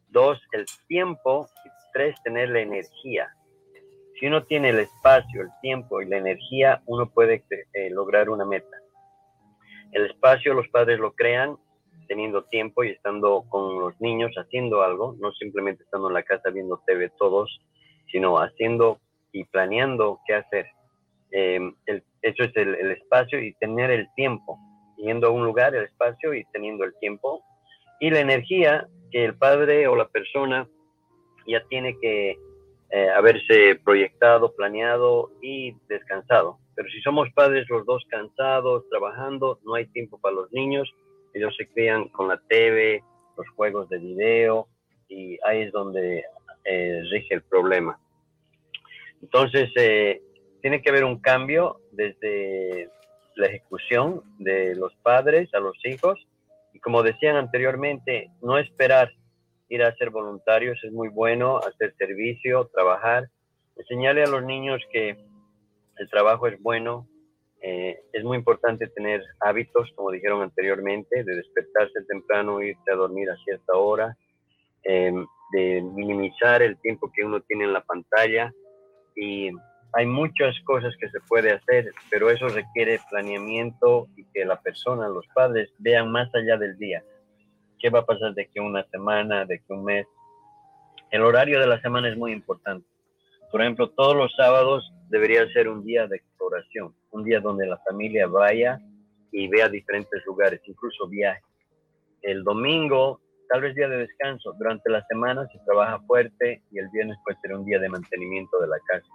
dos, 0.09 0.39
el 0.51 0.65
tiempo, 0.87 1.47
y 1.65 1.69
tres, 1.93 2.15
tener 2.23 2.49
la 2.49 2.61
energía. 2.61 3.33
Si 4.19 4.27
uno 4.27 4.43
tiene 4.43 4.69
el 4.69 4.79
espacio, 4.79 5.41
el 5.41 5.49
tiempo 5.61 6.01
y 6.01 6.05
la 6.07 6.17
energía, 6.17 6.81
uno 6.85 7.09
puede 7.09 7.43
eh, 7.73 7.89
lograr 7.89 8.29
una 8.29 8.45
meta. 8.45 8.77
El 9.91 10.05
espacio 10.05 10.53
los 10.53 10.67
padres 10.69 10.99
lo 10.99 11.13
crean 11.13 11.57
teniendo 12.07 12.43
tiempo 12.43 12.83
y 12.83 12.89
estando 12.89 13.45
con 13.49 13.79
los 13.79 13.99
niños 13.99 14.31
haciendo 14.35 14.83
algo, 14.83 15.15
no 15.19 15.31
simplemente 15.33 15.83
estando 15.83 16.07
en 16.09 16.13
la 16.13 16.23
casa 16.23 16.49
viendo 16.49 16.81
TV 16.85 17.09
todos, 17.17 17.59
sino 18.11 18.37
haciendo 18.37 18.99
y 19.31 19.45
planeando 19.45 20.19
qué 20.27 20.35
hacer. 20.35 20.67
Em, 21.35 21.73
eso 22.21 22.43
es 22.43 22.55
el, 22.55 22.91
espacio 22.91 23.41
y 23.41 23.55
tener 23.55 23.89
el 23.89 24.07
tiempo, 24.15 24.59
yendo 24.97 25.27
a 25.27 25.31
un 25.31 25.43
lugar, 25.43 25.73
el 25.73 25.85
espacio 25.85 26.31
y 26.35 26.45
teniendo 26.53 26.83
el 26.83 26.93
tiempo. 26.99 27.43
Y 27.99 28.11
la 28.11 28.19
energía 28.19 28.87
que 29.11 29.25
el 29.25 29.35
padre 29.35 29.87
o 29.87 29.95
la 29.95 30.07
persona 30.07 30.69
ya 31.47 31.63
tiene 31.69 31.97
que 31.99 32.37
eh, 32.91 33.09
haberse 33.09 33.79
proyectado, 33.83 34.53
planeado 34.55 35.31
y 35.41 35.75
descansado. 35.89 36.59
Pero 36.75 36.87
si 36.89 37.01
somos 37.01 37.27
padres 37.33 37.67
los 37.67 37.83
dos 37.87 38.03
cansados, 38.09 38.87
trabajando, 38.89 39.59
no 39.65 39.73
hay 39.73 39.87
tiempo 39.87 40.19
para 40.19 40.35
los 40.35 40.51
niños, 40.51 40.87
ellos 41.33 41.55
se 41.57 41.67
crían 41.67 42.09
con 42.09 42.27
la 42.27 42.39
TV, 42.47 43.03
los 43.35 43.49
juegos 43.55 43.89
de 43.89 43.97
video, 43.97 44.67
y 45.09 45.39
ahí 45.45 45.61
es 45.61 45.71
donde 45.71 46.23
eh, 46.65 47.01
rige 47.09 47.33
el 47.33 47.41
problema. 47.41 47.97
Entonces, 49.23 49.71
eh, 49.75 50.21
tiene 50.63 50.81
que 50.81 50.91
haber 50.91 51.03
un 51.03 51.19
cambio 51.19 51.81
desde 51.91 52.89
la 53.35 53.47
ejecución 53.47 54.23
de 54.39 54.75
los 54.75 54.95
padres 55.03 55.53
a 55.53 55.59
los 55.59 55.75
hijos. 55.83 56.17
Y 56.71 56.79
como 56.79 57.03
decían 57.03 57.35
anteriormente, 57.35 58.31
no 58.41 58.57
esperar 58.57 59.11
ir 59.67 59.83
a 59.83 59.93
ser 59.97 60.09
voluntarios 60.09 60.81
es 60.85 60.93
muy 60.93 61.09
bueno, 61.09 61.57
hacer 61.57 61.93
servicio, 61.97 62.69
trabajar, 62.73 63.29
enseñarle 63.75 64.23
a 64.23 64.29
los 64.29 64.41
niños 64.41 64.81
que 64.89 65.17
el 65.97 66.09
trabajo 66.09 66.47
es 66.47 66.57
bueno. 66.61 67.09
Eh, 67.61 67.99
es 68.13 68.23
muy 68.23 68.37
importante 68.37 68.87
tener 68.87 69.21
hábitos, 69.41 69.91
como 69.95 70.11
dijeron 70.11 70.43
anteriormente, 70.43 71.25
de 71.25 71.35
despertarse 71.35 72.05
temprano, 72.07 72.61
irse 72.61 72.89
a 72.89 72.95
dormir 72.95 73.29
a 73.29 73.35
cierta 73.43 73.73
hora, 73.73 74.15
eh, 74.85 75.11
de 75.51 75.81
minimizar 75.81 76.61
el 76.61 76.79
tiempo 76.79 77.11
que 77.13 77.25
uno 77.25 77.41
tiene 77.41 77.65
en 77.65 77.73
la 77.73 77.81
pantalla 77.81 78.53
y 79.13 79.51
hay 79.93 80.07
muchas 80.07 80.59
cosas 80.61 80.95
que 80.99 81.07
se 81.09 81.19
puede 81.21 81.51
hacer, 81.51 81.91
pero 82.09 82.29
eso 82.31 82.47
requiere 82.49 82.99
planeamiento 83.09 84.07
y 84.17 84.25
que 84.33 84.43
la 84.43 84.59
persona, 84.59 85.07
los 85.07 85.25
padres, 85.35 85.69
vean 85.77 86.11
más 86.11 86.33
allá 86.33 86.57
del 86.57 86.77
día. 86.77 87.03
¿Qué 87.79 87.91
va 87.91 87.99
a 87.99 88.05
pasar 88.05 88.33
de 88.33 88.47
que 88.47 88.59
una 88.59 88.83
semana, 88.85 89.45
de 89.45 89.59
que 89.59 89.73
un 89.73 89.85
mes? 89.85 90.07
El 91.11 91.21
horario 91.21 91.59
de 91.59 91.67
la 91.67 91.79
semana 91.79 92.09
es 92.09 92.17
muy 92.17 92.31
importante. 92.31 92.87
Por 93.51 93.61
ejemplo, 93.61 93.91
todos 93.91 94.15
los 94.15 94.33
sábados 94.35 94.91
debería 95.09 95.47
ser 95.53 95.69
un 95.69 95.85
día 95.85 96.07
de 96.07 96.15
exploración, 96.15 96.95
un 97.11 97.23
día 97.23 97.39
donde 97.39 97.67
la 97.67 97.77
familia 97.87 98.25
vaya 98.25 98.79
y 99.31 99.47
vea 99.47 99.69
diferentes 99.69 100.25
lugares, 100.25 100.59
incluso 100.65 101.07
viaje. 101.07 101.43
El 102.23 102.43
domingo, 102.43 103.21
tal 103.47 103.61
vez 103.61 103.75
día 103.75 103.87
de 103.87 103.97
descanso. 103.97 104.53
Durante 104.57 104.89
la 104.89 105.05
semana 105.05 105.47
se 105.51 105.59
trabaja 105.65 105.99
fuerte 106.07 106.63
y 106.71 106.79
el 106.79 106.89
viernes 106.89 107.17
puede 107.23 107.37
ser 107.41 107.53
un 107.53 107.65
día 107.65 107.77
de 107.77 107.89
mantenimiento 107.89 108.57
de 108.59 108.67
la 108.67 108.79
casa 108.87 109.05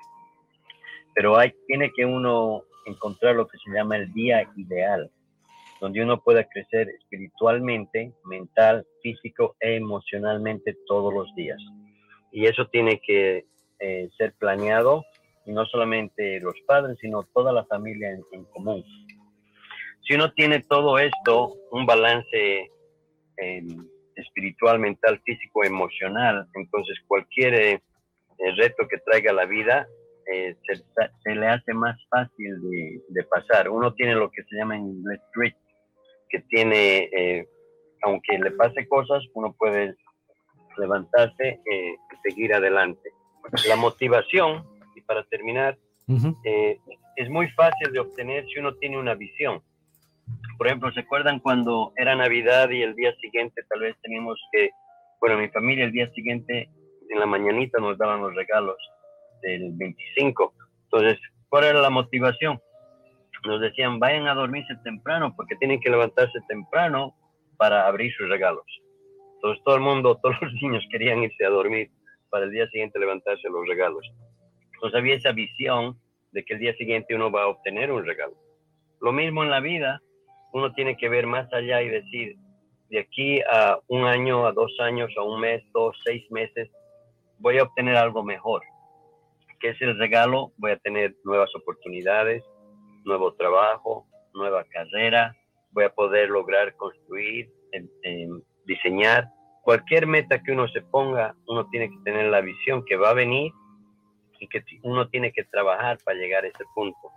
pero 1.14 1.36
hay, 1.36 1.52
tiene 1.66 1.90
que 1.94 2.04
uno 2.04 2.62
encontrar 2.86 3.34
lo 3.36 3.46
que 3.46 3.58
se 3.58 3.70
llama 3.70 3.96
el 3.96 4.12
día 4.12 4.48
ideal, 4.56 5.10
donde 5.80 6.02
uno 6.02 6.20
pueda 6.20 6.44
crecer 6.44 6.88
espiritualmente, 6.88 8.12
mental, 8.24 8.86
físico 9.02 9.56
e 9.60 9.76
emocionalmente 9.76 10.76
todos 10.86 11.12
los 11.12 11.34
días. 11.34 11.58
Y 12.32 12.46
eso 12.46 12.66
tiene 12.66 13.00
que 13.00 13.46
eh, 13.80 14.08
ser 14.16 14.34
planeado, 14.34 15.04
no 15.46 15.64
solamente 15.66 16.40
los 16.40 16.54
padres, 16.66 16.98
sino 17.00 17.22
toda 17.34 17.52
la 17.52 17.64
familia 17.64 18.10
en, 18.10 18.44
común. 18.46 18.84
Si 20.06 20.14
uno 20.14 20.32
tiene 20.32 20.60
todo 20.60 20.98
esto, 20.98 21.54
un 21.70 21.86
balance 21.86 22.70
eh, 23.36 23.62
espiritual, 24.16 24.78
mental, 24.78 25.20
físico, 25.24 25.64
emocional, 25.64 26.46
entonces 26.54 26.98
cualquier 27.06 27.54
eh, 27.54 27.80
reto 28.56 28.86
que 28.88 28.98
traiga 28.98 29.32
la 29.32 29.46
vida 29.46 29.86
eh, 30.30 30.56
se, 31.24 31.34
le 31.34 31.46
hace 31.46 31.72
más 31.72 31.96
fácil 32.10 32.60
de, 33.08 33.24
pasar. 33.24 33.70
Uno 33.70 33.94
tiene 33.94 34.14
lo 34.14 34.30
que 34.30 34.42
se 34.44 34.56
llama 34.56 34.76
en 34.76 34.86
inglés 34.86 35.20
que 36.28 36.40
tiene, 36.40 37.08
eh, 37.16 37.48
aunque 38.02 38.38
le 38.38 38.50
pase 38.50 38.86
cosas, 38.86 39.24
uno 39.32 39.54
puede 39.58 39.94
levantarse 40.76 41.60
eh, 41.64 41.96
y 42.12 42.30
seguir 42.30 42.52
adelante. 42.52 43.10
La 43.66 43.76
motivación, 43.76 44.64
y 44.94 45.00
para 45.00 45.24
terminar, 45.24 45.78
es 47.16 47.30
muy 47.30 47.48
fácil 47.50 47.92
de 47.92 48.00
obtener 48.00 48.44
si 48.46 48.58
uno 48.60 48.74
tiene 48.74 48.98
una 48.98 49.14
visión. 49.14 49.62
Por 50.58 50.66
ejemplo, 50.66 50.92
¿se 50.92 51.00
acuerdan 51.00 51.40
cuando 51.40 51.92
era 51.96 52.14
Navidad 52.14 52.68
y 52.68 52.82
el 52.82 52.94
día 52.94 53.14
siguiente 53.16 53.62
tal 53.70 53.80
vez 53.80 53.96
teníamos 54.02 54.38
que, 54.52 54.70
bueno, 55.20 55.38
mi 55.38 55.48
familia 55.48 55.86
el 55.86 55.92
día 55.92 56.10
siguiente 56.10 56.68
en 57.08 57.18
la 57.18 57.26
mañanita 57.26 57.78
nos 57.78 57.96
daban 57.96 58.20
los 58.20 58.34
regalos 58.34 58.76
del 59.42 59.72
25. 59.72 60.54
Entonces, 60.84 61.18
¿cuál 61.48 61.64
era 61.64 61.80
la 61.80 61.90
motivación? 61.90 62.60
Nos 63.44 63.60
decían, 63.60 63.98
vayan 63.98 64.26
a 64.26 64.34
dormirse 64.34 64.74
temprano 64.82 65.34
porque 65.36 65.56
tienen 65.56 65.80
que 65.80 65.90
levantarse 65.90 66.38
temprano 66.48 67.14
para 67.56 67.86
abrir 67.86 68.12
sus 68.14 68.28
regalos. 68.28 68.64
Entonces, 69.36 69.62
todo 69.64 69.76
el 69.76 69.80
mundo, 69.80 70.18
todos 70.22 70.36
los 70.42 70.52
niños 70.54 70.84
querían 70.90 71.22
irse 71.22 71.44
a 71.44 71.50
dormir 71.50 71.90
para 72.30 72.46
el 72.46 72.50
día 72.50 72.68
siguiente 72.68 72.98
levantarse 72.98 73.48
los 73.48 73.66
regalos. 73.66 74.04
Entonces, 74.74 74.98
había 74.98 75.14
esa 75.14 75.32
visión 75.32 75.98
de 76.32 76.44
que 76.44 76.54
el 76.54 76.60
día 76.60 76.74
siguiente 76.74 77.14
uno 77.14 77.30
va 77.30 77.44
a 77.44 77.48
obtener 77.48 77.92
un 77.92 78.04
regalo. 78.04 78.34
Lo 79.00 79.12
mismo 79.12 79.44
en 79.44 79.50
la 79.50 79.60
vida, 79.60 80.02
uno 80.52 80.72
tiene 80.72 80.96
que 80.96 81.08
ver 81.08 81.26
más 81.26 81.52
allá 81.52 81.82
y 81.82 81.88
decir, 81.88 82.36
de 82.90 83.00
aquí 83.00 83.40
a 83.42 83.78
un 83.88 84.04
año, 84.04 84.46
a 84.46 84.52
dos 84.52 84.72
años, 84.80 85.12
a 85.16 85.22
un 85.22 85.40
mes, 85.40 85.62
dos, 85.72 85.96
seis 86.04 86.28
meses, 86.30 86.70
voy 87.38 87.58
a 87.58 87.64
obtener 87.64 87.96
algo 87.96 88.24
mejor 88.24 88.62
que 89.58 89.70
es 89.70 89.80
el 89.82 89.98
regalo, 89.98 90.52
voy 90.56 90.72
a 90.72 90.78
tener 90.78 91.14
nuevas 91.24 91.54
oportunidades, 91.54 92.42
nuevo 93.04 93.34
trabajo, 93.34 94.06
nueva 94.34 94.64
carrera, 94.64 95.34
voy 95.72 95.84
a 95.84 95.94
poder 95.94 96.30
lograr 96.30 96.74
construir, 96.76 97.50
diseñar. 98.64 99.28
Cualquier 99.62 100.06
meta 100.06 100.42
que 100.42 100.52
uno 100.52 100.68
se 100.68 100.82
ponga, 100.82 101.34
uno 101.46 101.68
tiene 101.68 101.90
que 101.90 101.98
tener 102.04 102.26
la 102.26 102.40
visión 102.40 102.84
que 102.84 102.96
va 102.96 103.10
a 103.10 103.14
venir 103.14 103.52
y 104.40 104.48
que 104.48 104.62
uno 104.82 105.08
tiene 105.08 105.32
que 105.32 105.44
trabajar 105.44 105.98
para 106.04 106.18
llegar 106.18 106.44
a 106.44 106.48
ese 106.48 106.64
punto. 106.74 107.10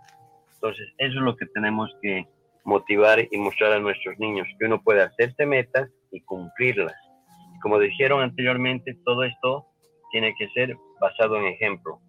Entonces, 0.54 0.88
eso 0.98 1.18
es 1.18 1.22
lo 1.22 1.36
que 1.36 1.46
tenemos 1.46 1.90
que 2.02 2.26
motivar 2.64 3.26
y 3.30 3.38
mostrar 3.38 3.72
a 3.72 3.80
nuestros 3.80 4.18
niños, 4.18 4.46
que 4.58 4.66
uno 4.66 4.82
puede 4.82 5.02
hacerse 5.02 5.46
metas 5.46 5.88
y 6.10 6.20
cumplirlas. 6.22 6.94
Como 7.62 7.78
dijeron 7.78 8.22
anteriormente, 8.22 8.96
todo 9.04 9.24
esto 9.24 9.66
tiene 10.10 10.34
que 10.38 10.48
ser 10.48 10.76
basado 11.00 11.36
en 11.38 11.46
ejemplo 11.46 12.00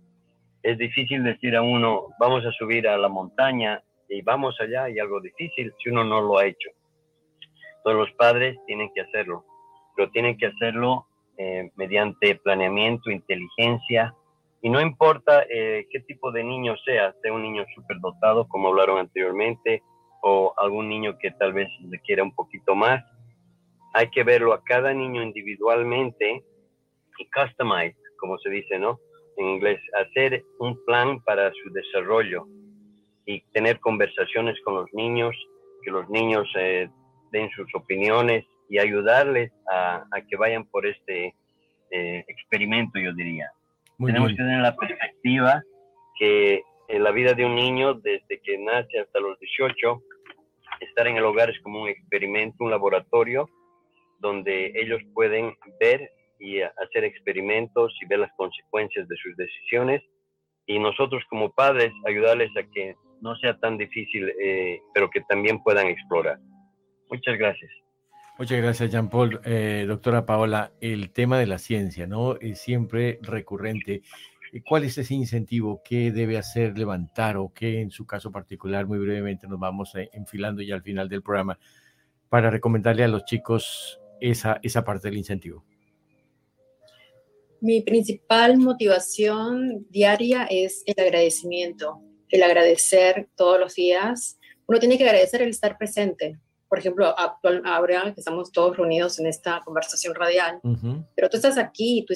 es 0.63 0.77
difícil 0.77 1.23
decir 1.23 1.55
a 1.55 1.61
uno, 1.61 2.07
vamos 2.19 2.45
a 2.45 2.51
subir 2.53 2.87
a 2.87 2.97
la 2.97 3.09
montaña 3.09 3.83
y 4.07 4.21
vamos 4.21 4.59
allá 4.61 4.89
y 4.89 4.97
algo 4.97 5.19
difícil 5.19 5.73
si 5.77 5.89
uno 5.89 6.05
no 6.05 6.21
lo 6.21 6.37
ha 6.37 6.45
hecho. 6.45 6.69
Todos 7.83 7.97
los 7.97 8.11
padres 8.13 8.57
tienen 8.65 8.89
que 8.95 9.01
hacerlo, 9.01 9.43
pero 9.95 10.09
tienen 10.11 10.37
que 10.37 10.47
hacerlo 10.47 11.05
eh, 11.37 11.69
mediante 11.75 12.35
planeamiento, 12.35 13.11
inteligencia, 13.11 14.15
y 14.61 14.69
no 14.69 14.79
importa 14.79 15.43
eh, 15.49 15.85
qué 15.91 15.99
tipo 15.99 16.31
de 16.31 16.45
niño 16.45 16.75
sea, 16.85 17.13
sea 17.21 17.33
un 17.33 17.41
niño 17.41 17.65
superdotado, 17.75 18.47
como 18.47 18.69
hablaron 18.69 18.99
anteriormente, 18.99 19.83
o 20.21 20.53
algún 20.55 20.87
niño 20.87 21.17
que 21.19 21.31
tal 21.31 21.51
vez 21.51 21.67
requiera 21.89 22.23
un 22.23 22.33
poquito 22.33 22.73
más, 22.73 23.03
hay 23.93 24.09
que 24.09 24.23
verlo 24.23 24.53
a 24.53 24.63
cada 24.63 24.93
niño 24.93 25.21
individualmente 25.21 26.45
y 27.17 27.29
customize, 27.29 27.97
como 28.17 28.37
se 28.37 28.49
dice, 28.49 28.79
¿no? 28.79 28.99
En 29.37 29.49
inglés, 29.49 29.79
hacer 29.93 30.43
un 30.59 30.83
plan 30.85 31.19
para 31.21 31.51
su 31.51 31.71
desarrollo 31.71 32.45
y 33.25 33.41
tener 33.53 33.79
conversaciones 33.79 34.59
con 34.63 34.75
los 34.75 34.93
niños, 34.93 35.35
que 35.83 35.91
los 35.91 36.09
niños 36.09 36.47
eh, 36.57 36.89
den 37.31 37.49
sus 37.51 37.67
opiniones 37.75 38.45
y 38.69 38.79
ayudarles 38.79 39.51
a, 39.71 40.05
que 40.29 40.35
vayan 40.35 40.65
por 40.65 40.85
este 40.85 41.33
eh, 41.91 42.23
experimento, 42.27 42.99
yo 42.99 43.13
diría. 43.13 43.51
Tenemos 43.97 44.31
que 44.31 44.37
tener 44.37 44.61
la 44.61 44.75
perspectiva 44.75 45.61
que 46.17 46.61
en 46.87 47.03
la 47.03 47.11
vida 47.11 47.33
de 47.33 47.45
un 47.45 47.55
niño, 47.55 47.93
desde 47.95 48.39
que 48.41 48.57
nace 48.57 48.99
hasta 48.99 49.19
los 49.19 49.39
18, 49.39 50.01
estar 50.81 51.07
en 51.07 51.17
el 51.17 51.25
hogar 51.25 51.49
es 51.49 51.59
como 51.61 51.83
un 51.83 51.89
experimento, 51.89 52.63
un 52.63 52.71
laboratorio, 52.71 53.49
donde 54.19 54.71
ellos 54.75 55.01
pueden 55.13 55.55
ver 55.79 56.09
y 56.43 56.61
hacer 56.61 57.05
experimentos 57.05 57.95
y 58.01 58.05
ver 58.05 58.19
las 58.19 58.33
consecuencias 58.35 59.07
de 59.07 59.15
sus 59.15 59.35
decisiones 59.37 60.01
y 60.65 60.77
nosotros 60.77 61.23
como 61.29 61.51
padres 61.51 61.93
ayudarles 62.05 62.51
a 62.57 62.63
que 62.69 62.95
no 63.21 63.35
sea 63.37 63.57
tan 63.57 63.77
difícil, 63.77 64.29
eh, 64.43 64.81
pero 64.93 65.09
que 65.09 65.21
también 65.21 65.63
puedan 65.63 65.87
explorar. 65.87 66.37
Muchas 67.09 67.37
gracias. 67.37 67.71
Muchas 68.37 68.57
gracias, 68.57 68.91
Jean 68.91 69.09
Paul. 69.09 69.39
Eh, 69.45 69.85
doctora 69.87 70.25
Paola, 70.25 70.73
el 70.81 71.11
tema 71.11 71.39
de 71.39 71.47
la 71.47 71.59
ciencia, 71.59 72.07
¿no? 72.07 72.35
Es 72.35 72.59
siempre 72.59 73.19
recurrente. 73.21 74.01
¿Cuál 74.67 74.83
es 74.83 74.97
ese 74.97 75.13
incentivo? 75.13 75.81
¿Qué 75.83 76.11
debe 76.11 76.37
hacer 76.37 76.77
levantar 76.77 77.37
o 77.37 77.53
qué 77.53 77.79
en 77.79 77.89
su 77.89 78.05
caso 78.05 78.31
particular, 78.31 78.85
muy 78.85 78.99
brevemente, 78.99 79.47
nos 79.47 79.59
vamos 79.59 79.95
eh, 79.95 80.09
enfilando 80.11 80.61
ya 80.61 80.75
al 80.75 80.81
final 80.81 81.07
del 81.07 81.23
programa, 81.23 81.57
para 82.27 82.49
recomendarle 82.49 83.05
a 83.05 83.07
los 83.07 83.23
chicos 83.23 84.01
esa, 84.19 84.59
esa 84.61 84.83
parte 84.83 85.07
del 85.07 85.17
incentivo? 85.17 85.63
Mi 87.63 87.79
principal 87.79 88.57
motivación 88.57 89.87
diaria 89.89 90.43
es 90.49 90.83
el 90.85 91.01
agradecimiento, 91.01 92.01
el 92.27 92.43
agradecer 92.43 93.29
todos 93.37 93.57
los 93.57 93.75
días. 93.75 94.37
Uno 94.67 94.79
tiene 94.79 94.97
que 94.97 95.05
agradecer 95.05 95.41
el 95.41 95.47
estar 95.47 95.77
presente. 95.77 96.37
Por 96.67 96.79
ejemplo, 96.79 97.17
actual, 97.17 97.61
ahora 97.63 98.13
que 98.13 98.19
estamos 98.19 98.51
todos 98.51 98.75
reunidos 98.75 99.17
en 99.17 99.27
esta 99.27 99.61
conversación 99.63 100.13
radial, 100.13 100.59
pero 101.15 101.29
tú 101.29 101.37
estás 101.37 101.57
aquí, 101.57 102.03
tú 102.05 102.13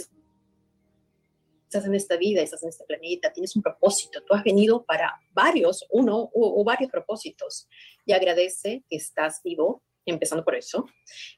estás 1.64 1.86
en 1.86 1.96
esta 1.96 2.18
vida, 2.18 2.42
estás 2.42 2.64
en 2.64 2.70
este 2.70 2.84
planeta, 2.84 3.32
tienes 3.32 3.56
un 3.56 3.62
propósito, 3.62 4.22
tú 4.24 4.34
has 4.34 4.44
venido 4.44 4.84
para 4.84 5.18
varios, 5.32 5.88
uno 5.92 6.30
o, 6.34 6.62
varios 6.66 6.92
propósitos, 6.92 7.70
y 8.06 8.12
agradece 8.12 8.84
que 8.90 8.98
estás 8.98 9.40
vivo, 9.46 9.82
empezando 10.06 10.44
por 10.44 10.56
eso, 10.56 10.88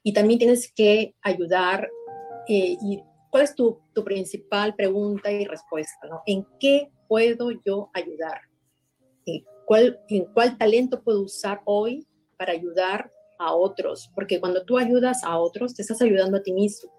y 0.02 0.12
también 0.12 0.40
tienes 0.40 0.72
que 0.72 1.14
ayudar 1.22 1.88
eh, 2.48 2.76
y 2.82 3.04
¿Cuál 3.30 3.44
es 3.44 3.54
tu, 3.54 3.80
tu, 3.94 4.04
principal 4.04 4.74
pregunta 4.74 5.30
y 5.30 5.44
respuesta? 5.44 6.08
¿no? 6.08 6.22
¿En 6.26 6.44
qué 6.58 6.90
puedo 7.08 7.52
yo 7.64 7.90
ayudar? 7.94 8.40
¿En 9.24 9.44
cuál, 9.66 10.00
¿En 10.08 10.24
cuál 10.26 10.58
talento 10.58 11.02
puedo 11.02 11.22
usar 11.22 11.62
hoy 11.64 12.06
para 12.36 12.52
ayudar 12.52 13.10
a 13.38 13.54
otros? 13.54 14.10
Porque 14.14 14.40
cuando 14.40 14.64
tú 14.64 14.78
ayudas 14.78 15.22
a 15.22 15.38
otros, 15.38 15.74
te 15.74 15.82
estás 15.82 16.02
ayudando 16.02 16.38
a 16.38 16.42
ti 16.42 16.52
mismo. 16.52 16.90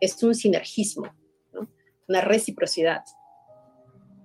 Es 0.00 0.20
un 0.24 0.34
sinergismo, 0.34 1.14
¿no? 1.52 1.68
una 2.08 2.20
reciprocidad. 2.22 3.02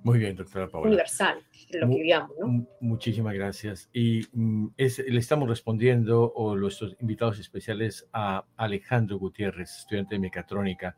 Muy 0.03 0.19
bien, 0.19 0.35
doctora 0.35 0.67
Paola. 0.67 0.87
Universal, 0.87 1.37
lo 1.71 1.87
que 1.87 1.95
digamos, 1.95 2.35
¿no? 2.37 2.67
Muchísimas 2.81 3.33
gracias. 3.35 3.89
Y 3.93 4.23
mm, 4.33 4.69
es, 4.75 4.99
le 4.99 5.19
estamos 5.19 5.47
respondiendo, 5.47 6.33
o 6.33 6.57
nuestros 6.57 6.97
invitados 6.99 7.39
especiales, 7.39 8.05
a 8.11 8.43
Alejandro 8.57 9.17
Gutiérrez, 9.17 9.77
estudiante 9.77 10.15
de 10.15 10.19
mecatrónica 10.19 10.97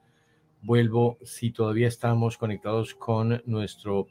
vuelvo, 0.66 1.20
si 1.24 1.52
todavía 1.52 1.88
estamos 1.88 2.38
conectados 2.38 2.96
con 2.96 3.42
nuestro 3.46 4.08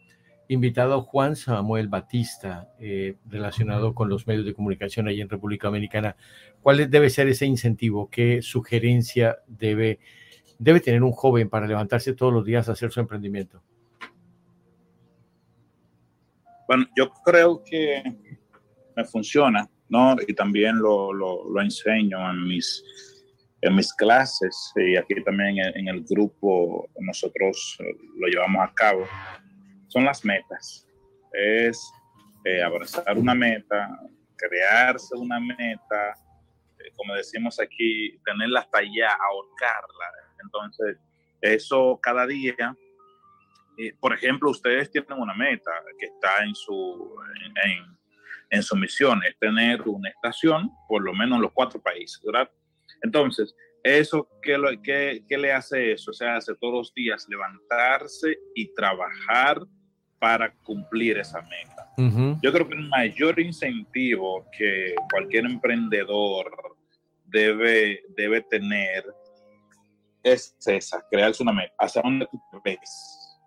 invitado 0.48 1.02
Juan 1.02 1.36
Samuel 1.36 1.88
Batista, 1.88 2.68
eh, 2.78 3.16
relacionado 3.26 3.94
con 3.94 4.08
los 4.08 4.26
medios 4.26 4.44
de 4.44 4.54
comunicación 4.54 5.08
allí 5.08 5.20
en 5.20 5.28
República 5.28 5.68
Dominicana. 5.68 6.16
¿Cuál 6.62 6.88
debe 6.90 7.10
ser 7.10 7.28
ese 7.28 7.46
incentivo? 7.46 8.08
¿Qué 8.08 8.40
sugerencia 8.42 9.38
debe, 9.46 9.98
debe 10.58 10.80
tener 10.80 11.02
un 11.02 11.12
joven 11.12 11.48
para 11.48 11.66
levantarse 11.66 12.12
todos 12.12 12.32
los 12.32 12.44
días 12.44 12.68
a 12.68 12.72
hacer 12.72 12.92
su 12.92 13.00
emprendimiento? 13.00 13.62
Bueno, 16.68 16.86
yo 16.96 17.10
creo 17.24 17.62
que 17.64 18.02
me 18.96 19.04
funciona, 19.04 19.68
¿no? 19.88 20.16
Y 20.26 20.34
también 20.34 20.78
lo, 20.78 21.12
lo, 21.12 21.48
lo 21.50 21.60
enseño 21.60 22.30
en 22.30 22.46
mis 22.46 22.84
en 23.64 23.74
mis 23.74 23.94
clases 23.94 24.72
y 24.76 24.94
aquí 24.94 25.14
también 25.24 25.58
en, 25.58 25.88
el 25.88 26.04
grupo 26.04 26.86
nosotros 27.00 27.78
eh, 27.80 27.96
lo 28.14 28.26
llevamos 28.26 28.62
a 28.62 28.74
cabo, 28.74 29.06
son 29.88 30.04
las 30.04 30.22
metas. 30.22 30.86
Es 31.32 31.90
eh, 32.44 32.62
abrazar 32.62 33.16
una 33.16 33.34
meta, 33.34 33.88
crearse 34.36 35.16
una 35.16 35.40
meta, 35.40 36.10
eh, 36.78 36.92
como 36.94 37.14
decimos 37.14 37.58
aquí, 37.58 38.18
tenerla 38.26 38.60
hasta 38.60 38.78
allá, 38.80 39.16
ahorcarla. 39.30 40.06
Entonces, 40.42 40.98
eso 41.40 41.98
cada 42.02 42.26
día, 42.26 42.76
por 43.98 44.12
ejemplo, 44.12 44.50
ustedes 44.50 44.90
tienen 44.90 45.18
una 45.18 45.34
meta 45.34 45.70
que 45.98 46.06
está 46.06 46.44
en 46.44 46.54
su, 46.54 47.16
en, 47.64 47.96
en 48.50 48.62
su 48.62 48.76
misión, 48.76 49.22
es 49.26 49.38
tener 49.38 49.80
una 49.88 50.10
estación, 50.10 50.70
por 50.86 51.02
lo 51.02 51.14
menos 51.14 51.36
en 51.36 51.42
los 51.42 51.52
cuatro 51.52 51.80
países, 51.80 52.20
¿verdad? 52.22 52.50
Entonces, 53.04 53.54
eso, 53.84 54.26
¿qué, 54.42 54.56
lo, 54.56 54.70
qué, 54.82 55.22
qué 55.28 55.36
le 55.36 55.52
hace 55.52 55.92
eso? 55.92 56.10
O 56.10 56.14
sea, 56.14 56.36
hace 56.36 56.54
todos 56.56 56.74
los 56.74 56.94
días 56.94 57.26
levantarse 57.28 58.38
y 58.54 58.72
trabajar 58.74 59.60
para 60.18 60.54
cumplir 60.62 61.18
esa 61.18 61.42
meta. 61.42 61.92
Yo 62.42 62.50
creo 62.50 62.66
que 62.66 62.74
el 62.74 62.88
mayor 62.88 63.38
incentivo 63.38 64.46
que 64.56 64.94
cualquier 65.10 65.44
emprendedor 65.44 66.50
debe, 67.26 68.02
debe 68.16 68.40
tener 68.40 69.04
es 70.22 70.56
esa, 70.66 71.04
crearse 71.10 71.42
una 71.42 71.52
meta. 71.52 71.74
¿Hacia 71.78 72.00
dónde 72.00 72.26
tú 72.26 72.40
te 72.50 72.70
ves? 72.70 73.38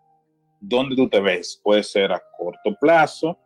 ¿Dónde 0.61 0.95
tú 0.95 1.09
te 1.09 1.19
ves? 1.19 1.59
Puede 1.63 1.81
ser 1.81 2.11
a 2.11 2.21
corto 2.37 2.75
plazo, 2.79 3.39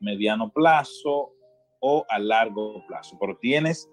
mediano 0.00 0.50
plazo 0.50 1.34
o 1.80 2.06
a 2.08 2.18
largo 2.18 2.86
plazo, 2.86 3.18
pero 3.20 3.36
tienes 3.36 3.86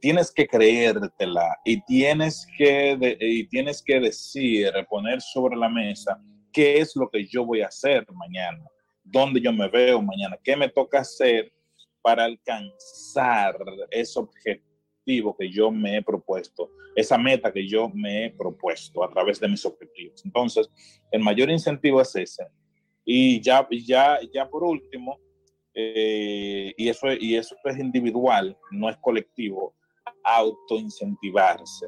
tienes 0.00 0.32
que 0.32 0.46
creértela 0.46 1.58
y 1.64 1.80
tienes 1.82 2.46
que, 2.56 3.16
y 3.20 3.46
tienes 3.48 3.82
que 3.82 4.00
decir, 4.00 4.72
poner 4.88 5.20
sobre 5.20 5.56
la 5.56 5.68
mesa 5.68 6.20
qué 6.52 6.78
es 6.78 6.96
lo 6.96 7.08
que 7.10 7.26
yo 7.26 7.44
voy 7.44 7.60
a 7.60 7.66
hacer 7.66 8.06
mañana, 8.12 8.64
dónde 9.04 9.40
yo 9.40 9.52
me 9.52 9.68
veo 9.68 10.00
mañana, 10.00 10.38
qué 10.42 10.56
me 10.56 10.68
toca 10.68 11.00
hacer 11.00 11.52
para 12.02 12.24
alcanzar 12.24 13.56
ese 13.90 14.18
objetivo 14.18 15.36
que 15.38 15.50
yo 15.50 15.70
me 15.70 15.96
he 15.96 16.02
propuesto, 16.02 16.70
esa 16.94 17.18
meta 17.18 17.52
que 17.52 17.66
yo 17.66 17.88
me 17.88 18.26
he 18.26 18.30
propuesto 18.30 19.04
a 19.04 19.10
través 19.10 19.38
de 19.38 19.48
mis 19.48 19.64
objetivos. 19.64 20.24
Entonces, 20.24 20.68
el 21.10 21.20
mayor 21.20 21.50
incentivo 21.50 22.00
es 22.00 22.14
ese. 22.16 22.46
Y 23.04 23.40
ya, 23.40 23.66
ya, 23.70 24.18
ya 24.32 24.48
por 24.48 24.64
último, 24.64 25.18
eh, 25.74 26.72
y, 26.76 26.88
eso, 26.88 27.12
y 27.12 27.36
eso 27.36 27.54
es 27.64 27.78
individual, 27.78 28.56
no 28.70 28.88
es 28.88 28.96
colectivo, 28.96 29.74
autoincentivarse. 30.26 31.86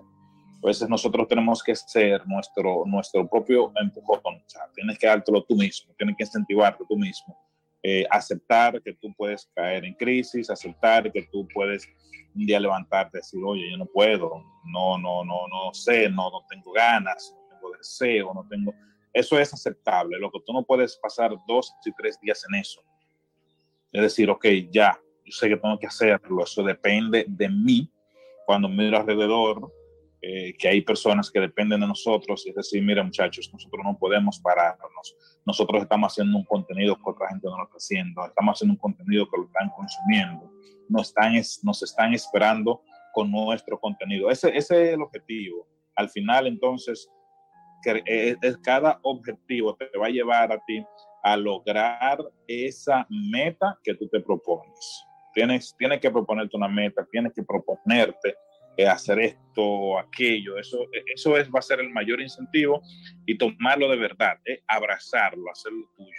A 0.63 0.67
veces 0.67 0.89
nosotros 0.89 1.29
tenemos 1.29 1.63
que 1.63 1.75
ser 1.75 2.27
nuestro, 2.27 2.85
nuestro 2.87 3.29
propio 3.29 3.73
empujón. 3.81 4.37
O 4.37 4.49
sea, 4.49 4.63
tienes 4.75 4.99
que 4.99 5.07
dártelo 5.07 5.45
tú 5.45 5.55
mismo, 5.55 5.95
tienes 5.97 6.17
que 6.17 6.25
incentivarte 6.25 6.85
tú 6.89 6.97
mismo. 6.97 7.37
Eh, 7.83 8.05
aceptar 8.11 8.83
que 8.83 8.93
tú 8.95 9.15
puedes 9.17 9.49
caer 9.55 9.85
en 9.85 9.95
crisis, 9.95 10.51
aceptar 10.51 11.13
que 11.13 11.23
tú 11.31 11.47
puedes 11.55 11.89
un 12.35 12.45
día 12.45 12.59
levantarte 12.59 13.19
y 13.19 13.21
decir, 13.21 13.41
oye, 13.45 13.71
yo 13.71 13.77
no 13.77 13.87
puedo, 13.87 14.43
no, 14.65 14.99
no, 14.99 15.25
no, 15.25 15.47
no 15.49 15.73
sé, 15.73 16.09
no, 16.09 16.31
no 16.31 16.45
tengo 16.49 16.73
ganas, 16.73 17.35
no 17.35 17.49
tengo 17.49 17.77
deseo, 17.77 18.35
no 18.35 18.47
tengo... 18.49 18.75
Eso 19.13 19.39
es 19.39 19.53
aceptable. 19.55 20.19
Lo 20.19 20.31
que 20.31 20.41
tú 20.45 20.53
no 20.53 20.65
puedes 20.65 20.97
pasar 20.97 21.33
dos 21.47 21.73
y 21.85 21.93
tres 21.93 22.19
días 22.21 22.45
en 22.49 22.57
eso. 22.57 22.83
Es 23.93 24.03
decir, 24.03 24.29
ok, 24.29 24.45
ya, 24.71 25.01
yo 25.25 25.33
sé 25.33 25.49
que 25.49 25.57
tengo 25.57 25.79
que 25.79 25.87
hacerlo, 25.87 26.45
eso 26.45 26.63
depende 26.63 27.25
de 27.27 27.49
mí, 27.49 27.91
cuando 28.49 28.67
miro 28.67 28.97
alrededor, 28.97 29.71
eh, 30.23 30.55
que 30.59 30.69
hay 30.69 30.81
personas 30.81 31.31
que 31.31 31.39
dependen 31.39 31.81
de 31.81 31.87
nosotros, 31.87 32.47
y 32.47 32.49
es 32.49 32.55
decir, 32.55 32.83
mira 32.83 33.03
muchachos, 33.03 33.51
nosotros 33.53 33.85
no 33.85 33.99
podemos 33.99 34.41
pararnos, 34.41 35.15
nosotros 35.45 35.83
estamos 35.83 36.11
haciendo 36.11 36.39
un 36.39 36.47
contenido 36.47 36.97
que 36.97 37.11
otra 37.11 37.29
gente 37.29 37.47
no 37.47 37.59
lo 37.59 37.65
está 37.65 37.77
haciendo, 37.77 38.25
estamos 38.25 38.57
haciendo 38.57 38.73
un 38.73 38.79
contenido 38.79 39.29
que 39.29 39.37
lo 39.37 39.45
están 39.45 39.69
consumiendo, 39.77 40.51
nos 40.89 41.09
están, 41.09 41.35
nos 41.63 41.83
están 41.83 42.15
esperando 42.15 42.81
con 43.13 43.31
nuestro 43.31 43.79
contenido. 43.79 44.31
Ese, 44.31 44.49
ese 44.57 44.83
es 44.83 44.95
el 44.95 45.03
objetivo. 45.03 45.69
Al 45.95 46.09
final, 46.09 46.47
entonces, 46.47 47.07
que, 47.83 48.03
eh, 48.07 48.37
cada 48.63 48.99
objetivo 49.03 49.77
te 49.77 49.91
va 49.99 50.07
a 50.07 50.11
llevar 50.11 50.53
a 50.53 50.65
ti 50.65 50.83
a 51.23 51.37
lograr 51.37 52.25
esa 52.47 53.07
meta 53.11 53.79
que 53.85 53.95
tú 53.95 54.09
te 54.09 54.21
propones. 54.21 55.05
Tienes, 55.39 55.77
tienes 55.79 56.01
que 56.01 56.11
proponerte 56.11 56.57
una 56.57 56.67
meta, 56.67 57.07
tienes 57.09 57.33
que 57.33 57.45
proponerte 57.45 58.35
eh, 58.77 58.89
hacer 58.89 59.21
esto, 59.21 59.97
aquello. 59.97 60.59
Eso, 60.59 60.79
eso 61.15 61.37
es, 61.37 61.49
va 61.49 61.61
a 61.61 61.63
ser 61.63 61.79
el 61.79 61.91
mayor 61.91 62.21
incentivo 62.21 62.83
y 63.25 63.39
tomarlo 63.39 63.89
de 63.89 63.99
verdad, 63.99 64.37
eh, 64.45 64.63
abrazarlo, 64.67 65.49
hacerlo 65.49 65.89
tuyo. 65.97 66.11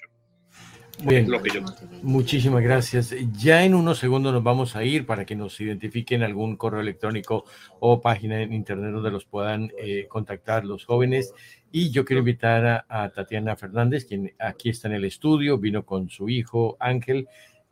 Bien, 1.03 1.30
lo 1.30 1.41
que 1.41 1.49
yo... 1.49 1.61
muchísimas 2.01 2.63
gracias. 2.63 3.13
Ya 3.34 3.65
en 3.65 3.76
unos 3.76 3.99
segundos 3.99 4.32
nos 4.32 4.41
vamos 4.41 4.78
a 4.78 4.86
ir 4.86 5.05
para 5.05 5.26
que 5.26 5.36
nos 5.36 5.59
identifiquen 5.59 6.24
algún 6.24 6.55
correo 6.55 6.80
electrónico 6.80 7.43
o 7.82 7.99
página 7.99 8.41
en 8.41 8.53
internet 8.53 8.93
donde 8.93 9.11
los 9.11 9.26
puedan 9.26 9.70
eh, 9.78 10.05
contactar 10.07 10.63
los 10.63 10.86
jóvenes. 10.86 11.34
Y 11.74 11.91
yo 11.91 12.05
quiero 12.05 12.20
invitar 12.20 12.65
a, 12.65 12.86
a, 12.88 13.09
Tatiana 13.09 13.57
Fernández, 13.57 14.05
quien 14.05 14.34
aquí 14.39 14.70
está 14.70 14.88
en 14.88 14.93
el 14.93 15.03
estudio, 15.03 15.57
vino 15.57 15.86
con 15.86 16.09
su 16.09 16.30
hijo 16.30 16.78
Ángel 16.80 17.28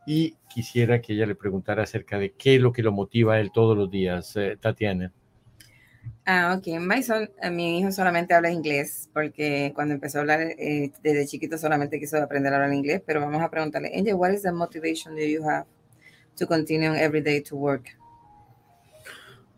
y 0.08 0.38
quisiera 0.48 1.02
que 1.02 1.12
ella 1.12 1.26
le 1.26 1.34
preguntara 1.34 1.82
acerca 1.82 2.18
de 2.18 2.32
qué 2.32 2.56
es 2.56 2.62
lo 2.62 2.72
que 2.72 2.82
lo 2.82 2.92
motiva 2.92 3.34
a 3.34 3.40
él 3.40 3.50
todos 3.52 3.76
los 3.76 3.90
días, 3.90 4.34
eh, 4.36 4.56
Tatiana. 4.58 5.12
Ah, 6.24 6.56
ok. 6.56 6.80
Mason, 6.80 7.30
eh, 7.42 7.50
mi 7.50 7.78
hijo 7.78 7.92
solamente 7.92 8.32
habla 8.32 8.50
inglés 8.50 9.10
porque 9.12 9.70
cuando 9.74 9.92
empezó 9.92 10.16
a 10.16 10.20
hablar 10.22 10.40
eh, 10.40 10.92
desde 11.02 11.26
chiquito 11.26 11.58
solamente 11.58 12.00
quiso 12.00 12.16
aprender 12.16 12.54
a 12.54 12.56
hablar 12.56 12.72
inglés, 12.72 13.02
pero 13.04 13.20
vamos 13.20 13.42
a 13.42 13.50
preguntarle, 13.50 13.92
Angel, 13.94 14.14
what 14.14 14.30
is 14.30 14.40
the 14.40 14.50
motivation 14.50 15.14
that 15.14 15.26
you 15.26 15.46
have 15.46 15.66
to 16.36 16.46
continue 16.46 16.94
every 16.94 17.20
day 17.20 17.42
to 17.42 17.54
work? 17.54 17.90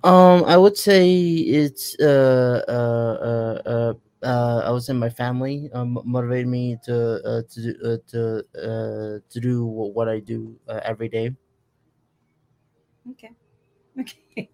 Um, 0.02 0.42
I 0.48 0.56
would 0.56 0.76
say 0.76 1.08
it's 1.08 1.94
uh 2.00 2.64
uh 2.66 3.68
uh 3.68 3.94
uh, 4.22 4.62
I 4.64 4.70
would 4.70 4.82
say 4.82 4.92
my 4.92 5.10
family 5.10 5.70
um, 5.72 5.98
motivated 6.04 6.48
me 6.48 6.78
to 6.84 7.20
uh, 7.24 7.42
to 7.48 7.60
do, 7.60 7.72
uh, 7.84 7.96
to 8.08 8.20
uh, 8.54 9.18
to 9.28 9.40
do 9.40 9.64
what 9.64 10.08
I 10.08 10.20
do 10.20 10.56
uh, 10.68 10.80
every 10.84 11.08
day. 11.08 11.34
Okay. 13.10 13.30
Okay. 14.00 14.50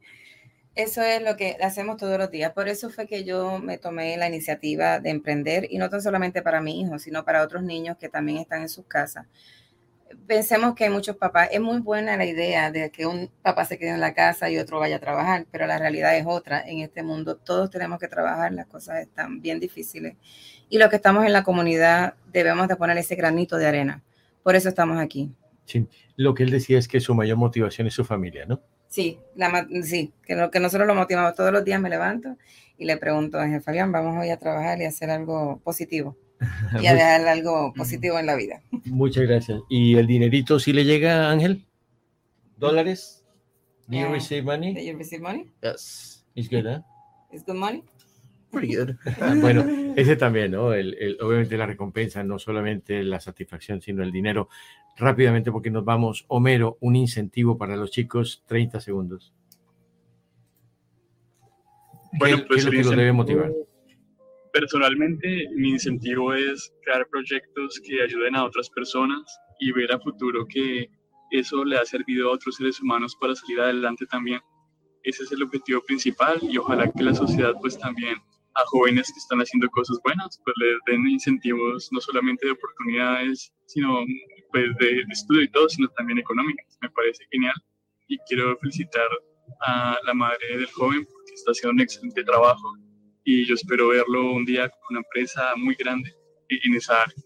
Eso 0.75 1.01
es 1.03 1.23
lo 1.23 1.37
que 1.37 1.57
hacemos 1.63 1.97
todos 1.97 2.19
los 2.19 2.31
días. 2.31 2.53
Por 2.53 2.69
eso 2.69 2.91
fue 2.91 3.07
que 3.07 3.25
yo 3.25 3.59
me 3.61 3.79
tomé 3.79 4.17
la 4.19 4.29
iniciativa 4.29 5.01
de 5.01 5.09
emprender 5.09 5.67
y 5.71 5.79
no 5.79 5.89
tan 5.89 6.03
solamente 6.03 6.43
para 6.43 6.61
mi 6.61 6.81
hijo, 6.81 6.99
sino 6.99 7.25
para 7.25 7.43
otros 7.43 7.63
niños 7.63 7.97
que 7.97 8.11
también 8.11 8.39
están 8.39 8.61
en 8.61 8.69
sus 8.69 8.85
casas. 8.87 9.27
Pensemos 10.27 10.75
que 10.75 10.85
hay 10.85 10.91
muchos 10.91 11.17
papás, 11.17 11.49
es 11.53 11.61
muy 11.61 11.79
buena 11.81 12.17
la 12.17 12.25
idea 12.25 12.71
de 12.71 12.91
que 12.91 13.07
un 13.07 13.31
papá 13.43 13.65
se 13.65 13.79
quede 13.79 13.91
en 13.91 14.01
la 14.01 14.15
casa 14.15 14.51
y 14.51 14.59
otro 14.59 14.79
vaya 14.79 14.97
a 14.97 15.01
trabajar, 15.01 15.47
pero 15.51 15.67
la 15.67 15.79
realidad 15.79 16.17
es 16.17 16.25
otra. 16.27 16.63
En 16.67 16.81
este 16.81 17.03
mundo 17.03 17.37
todos 17.37 17.71
tenemos 17.71 17.99
que 17.99 18.09
trabajar, 18.09 18.53
las 18.53 18.67
cosas 18.67 19.01
están 19.01 19.41
bien 19.41 19.61
difíciles. 19.61 20.17
Y 20.69 20.79
los 20.79 20.91
que 20.91 20.97
estamos 20.97 21.25
en 21.25 21.33
la 21.33 21.43
comunidad 21.43 22.15
debemos 22.33 22.69
de 22.69 22.77
poner 22.77 22.99
ese 22.99 23.15
granito 23.15 23.57
de 23.57 23.67
arena. 23.67 24.03
Por 24.43 24.57
eso 24.57 24.69
estamos 24.69 24.99
aquí. 24.99 25.33
Sí, 25.65 25.89
lo 26.17 26.35
que 26.35 26.45
él 26.45 26.51
decía 26.51 26.79
es 26.79 26.87
que 26.87 27.01
su 27.01 27.15
mayor 27.15 27.37
motivación 27.37 27.87
es 27.87 27.95
su 27.95 28.05
familia, 28.05 28.47
¿no? 28.47 28.61
Sí, 28.89 29.19
la, 29.35 29.67
sí, 29.83 30.13
que, 30.25 30.37
lo, 30.37 30.51
que 30.51 30.61
nosotros 30.61 30.87
lo 30.87 30.95
motivamos 30.95 31.35
todos 31.35 31.53
los 31.53 31.65
días, 31.65 31.81
me 31.81 31.91
levanto 31.91 32.37
y 32.79 32.85
le 32.85 32.97
pregunto 32.97 33.39
a 33.39 33.61
Fabián, 33.61 33.91
vamos 33.91 34.17
hoy 34.21 34.31
a 34.31 34.39
trabajar 34.39 34.81
y 34.81 34.85
hacer 34.85 35.11
algo 35.11 35.61
positivo 35.65 36.17
y 36.83 36.87
a 36.87 36.95
dejar 36.95 37.27
algo 37.27 37.73
positivo 37.75 38.19
en 38.19 38.27
la 38.27 38.37
vida. 38.37 38.61
Muchas 38.85 39.25
gracias. 39.25 39.61
¿Y 39.69 39.97
el 39.97 40.07
dinerito 40.07 40.59
sí 40.59 40.73
le 40.73 40.85
llega, 40.85 41.31
Ángel? 41.31 41.65
¿Dólares? 42.57 43.25
Do 43.89 43.99
you 43.99 44.09
receive 44.09 44.43
money? 44.43 44.75
Do 44.75 44.81
you 44.81 44.99
receive 44.99 45.23
money? 45.23 45.51
Yes. 45.63 46.25
It's 46.35 46.49
good, 46.49 46.67
huh? 46.67 46.83
It's 47.31 47.45
good 47.45 47.57
money? 47.57 47.85
Pretty 48.51 48.75
good. 48.75 48.97
bueno, 49.41 49.65
ese 49.97 50.17
también, 50.17 50.53
¿no? 50.53 50.73
El, 50.73 50.95
el, 50.99 51.19
obviamente 51.21 51.57
la 51.57 51.67
recompensa, 51.67 52.23
no 52.25 52.39
solamente 52.39 53.03
la 53.03 53.21
satisfacción, 53.21 53.81
sino 53.81 54.03
el 54.03 54.11
dinero 54.11 54.49
rápidamente 54.97 55.53
porque 55.53 55.71
nos 55.71 55.85
vamos. 55.85 56.25
Homero, 56.29 56.79
un 56.81 56.97
incentivo 56.97 57.59
para 57.59 57.77
los 57.77 57.91
chicos, 57.91 58.43
30 58.47 58.81
segundos. 58.81 59.33
Bueno, 62.19 62.39
¿Qué, 62.39 62.43
pues 62.45 62.49
qué 62.49 62.59
es 62.59 62.65
lo 62.65 62.71
que 62.71 62.85
los 62.85 62.97
debe 62.97 63.13
motivar? 63.13 63.53
Personalmente, 64.59 65.51
mi 65.55 65.69
incentivo 65.69 66.33
es 66.33 66.73
crear 66.83 67.07
proyectos 67.11 67.79
que 67.85 68.01
ayuden 68.01 68.35
a 68.37 68.45
otras 68.47 68.71
personas 68.71 69.21
y 69.61 69.71
ver 69.71 69.93
a 69.93 70.01
futuro 70.01 70.47
que 70.49 70.89
eso 71.31 71.63
le 71.63 71.77
ha 71.77 71.85
servido 71.85 72.31
a 72.31 72.33
otros 72.33 72.57
seres 72.57 72.81
humanos 72.81 73.15
para 73.21 73.35
salir 73.35 73.61
adelante 73.61 74.07
también. 74.07 74.41
Ese 75.03 75.25
es 75.25 75.33
el 75.33 75.43
objetivo 75.43 75.83
principal 75.83 76.39
y 76.41 76.57
ojalá 76.57 76.91
que 76.91 77.03
la 77.03 77.15
sociedad 77.15 77.53
pues 77.61 77.79
también 77.79 78.17
a 78.55 78.63
jóvenes 78.65 79.13
que 79.13 79.19
están 79.19 79.41
haciendo 79.41 79.69
cosas 79.69 79.99
buenas, 80.03 80.41
pues 80.43 80.57
les 80.57 80.79
den 80.87 81.07
incentivos 81.07 81.91
no 81.93 82.01
solamente 82.01 82.47
de 82.47 82.53
oportunidades, 82.53 83.53
sino 83.67 84.07
pues 84.53 84.75
de, 84.79 85.03
estudio 85.11 85.43
y 85.43 85.51
todo, 85.51 85.69
sino 85.69 85.87
también 85.99 86.19
económicas. 86.19 86.79
Me 86.81 86.89
parece 86.89 87.27
genial 87.31 87.57
y 88.09 88.17
quiero 88.27 88.57
felicitar 88.57 89.09
a 89.67 89.99
la 90.07 90.15
madre 90.15 90.57
del 90.57 90.67
joven 90.69 91.05
porque 91.05 91.35
está 91.35 91.51
haciendo 91.51 91.75
un 91.75 91.81
excelente 91.83 92.25
trabajo 92.25 92.86
y 93.27 93.45
yo 93.45 93.55
espero 93.55 93.89
verlo 93.89 94.33
un 94.33 94.45
día 94.45 94.69
con 94.69 94.81
una 94.91 95.01
empresa 95.01 95.53
muy 95.57 95.75
grande 95.75 96.15
en 96.49 96.75
esa 96.77 97.03
área. 97.03 97.17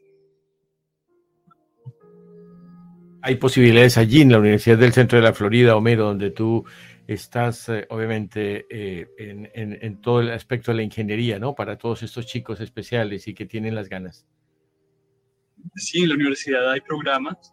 Hay 3.22 3.36
posibilidades 3.36 3.98
allí 3.98 4.22
en 4.22 4.32
la 4.32 4.38
Universidad 4.38 4.78
del 4.78 4.94
Centro 4.94 5.18
de 5.18 5.24
la 5.24 5.34
Florida, 5.34 5.76
Homero, 5.76 6.06
donde 6.06 6.30
tú 6.30 6.64
estás 7.06 7.68
eh, 7.68 7.86
obviamente 7.90 8.66
eh, 8.70 9.08
en, 9.18 9.50
en, 9.52 9.78
en, 9.78 10.00
todo 10.00 10.20
el 10.20 10.30
aspecto 10.30 10.70
de 10.70 10.78
la 10.78 10.82
ingeniería, 10.84 11.38
¿no? 11.38 11.54
Para 11.54 11.76
todos 11.76 12.02
estos 12.02 12.26
chicos 12.26 12.60
especiales 12.60 13.28
y 13.28 13.34
que 13.34 13.44
tienen 13.44 13.74
las 13.74 13.90
ganas. 13.90 14.26
Sí, 15.74 16.02
en 16.02 16.08
la 16.08 16.14
universidad 16.14 16.70
hay 16.70 16.80
programas 16.80 17.52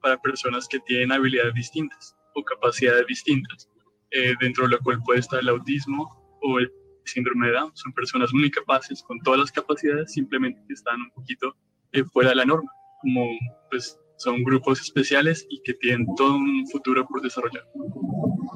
para 0.00 0.16
personas 0.22 0.68
que 0.68 0.78
tienen 0.78 1.10
habilidades 1.10 1.54
distintas 1.54 2.16
o 2.36 2.44
capacidades 2.44 3.04
distintas, 3.08 3.68
eh, 4.12 4.34
dentro 4.40 4.64
de 4.64 4.76
lo 4.76 4.78
cual 4.78 5.00
puede 5.04 5.18
estar 5.18 5.40
el 5.40 5.48
autismo 5.48 6.38
o 6.40 6.60
el 6.60 6.70
síndrome 7.10 7.48
de 7.48 7.54
Down. 7.54 7.72
Son 7.74 7.92
personas 7.92 8.32
muy 8.32 8.50
capaces 8.50 9.02
con 9.02 9.18
todas 9.20 9.40
las 9.40 9.52
capacidades, 9.52 10.12
simplemente 10.12 10.62
que 10.66 10.74
están 10.74 11.00
un 11.00 11.10
poquito 11.10 11.56
eh, 11.92 12.04
fuera 12.04 12.30
de 12.30 12.36
la 12.36 12.44
norma, 12.44 12.70
como 13.00 13.26
pues 13.70 13.98
son 14.16 14.44
grupos 14.44 14.80
especiales 14.80 15.46
y 15.48 15.62
que 15.62 15.74
tienen 15.74 16.06
todo 16.14 16.36
un 16.36 16.66
futuro 16.68 17.06
por 17.06 17.22
desarrollar. 17.22 17.64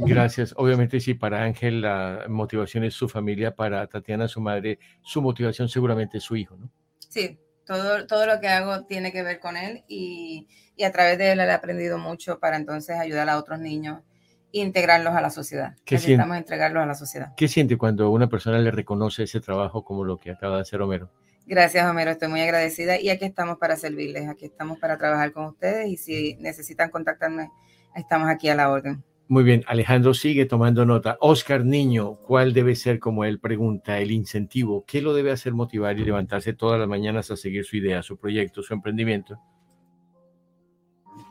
Gracias. 0.01 0.53
Obviamente 0.57 1.01
sí, 1.01 1.15
para 1.15 1.43
Ángel 1.43 1.81
la 1.81 2.27
motivación 2.29 2.85
es 2.85 2.95
su 2.95 3.09
familia, 3.09 3.55
para 3.55 3.87
Tatiana, 3.87 4.29
su 4.29 4.41
madre, 4.41 4.79
su 5.03 5.23
motivación 5.23 5.69
seguramente 5.69 6.19
es 6.19 6.25
su 6.25 6.37
hijo, 6.37 6.57
¿no? 6.57 6.71
Sí, 6.99 7.39
todo, 7.65 8.07
todo 8.07 8.27
lo 8.27 8.41
que 8.41 8.49
hago 8.49 8.85
tiene 8.85 9.13
que 9.13 9.23
ver 9.23 9.41
con 9.41 9.57
él 9.57 9.85
y, 9.89 10.49
y 10.77 10.85
a 10.85 10.93
través 10.93 11.17
de 11.17 11.33
él 11.33 11.41
he 11.41 11.51
aprendido 11.51 11.97
mucho 11.97 12.39
para 12.39 12.57
entonces 12.57 12.99
ayudar 12.99 13.29
a 13.31 13.39
otros 13.39 13.59
niños 13.59 14.03
e 14.55 14.61
integrarlos 14.61 15.15
a 15.15 15.21
la 15.21 15.31
sociedad. 15.31 15.75
¿Qué 15.85 15.97
Necesitamos 15.97 16.35
siente? 16.35 16.39
entregarlos 16.39 16.83
a 16.83 16.87
la 16.87 16.95
sociedad. 16.95 17.35
¿Qué 17.37 17.49
siente 17.49 17.77
cuando 17.77 18.11
una 18.11 18.29
persona 18.29 18.59
le 18.59 18.71
reconoce 18.71 19.25
ese 19.25 19.41
trabajo 19.41 19.85
como 19.85 20.05
lo 20.05 20.17
que 20.19 20.31
acaba 20.31 20.57
de 20.57 20.63
hacer 20.63 20.81
Homero? 20.81 21.11
Gracias, 21.47 21.85
Homero. 21.87 22.13
Estoy 22.13 22.29
muy 22.29 22.41
agradecida 22.41 22.99
y 22.99 23.11
aquí 23.11 23.25
estamos 23.25 23.59
para 23.59 23.77
servirles, 23.77 24.29
aquí 24.29 24.47
estamos 24.47 24.79
para 24.79 24.97
trabajar 24.97 25.33
con 25.33 25.47
ustedes 25.47 25.89
y 25.89 25.97
si 25.97 26.37
necesitan 26.37 26.89
contactarme, 26.91 27.51
estamos 27.97 28.29
aquí 28.29 28.49
a 28.49 28.55
la 28.55 28.71
orden. 28.71 29.03
Muy 29.27 29.43
bien, 29.43 29.65
Alejandro 29.67 30.15
sigue 30.15 30.45
tomando 30.47 30.87
nota. 30.87 31.17
Oscar 31.21 31.65
Niño, 31.65 32.15
¿cuál 32.15 32.53
debe 32.53 32.77
ser, 32.77 32.99
como 32.99 33.25
él 33.25 33.41
pregunta, 33.41 33.99
el 33.99 34.13
incentivo? 34.13 34.85
¿Qué 34.87 35.03
lo 35.03 35.15
debe 35.15 35.33
hacer 35.33 35.53
motivar 35.55 35.99
y 35.99 36.05
levantarse 36.05 36.53
todas 36.53 36.79
las 36.79 36.89
mañanas 36.89 37.31
a 37.31 37.37
seguir 37.37 37.65
su 37.65 37.77
idea, 37.77 38.03
su 38.03 38.19
proyecto, 38.19 38.63
su 38.63 38.75
emprendimiento? 38.75 39.41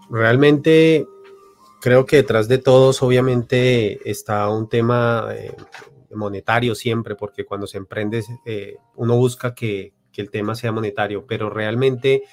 Realmente 0.09 1.05
creo 1.84 2.05
que 2.05 2.15
detrás 2.15 2.47
de 2.47 2.59
todos 2.59 3.03
obviamente 3.03 4.09
está 4.09 4.47
un 4.47 4.69
tema 4.69 5.27
eh, 5.34 5.53
monetario 6.15 6.75
siempre, 6.75 7.15
porque 7.15 7.43
cuando 7.43 7.67
se 7.67 7.77
emprende 7.77 8.23
eh, 8.45 8.77
uno 8.95 9.17
busca 9.17 9.53
que, 9.53 9.91
que, 10.09 10.21
el 10.21 10.31
tema 10.31 10.55
sea 10.55 10.71
monetario, 10.71 11.25
pero 11.27 11.49
realmente 11.49 12.23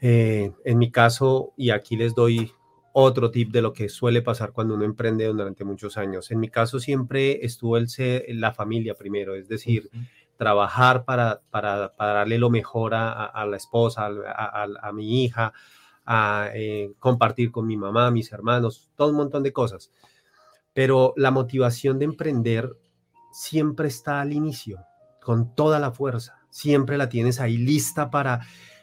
eh, 0.00 0.52
en 0.64 0.78
mi 0.78 0.92
caso, 0.92 1.54
y 1.56 1.70
aquí 1.70 1.96
les 1.96 2.14
doy 2.14 2.52
otro 2.92 3.32
tip 3.32 3.50
de 3.50 3.62
lo 3.62 3.72
que 3.72 3.88
suele 3.88 4.22
pasar 4.22 4.52
cuando 4.52 4.74
uno 4.74 4.84
emprende 4.84 5.24
durante 5.26 5.64
muchos 5.64 5.96
años. 5.96 6.30
En 6.30 6.38
mi 6.38 6.48
caso 6.48 6.78
siempre 6.78 7.44
estuvo 7.44 7.78
el 7.78 7.88
ser, 7.88 8.26
la 8.28 8.52
familia 8.52 8.94
primero, 8.94 9.34
es 9.34 9.48
decir, 9.48 9.90
uh 9.92 9.96
-huh. 9.96 10.08
trabajar 10.36 11.04
para, 11.04 11.40
para, 11.50 11.96
para, 11.96 12.12
darle 12.12 12.38
lo 12.38 12.48
mejor 12.48 12.94
a, 12.94 13.24
a 13.24 13.44
la 13.44 13.56
esposa, 13.56 14.06
a, 14.06 14.62
a, 14.62 14.68
a, 14.82 14.92
mi 14.92 15.24
hija, 15.24 15.52
a 16.12 16.50
eh, 16.54 16.92
compartir 16.98 17.52
con 17.52 17.68
mi 17.68 17.76
mamá, 17.76 18.10
mis 18.10 18.32
hermanos, 18.32 18.90
todo 18.96 19.10
un 19.10 19.16
montón 19.16 19.44
de 19.44 19.52
cosas. 19.52 19.92
Pero 20.74 21.14
la 21.16 21.30
motivación 21.30 22.00
de 22.00 22.06
emprender 22.06 22.76
siempre 23.30 23.86
está 23.86 24.20
al 24.20 24.32
inicio, 24.32 24.84
con 25.22 25.54
toda 25.54 25.78
la 25.78 25.92
fuerza. 25.92 26.40
Siempre 26.50 26.98
la 26.98 27.08
tienes 27.08 27.38
ahí 27.38 27.56
lista 27.56 28.10
para 28.10 28.40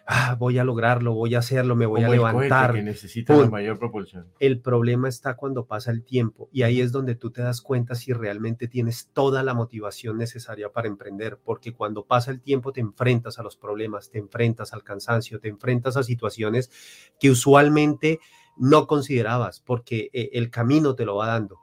ah, 0.07 0.35
voy 0.39 0.57
a 0.57 0.63
lograrlo, 0.63 1.13
voy 1.13 1.35
a 1.35 1.39
hacerlo, 1.39 1.75
me 1.75 1.85
voy 1.85 2.01
Como 2.01 2.13
a 2.13 2.15
levantar. 2.15 2.73
que 2.73 2.81
necesita 2.81 3.35
la 3.35 3.49
mayor 3.49 3.77
propulsión. 3.77 4.27
El 4.39 4.61
problema 4.61 5.09
está 5.09 5.35
cuando 5.35 5.65
pasa 5.65 5.91
el 5.91 6.03
tiempo 6.03 6.49
y 6.51 6.63
ahí 6.63 6.79
es 6.79 6.91
donde 6.93 7.15
tú 7.15 7.29
te 7.29 7.41
das 7.41 7.61
cuenta 7.61 7.93
si 7.93 8.13
realmente 8.13 8.67
tienes 8.67 9.09
toda 9.13 9.43
la 9.43 9.53
motivación 9.53 10.17
necesaria 10.17 10.71
para 10.71 10.87
emprender, 10.87 11.37
porque 11.43 11.73
cuando 11.73 12.05
pasa 12.05 12.31
el 12.31 12.41
tiempo 12.41 12.71
te 12.71 12.79
enfrentas 12.79 13.37
a 13.37 13.43
los 13.43 13.57
problemas, 13.57 14.09
te 14.09 14.17
enfrentas 14.17 14.73
al 14.73 14.83
cansancio, 14.83 15.39
te 15.39 15.49
enfrentas 15.49 15.97
a 15.97 16.03
situaciones 16.03 16.71
que 17.19 17.29
usualmente 17.29 18.19
no 18.55 18.87
considerabas, 18.87 19.59
porque 19.59 20.09
eh, 20.13 20.29
el 20.33 20.49
camino 20.49 20.95
te 20.95 21.05
lo 21.05 21.17
va 21.17 21.27
dando. 21.27 21.59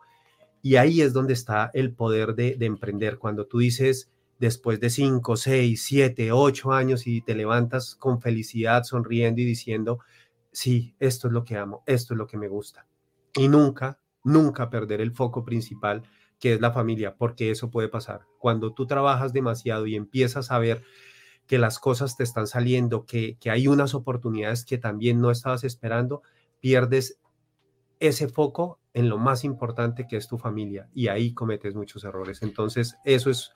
Y 0.62 0.76
ahí 0.76 1.00
es 1.00 1.12
donde 1.12 1.32
está 1.32 1.70
el 1.74 1.92
poder 1.92 2.34
de, 2.34 2.56
de 2.56 2.66
emprender, 2.66 3.18
cuando 3.18 3.46
tú 3.46 3.58
dices, 3.58 4.10
después 4.38 4.80
de 4.80 4.90
5, 4.90 5.36
6, 5.36 5.82
7, 5.82 6.32
8 6.32 6.72
años 6.72 7.06
y 7.06 7.20
te 7.22 7.34
levantas 7.34 7.94
con 7.94 8.20
felicidad, 8.20 8.84
sonriendo 8.84 9.40
y 9.40 9.44
diciendo, 9.44 10.00
sí, 10.52 10.94
esto 10.98 11.28
es 11.28 11.32
lo 11.32 11.44
que 11.44 11.56
amo, 11.56 11.82
esto 11.86 12.14
es 12.14 12.18
lo 12.18 12.26
que 12.26 12.38
me 12.38 12.48
gusta. 12.48 12.86
Y 13.36 13.48
nunca, 13.48 13.98
nunca 14.22 14.70
perder 14.70 15.00
el 15.00 15.12
foco 15.12 15.44
principal, 15.44 16.02
que 16.38 16.54
es 16.54 16.60
la 16.60 16.72
familia, 16.72 17.16
porque 17.16 17.50
eso 17.50 17.70
puede 17.70 17.88
pasar. 17.88 18.22
Cuando 18.38 18.72
tú 18.72 18.86
trabajas 18.86 19.32
demasiado 19.32 19.86
y 19.86 19.96
empiezas 19.96 20.50
a 20.50 20.58
ver 20.58 20.82
que 21.46 21.58
las 21.58 21.78
cosas 21.78 22.16
te 22.16 22.24
están 22.24 22.46
saliendo, 22.46 23.04
que, 23.04 23.36
que 23.38 23.50
hay 23.50 23.68
unas 23.68 23.94
oportunidades 23.94 24.64
que 24.64 24.78
también 24.78 25.20
no 25.20 25.30
estabas 25.30 25.64
esperando, 25.64 26.22
pierdes 26.60 27.18
ese 28.00 28.28
foco 28.28 28.80
en 28.92 29.08
lo 29.08 29.18
más 29.18 29.44
importante 29.44 30.06
que 30.06 30.16
es 30.16 30.28
tu 30.28 30.38
familia 30.38 30.88
y 30.94 31.08
ahí 31.08 31.34
cometes 31.34 31.74
muchos 31.74 32.04
errores. 32.04 32.42
Entonces, 32.42 32.96
eso 33.04 33.30
es 33.30 33.52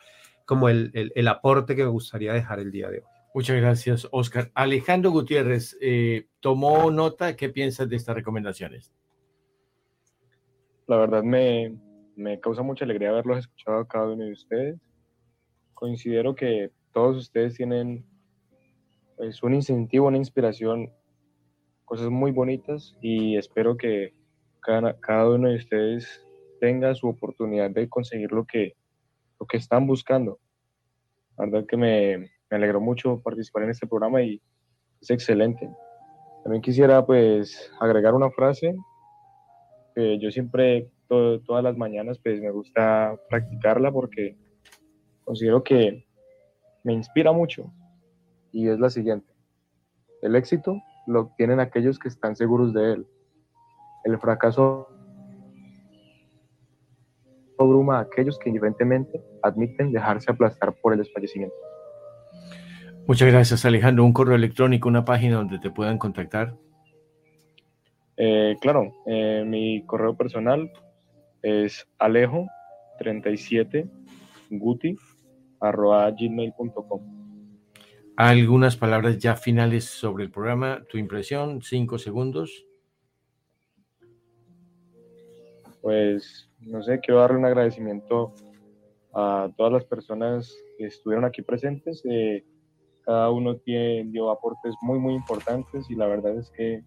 como 0.49 0.71
el, 0.71 1.13
el, 1.15 1.29
aporte 1.29 1.77
que 1.77 1.85
me 1.85 1.91
gustaría 1.91 2.33
dejar 2.33 2.59
el 2.59 2.73
día 2.73 2.89
de 2.89 3.01
hoy. 3.01 3.05
Muchas 3.35 3.59
gracias, 3.59 4.09
Oscar. 4.13 4.51
Alejandro 4.55 5.11
Gutiérrez, 5.11 5.77
eh, 5.79 6.29
¿tomó 6.41 6.91
nota? 6.91 7.37
¿Qué 7.37 7.51
piensas 7.51 7.87
de 7.87 7.97
estas 7.97 8.17
recomendaciones? 8.17 8.95
La 10.87 10.97
verdad 10.97 11.23
me, 11.23 11.77
me 12.17 12.41
causa 12.41 12.63
mucha 12.63 12.87
alegría 12.87 13.11
haberlos 13.11 13.41
escuchado 13.41 13.81
a 13.81 13.87
cada 13.87 14.09
uno 14.09 14.25
de 14.25 14.33
ustedes. 14.33 14.81
Considero 15.75 16.35
que 16.35 16.71
todos 16.95 17.19
ustedes 17.19 17.53
tienen 17.53 18.07
pues, 19.19 19.43
un 19.43 19.53
incentivo, 19.53 20.07
una 20.07 20.17
inspiración, 20.17 20.91
cosas 21.85 22.09
muy 22.09 22.33
bonitas 22.33 22.97
y 23.03 23.37
espero 23.37 23.77
que 23.77 24.15
cada, 24.61 24.99
cada 24.99 25.29
uno 25.29 25.51
de 25.51 25.57
ustedes 25.57 26.27
tenga 26.59 26.95
su 26.95 27.07
oportunidad 27.07 27.71
de 27.71 27.87
conseguir 27.91 28.33
lo 28.33 28.47
que, 28.47 28.79
lo 29.39 29.47
que 29.47 29.57
están 29.57 29.87
buscando. 29.87 30.39
La 31.37 31.47
verdad 31.47 31.67
que 31.67 31.77
me, 31.77 32.19
me 32.51 32.57
alegró 32.57 32.81
mucho 32.81 33.21
participar 33.23 33.65
en 33.65 33.71
este 33.71 33.87
programa 33.87 34.23
y 34.23 34.41
es 35.01 35.11
excelente. 35.11 35.69
También 36.43 36.63
quisiera 36.63 37.05
pues 37.05 37.71
agregar 37.81 38.15
una 38.15 38.31
frase 38.31 38.75
que 39.95 40.19
yo 40.19 40.31
siempre, 40.31 40.91
todas 41.09 41.65
las 41.65 41.77
mañanas, 41.77 42.19
pues 42.23 42.41
me 42.41 42.51
gusta 42.51 43.19
practicarla 43.29 43.91
porque 43.91 44.37
considero 45.25 45.63
que 45.63 46.07
me 46.85 46.93
inspira 46.93 47.33
mucho 47.33 47.73
y 48.53 48.69
es 48.69 48.79
la 48.79 48.91
siguiente. 48.91 49.33
El 50.23 50.37
éxito 50.37 50.81
lo 51.07 51.21
obtienen 51.21 51.61
aquellos 51.61 51.99
que 51.99 52.09
están 52.09 52.37
seguros 52.37 52.73
de 52.73 52.93
él. 52.93 53.07
El 54.05 54.19
fracaso 54.19 54.89
abruma 57.65 57.99
a 57.99 58.03
aquellos 58.03 58.39
que 58.39 58.49
indiferentemente 58.49 59.21
admiten 59.43 59.93
dejarse 59.93 60.31
aplastar 60.31 60.75
por 60.81 60.93
el 60.93 61.01
desfallecimiento. 61.01 61.55
Muchas 63.07 63.33
gracias, 63.33 63.65
Alejandro. 63.65 64.05
Un 64.05 64.13
correo 64.13 64.37
electrónico, 64.37 64.89
una 64.89 65.05
página 65.05 65.37
donde 65.37 65.59
te 65.59 65.71
puedan 65.71 65.97
contactar. 65.97 66.55
Eh, 68.19 68.57
claro, 68.61 68.93
eh, 69.07 69.45
mi 69.47 69.83
correo 69.87 70.15
personal 70.17 70.71
es 71.41 71.89
alejo37guti 71.99 74.99
Algunas 78.17 78.77
palabras 78.77 79.19
ya 79.19 79.37
finales 79.37 79.85
sobre 79.85 80.25
el 80.25 80.31
programa, 80.31 80.85
tu 80.89 80.99
impresión, 80.99 81.63
cinco 81.63 81.99
segundos. 81.99 82.67
Pues, 85.81 86.48
no 86.61 86.83
sé, 86.83 87.01
quiero 87.01 87.21
darle 87.21 87.39
un 87.39 87.45
agradecimiento 87.45 88.35
a 89.15 89.51
todas 89.57 89.73
las 89.73 89.85
personas 89.85 90.57
que 90.77 90.87
estuvieron 90.87 91.25
aquí 91.25 91.43
presentes. 91.43 92.03
Eh, 92.05 92.45
cada 93.05 93.31
uno 93.31 93.57
tiene, 93.57 94.05
dio 94.11 94.31
aportes 94.31 94.75
muy, 94.83 94.99
muy 94.99 95.15
importantes 95.15 95.89
y 95.91 95.95
la 95.95 96.07
verdad 96.07 96.37
es 96.37 96.51
que 96.51 96.83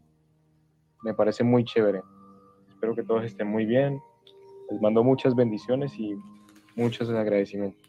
me 1.04 1.14
parece 1.14 1.44
muy 1.44 1.64
chévere. 1.64 2.02
Espero 2.70 2.96
que 2.96 3.04
todos 3.04 3.26
estén 3.26 3.48
muy 3.48 3.66
bien. 3.66 4.00
Les 4.70 4.82
mando 4.82 5.04
muchas 5.04 5.36
bendiciones 5.36 5.98
y 5.98 6.16
muchos 6.76 7.10
agradecimientos. 7.10 7.82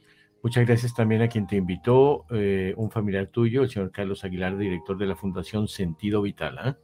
Muchas 0.43 0.67
gracias 0.67 0.93
también 0.93 1.23
a 1.23 1.29
quien 1.29 1.47
te 1.47 1.57
invitó, 1.57 2.25
eh, 2.31 2.75
un 2.77 2.91
familiar 2.91 3.29
tuyo, 3.29 3.63
el 3.63 3.71
señor 3.71 3.93
Carlos 3.93 4.25
Aguilar, 4.25 4.57
director 4.57 4.99
de 4.99 5.07
la 5.07 5.15
Fundación 5.15 5.69
Sentido 5.69 6.21
Vital. 6.21 6.59
¿ah? 6.59 6.77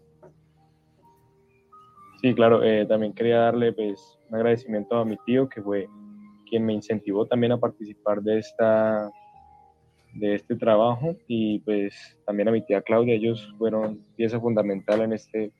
Sí, 2.20 2.34
claro, 2.34 2.64
eh, 2.64 2.84
también 2.86 3.12
quería 3.12 3.38
darle 3.38 3.72
pues, 3.72 4.18
un 4.28 4.36
agradecimiento 4.36 4.96
a 4.96 5.04
mi 5.04 5.16
tío, 5.24 5.48
que 5.48 5.62
fue 5.62 5.88
quien 6.48 6.66
me 6.66 6.72
incentivó 6.72 7.26
también 7.26 7.52
a 7.52 7.58
participar 7.58 8.22
de, 8.22 8.38
esta, 8.38 9.08
de 10.14 10.34
este 10.34 10.56
trabajo, 10.56 11.14
y 11.28 11.60
pues 11.60 12.18
también 12.26 12.48
a 12.48 12.52
mi 12.52 12.62
tía 12.62 12.82
Claudia, 12.82 13.14
ellos 13.14 13.54
fueron 13.56 14.04
pieza 14.16 14.40
fundamental 14.40 15.02
en 15.02 15.12
este, 15.12 15.52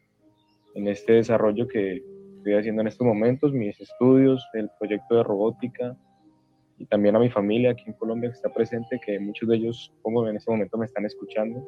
en 0.75 0.89
este 0.89 1.13
desarrollo 1.13 1.69
que 1.69 2.03
estoy 2.39 2.55
haciendo 2.55 2.83
en 2.83 2.89
estos 2.89 3.07
momentos, 3.07 3.53
mis 3.53 3.81
estudios, 3.81 4.45
el 4.55 4.69
proyecto 4.81 5.15
de 5.15 5.23
robótica, 5.23 5.97
y 6.79 6.87
también 6.87 7.15
a 7.15 7.21
mi 7.21 7.29
familia 7.29 7.71
aquí 7.71 7.85
en 7.87 7.93
Colombia 7.93 8.31
que 8.31 8.37
está 8.37 8.53
presente, 8.53 9.01
que 9.05 9.21
muchos 9.21 9.49
de 9.49 9.57
ellos, 9.57 9.93
supongo, 9.95 10.29
en 10.29 10.37
este 10.37 10.51
momento 10.51 10.77
me 10.77 10.87
están 10.87 11.05
escuchando. 11.07 11.65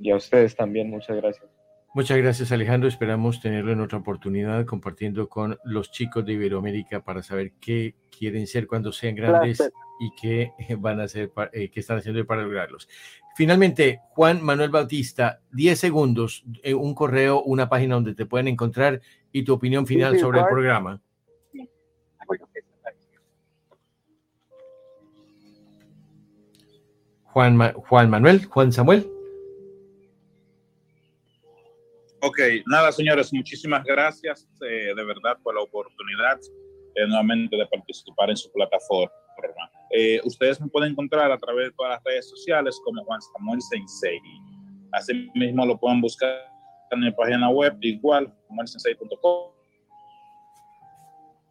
Y 0.00 0.10
a 0.10 0.16
ustedes 0.16 0.56
también, 0.56 0.90
muchas 0.90 1.16
gracias. 1.16 1.59
Muchas 1.92 2.18
gracias 2.18 2.52
Alejandro, 2.52 2.88
esperamos 2.88 3.40
tenerlo 3.40 3.72
en 3.72 3.80
otra 3.80 3.98
oportunidad 3.98 4.64
compartiendo 4.64 5.28
con 5.28 5.58
los 5.64 5.90
chicos 5.90 6.24
de 6.24 6.34
Iberoamérica 6.34 7.02
para 7.02 7.20
saber 7.20 7.54
qué 7.60 7.96
quieren 8.16 8.46
ser 8.46 8.68
cuando 8.68 8.92
sean 8.92 9.16
grandes 9.16 9.60
y 9.98 10.12
qué 10.14 10.52
van 10.78 11.00
a 11.00 11.04
hacer, 11.04 11.32
eh, 11.52 11.68
qué 11.68 11.80
están 11.80 11.98
haciendo 11.98 12.24
para 12.24 12.42
lograrlos. 12.42 12.88
Finalmente, 13.34 14.02
Juan 14.10 14.40
Manuel 14.40 14.70
Bautista, 14.70 15.40
10 15.50 15.80
segundos, 15.80 16.44
eh, 16.62 16.74
un 16.74 16.94
correo, 16.94 17.42
una 17.42 17.68
página 17.68 17.96
donde 17.96 18.14
te 18.14 18.24
pueden 18.24 18.46
encontrar 18.46 19.00
y 19.32 19.42
tu 19.42 19.54
opinión 19.54 19.84
final 19.84 20.16
sobre 20.20 20.40
el 20.40 20.46
programa. 20.46 21.00
Juan, 27.24 27.72
Juan 27.72 28.10
Manuel, 28.10 28.44
Juan 28.46 28.72
Samuel. 28.72 29.19
Ok, 32.22 32.38
nada, 32.66 32.92
señores, 32.92 33.32
muchísimas 33.32 33.82
gracias 33.84 34.46
eh, 34.60 34.92
de 34.94 35.04
verdad 35.04 35.38
por 35.42 35.54
la 35.54 35.62
oportunidad 35.62 36.38
eh, 36.94 37.06
nuevamente 37.06 37.56
de 37.56 37.66
participar 37.66 38.28
en 38.30 38.36
su 38.36 38.52
plataforma. 38.52 39.10
Eh, 39.90 40.20
ustedes 40.24 40.60
me 40.60 40.68
pueden 40.68 40.92
encontrar 40.92 41.32
a 41.32 41.38
través 41.38 41.68
de 41.68 41.72
todas 41.72 41.92
las 41.94 42.04
redes 42.04 42.28
sociales 42.28 42.78
como 42.84 43.02
Juan 43.04 43.20
Samuel 43.20 43.60
Sensei. 43.62 44.20
Así 44.92 45.30
mismo 45.34 45.64
lo 45.64 45.78
pueden 45.78 46.00
buscar 46.00 46.30
en 46.90 47.00
mi 47.00 47.10
página 47.12 47.48
web, 47.48 47.76
igual, 47.80 48.32
samuelsensei.com. 48.48 49.52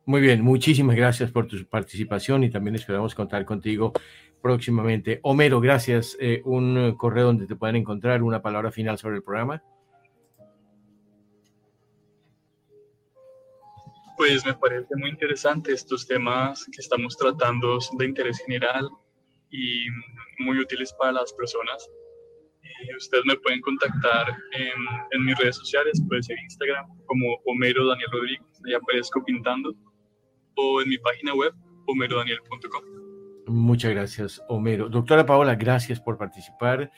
Muy 0.06 0.22
bien, 0.22 0.44
muchísimas 0.44 0.96
gracias 0.96 1.32
por 1.32 1.48
tu 1.48 1.64
participación 1.66 2.44
y 2.44 2.50
también 2.50 2.76
esperamos 2.76 3.16
contar 3.16 3.46
contigo 3.46 3.94
próximamente. 4.42 5.20
Homero, 5.24 5.60
gracias. 5.62 6.18
Eh, 6.20 6.42
un 6.46 6.96
correo 6.98 7.28
donde 7.28 7.48
te 7.48 7.56
pueden 7.56 7.76
encontrar 7.76 8.24
una 8.24 8.42
palabra 8.42 8.72
final 8.72 8.98
sobre 8.98 9.18
el 9.18 9.24
programa. 9.24 9.64
Pues 14.20 14.46
me 14.46 14.54
parece 14.54 14.94
muy 14.98 15.12
interesante 15.12 15.72
estos 15.72 16.06
temas 16.06 16.66
que 16.66 16.82
estamos 16.82 17.16
tratando 17.16 17.80
de 17.98 18.06
interés 18.06 18.38
general 18.46 18.90
y 19.50 19.86
muy 20.40 20.60
útiles 20.60 20.94
para 21.00 21.14
las 21.14 21.32
personas. 21.32 21.90
Eh, 22.62 22.96
ustedes 22.98 23.24
me 23.26 23.38
pueden 23.38 23.62
contactar 23.62 24.28
en, 24.52 24.74
en, 25.12 25.26
mis 25.26 25.38
redes 25.38 25.56
sociales, 25.56 26.04
puede 26.06 26.22
ser 26.22 26.38
Instagram 26.38 26.86
como 27.06 27.38
Homero 27.46 27.88
Daniel 27.88 28.10
Rodríguez, 28.12 28.62
ahí 28.68 28.74
aparezco 28.74 29.24
pintando, 29.24 29.74
o 30.56 30.82
en 30.82 30.90
mi 30.90 30.98
página 30.98 31.34
web 31.34 31.54
homerodaniel.com. 31.88 32.84
Muchas 33.48 33.92
gracias, 33.92 34.42
Homero. 34.50 34.90
Doctora 34.90 35.26
Paola, 35.26 35.56
gracias 35.56 36.02
por 36.02 36.18
participar. 36.18 36.92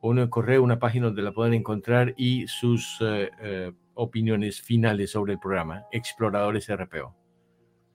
Un 0.00 0.28
correo, 0.28 0.62
una 0.62 0.78
página 0.78 1.06
donde 1.06 1.22
la 1.22 1.32
pueden 1.32 1.54
encontrar 1.54 2.14
y 2.16 2.46
sus 2.46 2.98
eh, 3.00 3.32
eh, 3.42 3.72
opiniones 3.98 4.60
finales 4.60 5.10
sobre 5.10 5.34
el 5.34 5.38
programa 5.38 5.84
Exploradores 5.92 6.68
RPO. 6.68 7.14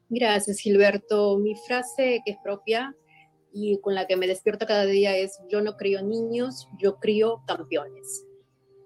Gracias, 0.10 0.60
Gilberto. 0.60 1.38
Mi 1.40 1.56
frase 1.56 2.22
que 2.26 2.34
es 2.34 2.38
propia 2.44 2.96
y 3.52 3.80
con 3.82 3.96
la 3.96 4.06
que 4.06 4.18
me 4.18 4.28
despierto 4.28 4.66
cada 4.66 4.86
día 4.86 5.16
es, 5.18 5.40
yo 5.50 5.62
no 5.62 5.78
crío 5.78 6.04
niños, 6.04 6.68
yo 6.80 6.98
crío 7.00 7.42
campeones. 7.48 8.26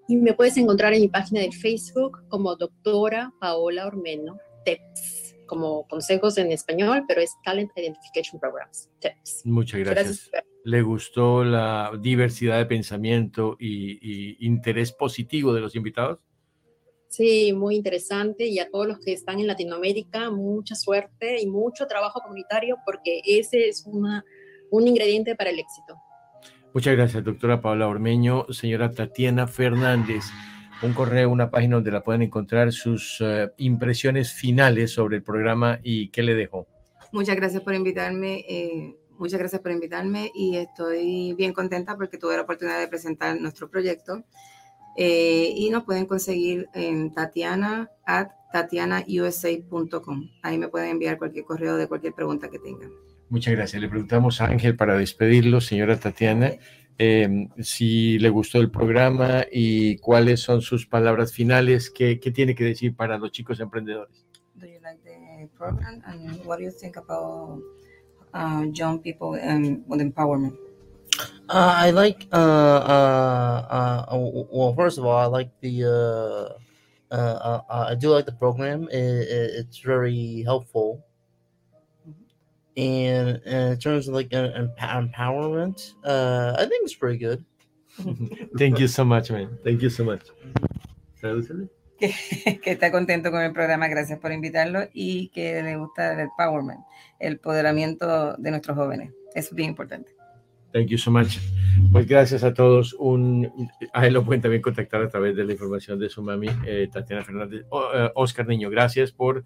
Y 0.08 0.16
me 0.16 0.32
puedes 0.32 0.56
encontrar 0.56 0.94
en 0.94 1.02
mi 1.02 1.08
página 1.08 1.40
de 1.42 1.52
Facebook 1.52 2.26
como 2.28 2.56
doctora 2.56 3.32
Paola 3.40 3.86
Ormeno, 3.86 4.38
TEPS 4.64 5.28
como 5.48 5.88
consejos 5.88 6.38
en 6.38 6.52
español, 6.52 7.02
pero 7.08 7.20
es 7.20 7.34
Talent 7.42 7.72
Identification 7.74 8.38
Programs. 8.38 8.88
Tips. 9.00 9.42
Muchas 9.44 9.80
gracias. 9.80 10.30
¿Le 10.62 10.82
gustó 10.82 11.42
la 11.42 11.90
diversidad 12.00 12.58
de 12.58 12.66
pensamiento 12.66 13.56
y, 13.58 14.46
interés 14.46 14.92
positivo 14.92 15.52
de 15.52 15.60
los 15.60 15.74
invitados? 15.74 16.20
Sí, 17.08 17.52
muy 17.52 17.76
interesante 17.76 18.46
y 18.46 18.58
a 18.58 18.70
todos 18.70 18.86
los 18.86 18.98
que 19.00 19.12
están 19.12 19.40
en 19.40 19.46
Latinoamérica, 19.46 20.30
mucha 20.30 20.74
suerte 20.74 21.40
y 21.40 21.46
mucho 21.46 21.86
trabajo 21.86 22.20
comunitario 22.20 22.76
porque 22.84 23.22
ese 23.24 23.68
es 23.68 23.84
una, 23.86 24.24
un 24.70 24.86
ingrediente 24.86 25.34
para 25.34 25.50
el 25.50 25.58
éxito. 25.58 25.96
Muchas 26.74 26.94
gracias, 26.94 27.24
doctora 27.24 27.60
Paula 27.60 27.88
Ormeño. 27.88 28.46
Señora 28.50 28.90
Tatiana 28.90 29.46
Fernández 29.46 30.24
un 30.82 30.92
correo, 30.92 31.30
una 31.30 31.50
página 31.50 31.76
donde 31.76 31.90
la 31.90 32.02
pueden 32.02 32.22
encontrar 32.22 32.72
sus 32.72 33.18
eh, 33.20 33.50
impresiones 33.56 34.32
finales 34.32 34.92
sobre 34.92 35.16
el 35.16 35.22
programa 35.22 35.80
y 35.82 36.08
qué 36.10 36.22
le 36.22 36.34
dejó. 36.34 36.66
Muchas 37.12 37.36
gracias 37.36 37.62
por 37.62 37.74
invitarme. 37.74 38.44
Eh, 38.48 38.96
muchas 39.18 39.40
gracias 39.40 39.60
por 39.60 39.72
invitarme 39.72 40.30
y 40.34 40.56
estoy 40.56 41.34
bien 41.34 41.52
contenta 41.52 41.96
porque 41.96 42.18
tuve 42.18 42.36
la 42.36 42.42
oportunidad 42.42 42.78
de 42.78 42.88
presentar 42.88 43.40
nuestro 43.40 43.68
proyecto. 43.68 44.24
Eh, 45.00 45.52
y 45.54 45.70
nos 45.70 45.84
pueden 45.84 46.06
conseguir 46.06 46.68
en 46.74 47.14
Tatiana 47.14 47.88
at 48.04 48.30
tatianausa.com. 48.52 50.28
Ahí 50.42 50.58
me 50.58 50.66
pueden 50.66 50.90
enviar 50.90 51.18
cualquier 51.18 51.44
correo 51.44 51.76
de 51.76 51.86
cualquier 51.86 52.14
pregunta 52.14 52.48
que 52.48 52.58
tengan. 52.58 52.90
Muchas 53.28 53.54
gracias. 53.54 53.80
Le 53.80 53.88
preguntamos 53.88 54.40
a 54.40 54.46
Ángel 54.46 54.74
para 54.74 54.98
despedirlo, 54.98 55.60
señora 55.60 56.00
Tatiana, 56.00 56.54
eh, 56.98 57.48
si 57.60 58.18
le 58.18 58.28
gustó 58.28 58.58
el 58.58 58.72
programa 58.72 59.44
y 59.52 59.98
cuáles 59.98 60.40
son 60.40 60.62
sus 60.62 60.86
palabras 60.86 61.32
finales, 61.32 61.90
qué, 61.90 62.18
qué 62.18 62.32
tiene 62.32 62.56
que 62.56 62.64
decir 62.64 62.96
para 62.96 63.18
los 63.18 63.30
chicos 63.30 63.60
emprendedores. 63.60 64.26
Do 64.56 64.66
you 64.66 64.80
like 64.82 64.98
the 65.04 65.48
program 65.56 66.02
and 66.06 66.44
what 66.44 66.58
do 66.58 66.64
you 66.64 66.72
think 66.72 66.96
about 66.96 67.62
uh, 68.34 68.64
young 68.72 69.00
people 69.00 69.38
and 69.40 69.84
with 69.86 70.00
empowerment? 70.00 70.56
Uh, 71.48 71.74
I 71.76 71.90
like. 71.90 72.26
Uh, 72.32 72.36
uh, 72.36 74.04
uh, 74.10 74.16
well, 74.50 74.74
first 74.74 74.98
of 74.98 75.04
all, 75.04 75.16
I 75.16 75.26
like 75.26 75.50
the. 75.60 75.84
Uh, 75.84 76.58
uh, 77.10 77.14
uh, 77.14 77.60
uh, 77.70 77.86
I 77.88 77.94
do 77.94 78.10
like 78.10 78.26
the 78.26 78.32
program. 78.32 78.88
It, 78.90 78.98
it, 78.98 79.50
it's 79.56 79.78
very 79.78 80.42
helpful. 80.44 81.04
And, 82.76 83.40
and 83.44 83.72
in 83.72 83.78
terms 83.78 84.08
of 84.08 84.14
like 84.14 84.32
uh, 84.32 84.50
empowerment, 84.78 85.94
uh, 86.04 86.54
I 86.58 86.66
think 86.66 86.84
it's 86.84 86.94
pretty 86.94 87.18
good. 87.18 87.44
Thank 88.58 88.78
you 88.78 88.86
so 88.86 89.04
much, 89.04 89.30
man. 89.30 89.58
Thank 89.64 89.82
you 89.82 89.90
so 89.90 90.04
much. 90.04 90.22
Tradúcele. 91.20 91.68
Que, 91.98 92.60
que 92.60 92.70
está 92.70 92.92
contento 92.92 93.32
con 93.32 93.42
el 93.42 93.52
programa, 93.52 93.88
gracias 93.88 94.20
por 94.20 94.30
invitarlo 94.30 94.88
y 94.92 95.30
que 95.30 95.60
le 95.64 95.76
gusta 95.76 96.12
el 96.12 96.20
empowerment, 96.20 96.78
el 97.18 97.32
empoderamiento 97.32 98.36
de 98.36 98.50
nuestros 98.52 98.76
jóvenes. 98.76 99.10
Eso 99.34 99.48
es 99.48 99.54
bien 99.54 99.70
importante. 99.70 100.17
Thank 100.72 100.88
you 100.88 100.98
so 100.98 101.10
much. 101.10 101.38
Pues 101.90 102.06
gracias 102.06 102.44
a 102.44 102.52
todos. 102.52 102.94
Un, 102.98 103.70
a 103.92 104.06
él 104.06 104.14
lo 104.14 104.24
pueden 104.24 104.42
también 104.42 104.60
contactar 104.60 105.02
a 105.02 105.08
través 105.08 105.34
de 105.34 105.44
la 105.44 105.52
información 105.52 105.98
de 105.98 106.10
su 106.10 106.22
mami, 106.22 106.48
eh, 106.66 106.88
Tatiana 106.92 107.24
Fernández. 107.24 107.62
Eh, 107.94 108.10
Oscar 108.14 108.46
Niño, 108.46 108.68
gracias 108.68 109.12
por 109.12 109.44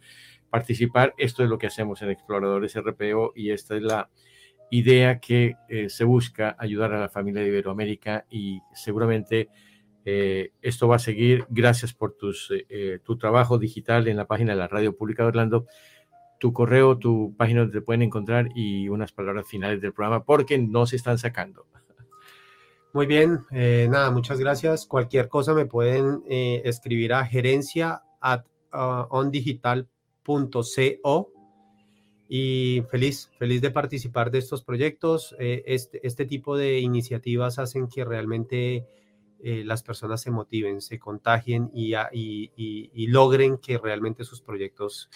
participar. 0.51 1.15
Esto 1.19 1.45
es 1.45 1.49
lo 1.49 1.59
que 1.59 1.69
hacemos 1.69 2.03
en 2.03 2.11
Exploradores 2.11 2.75
RPO 2.77 3.33
y 3.37 3.51
esta 3.51 3.77
es 3.77 3.83
la 3.83 4.11
idea 4.71 5.21
que 5.21 5.55
eh, 5.69 5.89
se 5.89 6.05
busca 6.05 6.57
ayudar 6.59 6.93
a 6.93 7.01
la 7.01 7.09
familia 7.09 7.43
de 7.43 7.49
Iberoamérica 7.49 8.27
y 8.29 8.61
seguramente 8.75 9.49
eh, 10.05 10.51
esto 10.61 10.89
va 10.89 10.97
a 10.97 10.99
seguir. 10.99 11.47
Gracias 11.51 11.95
por 11.95 12.17
tus, 12.17 12.53
tu 13.05 13.17
trabajo 13.17 13.59
digital 13.59 14.09
en 14.09 14.17
la 14.17 14.27
página 14.27 14.53
de 14.53 14.59
la 14.59 14.69
Radio 14.69 14.97
Pública 14.97 15.23
de 15.23 15.29
Orlando 15.29 15.67
tu 16.43 16.53
correo, 16.53 16.99
tu 16.99 17.37
página 17.37 17.61
donde 17.61 17.79
te 17.79 17.83
pueden 17.83 18.03
encontrar 18.03 18.49
y 18.57 18.89
unas 18.89 19.13
palabras 19.13 19.47
finales 19.47 19.81
del 19.81 19.93
programa 19.93 20.25
porque 20.25 20.59
no 20.59 20.87
se 20.87 20.97
están 20.97 21.17
sacando. 21.17 21.69
Muy 22.93 23.07
bien, 23.07 23.45
eh, 23.53 23.87
nada, 23.89 24.11
muchas 24.11 24.41
gracias. 24.41 24.85
Cualquier 24.87 25.29
cosa 25.29 25.55
me 25.55 25.67
pueden 25.67 26.25
eh, 26.29 26.61
escribir 26.65 27.13
a 27.13 27.25
gerencia 27.25 28.03
uh, 28.21 28.39
ondigital.co 29.11 29.87
y 32.29 32.83
feliz, 32.91 33.31
feliz 33.39 33.63
de 33.63 33.71
participar 33.71 34.33
de 34.33 34.39
estos 34.39 34.65
proyectos. 34.65 35.37
Eh, 35.39 35.63
este, 35.67 36.05
este 36.05 36.25
tipo 36.25 36.57
de 36.57 36.81
iniciativas 36.81 37.61
hacen 37.61 37.87
que 37.87 38.05
realmente 38.05 38.85
las 39.45 39.83
personas 39.85 40.21
se 40.21 40.31
motiven, 40.33 40.81
se 40.81 41.01
contagien 41.01 41.69
y, 41.75 41.95
y 42.13 43.07
logren 43.09 43.59
que 43.59 43.77
realmente 43.77 44.23
sus 44.23 44.41
proyectos 44.41 45.09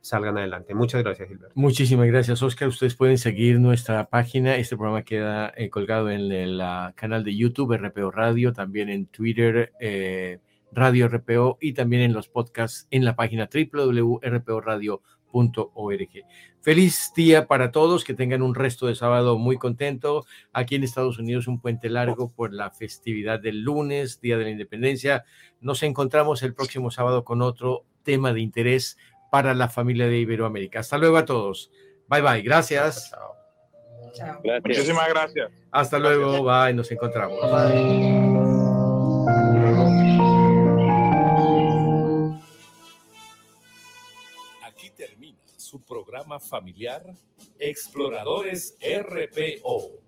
salgan 0.00 0.38
adelante. 0.38 0.74
Muchas 0.74 1.02
gracias, 1.02 1.28
Gilberto. 1.28 1.52
Muchísimas 1.54 2.06
gracias, 2.06 2.42
Oscar. 2.42 2.68
Ustedes 2.68 2.94
pueden 2.94 3.18
seguir 3.18 3.60
nuestra 3.60 4.08
página. 4.08 4.56
Este 4.56 4.76
programa 4.76 5.02
queda 5.02 5.52
eh, 5.56 5.70
colgado 5.70 6.10
en 6.10 6.32
el 6.32 6.62
canal 6.94 7.24
de 7.24 7.36
YouTube, 7.36 7.76
RPO 7.76 8.10
Radio, 8.10 8.52
también 8.52 8.88
en 8.88 9.06
Twitter, 9.06 9.72
eh, 9.80 10.38
Radio 10.72 11.08
RPO 11.08 11.58
y 11.60 11.72
también 11.72 12.02
en 12.02 12.12
los 12.12 12.28
podcasts 12.28 12.86
en 12.90 13.04
la 13.04 13.16
página 13.16 13.48
www.rporadio.org. 13.52 16.08
Feliz 16.62 17.12
día 17.16 17.46
para 17.46 17.72
todos, 17.72 18.04
que 18.04 18.12
tengan 18.12 18.42
un 18.42 18.54
resto 18.54 18.86
de 18.86 18.94
sábado 18.94 19.38
muy 19.38 19.56
contento. 19.56 20.26
Aquí 20.52 20.74
en 20.74 20.84
Estados 20.84 21.18
Unidos 21.18 21.48
un 21.48 21.58
puente 21.58 21.88
largo 21.88 22.30
por 22.30 22.52
la 22.52 22.70
festividad 22.70 23.40
del 23.40 23.62
lunes, 23.62 24.20
Día 24.20 24.36
de 24.36 24.44
la 24.44 24.50
Independencia. 24.50 25.24
Nos 25.60 25.82
encontramos 25.82 26.42
el 26.42 26.54
próximo 26.54 26.90
sábado 26.90 27.24
con 27.24 27.40
otro 27.40 27.86
tema 28.02 28.32
de 28.32 28.40
interés 28.40 28.98
para 29.30 29.54
la 29.54 29.68
familia 29.68 30.06
de 30.06 30.18
Iberoamérica. 30.18 30.80
Hasta 30.80 30.98
luego 30.98 31.16
a 31.16 31.24
todos. 31.24 31.70
Bye 32.08 32.22
bye. 32.22 32.42
Gracias. 32.42 33.10
Chao. 33.10 33.30
Gracias. 34.42 34.62
Muchísimas 34.64 35.08
gracias. 35.08 35.50
Hasta 35.70 35.98
gracias. 35.98 36.18
luego. 36.18 36.44
Bye. 36.44 36.74
Nos 36.74 36.90
encontramos. 36.90 37.38
Bye. 37.40 38.30
Aquí 44.66 44.90
termina 44.90 45.38
su 45.56 45.80
programa 45.84 46.40
familiar 46.40 47.04
Exploradores 47.58 48.76
RPO. 48.80 50.00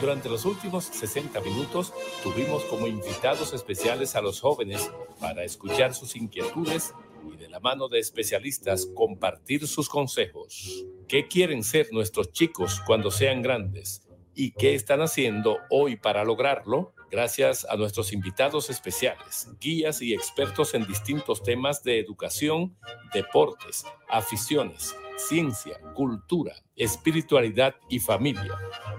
Durante 0.00 0.28
los 0.28 0.44
últimos 0.44 0.84
60 0.84 1.40
minutos 1.40 1.92
tuvimos 2.22 2.64
como 2.64 2.86
invitados 2.86 3.52
especiales 3.52 4.14
a 4.14 4.20
los 4.20 4.40
jóvenes 4.40 4.90
para 5.20 5.42
escuchar 5.42 5.92
sus 5.94 6.14
inquietudes 6.14 6.94
y 7.32 7.36
de 7.36 7.48
la 7.48 7.60
mano 7.60 7.88
de 7.88 7.98
especialistas 7.98 8.86
compartir 8.94 9.66
sus 9.66 9.88
consejos. 9.88 10.84
¿Qué 11.06 11.28
quieren 11.28 11.62
ser 11.64 11.88
nuestros 11.92 12.32
chicos 12.32 12.80
cuando 12.86 13.10
sean 13.10 13.42
grandes? 13.42 14.02
¿Y 14.34 14.52
qué 14.52 14.74
están 14.74 15.00
haciendo 15.00 15.58
hoy 15.70 15.96
para 15.96 16.24
lograrlo? 16.24 16.94
Gracias 17.10 17.66
a 17.68 17.76
nuestros 17.76 18.12
invitados 18.12 18.70
especiales, 18.70 19.48
guías 19.60 20.02
y 20.02 20.12
expertos 20.12 20.74
en 20.74 20.86
distintos 20.86 21.42
temas 21.42 21.82
de 21.82 21.98
educación, 21.98 22.76
deportes, 23.12 23.84
aficiones, 24.08 24.94
ciencia, 25.16 25.80
cultura, 25.94 26.54
espiritualidad 26.76 27.74
y 27.88 27.98
familia. 27.98 28.56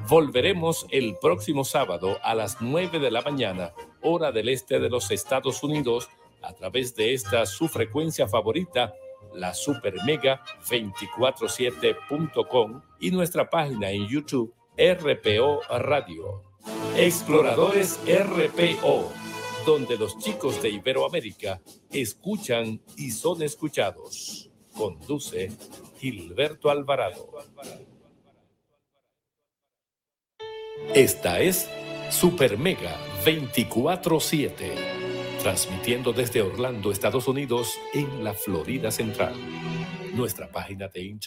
Volveremos 0.08 0.86
el 0.92 1.18
próximo 1.22 1.64
sábado 1.64 2.18
a 2.24 2.36
las 2.36 2.62
9 2.62 3.00
de 3.00 3.12
la 3.12 3.22
mañana, 3.22 3.74
hora 4.02 4.32
del 4.32 4.50
este 4.50 4.80
de 4.80 4.90
los 4.90 5.12
Estados 5.12 5.64
Unidos, 5.64 6.10
a 6.42 6.54
través 6.54 6.96
de 6.96 7.14
esta 7.14 7.46
su 7.46 7.68
frecuencia 7.68 8.28
favorita, 8.28 8.94
la 9.34 9.54
Super 9.54 9.94
Mega 10.06 10.42
247.com 10.70 12.82
y 13.00 13.12
nuestra 13.12 13.50
página 13.50 13.92
en 13.92 14.08
YouTube 14.08 14.54
RPO 14.78 15.62
Radio. 15.80 16.44
Exploradores 16.96 18.00
RPO, 18.06 19.12
donde 19.66 19.98
los 19.98 20.18
chicos 20.20 20.62
de 20.62 20.70
Iberoamérica 20.70 21.60
escuchan 21.92 22.82
y 22.98 23.12
son 23.12 23.42
escuchados. 23.42 24.50
Conduce 24.74 25.52
Gilberto 26.00 26.70
Alvarado. 26.70 27.30
Esta 30.94 31.40
es 31.40 31.70
Super 32.10 32.58
Mega 32.58 32.98
24-7 33.24 34.99
transmitiendo 35.40 36.12
desde 36.12 36.42
Orlando, 36.42 36.92
Estados 36.92 37.28
Unidos, 37.28 37.80
en 37.94 38.24
la 38.24 38.34
Florida 38.34 38.92
Central. 38.92 39.34
Nuestra 40.14 40.52
página 40.52 40.88
de 40.90 41.02
internet 41.04 41.18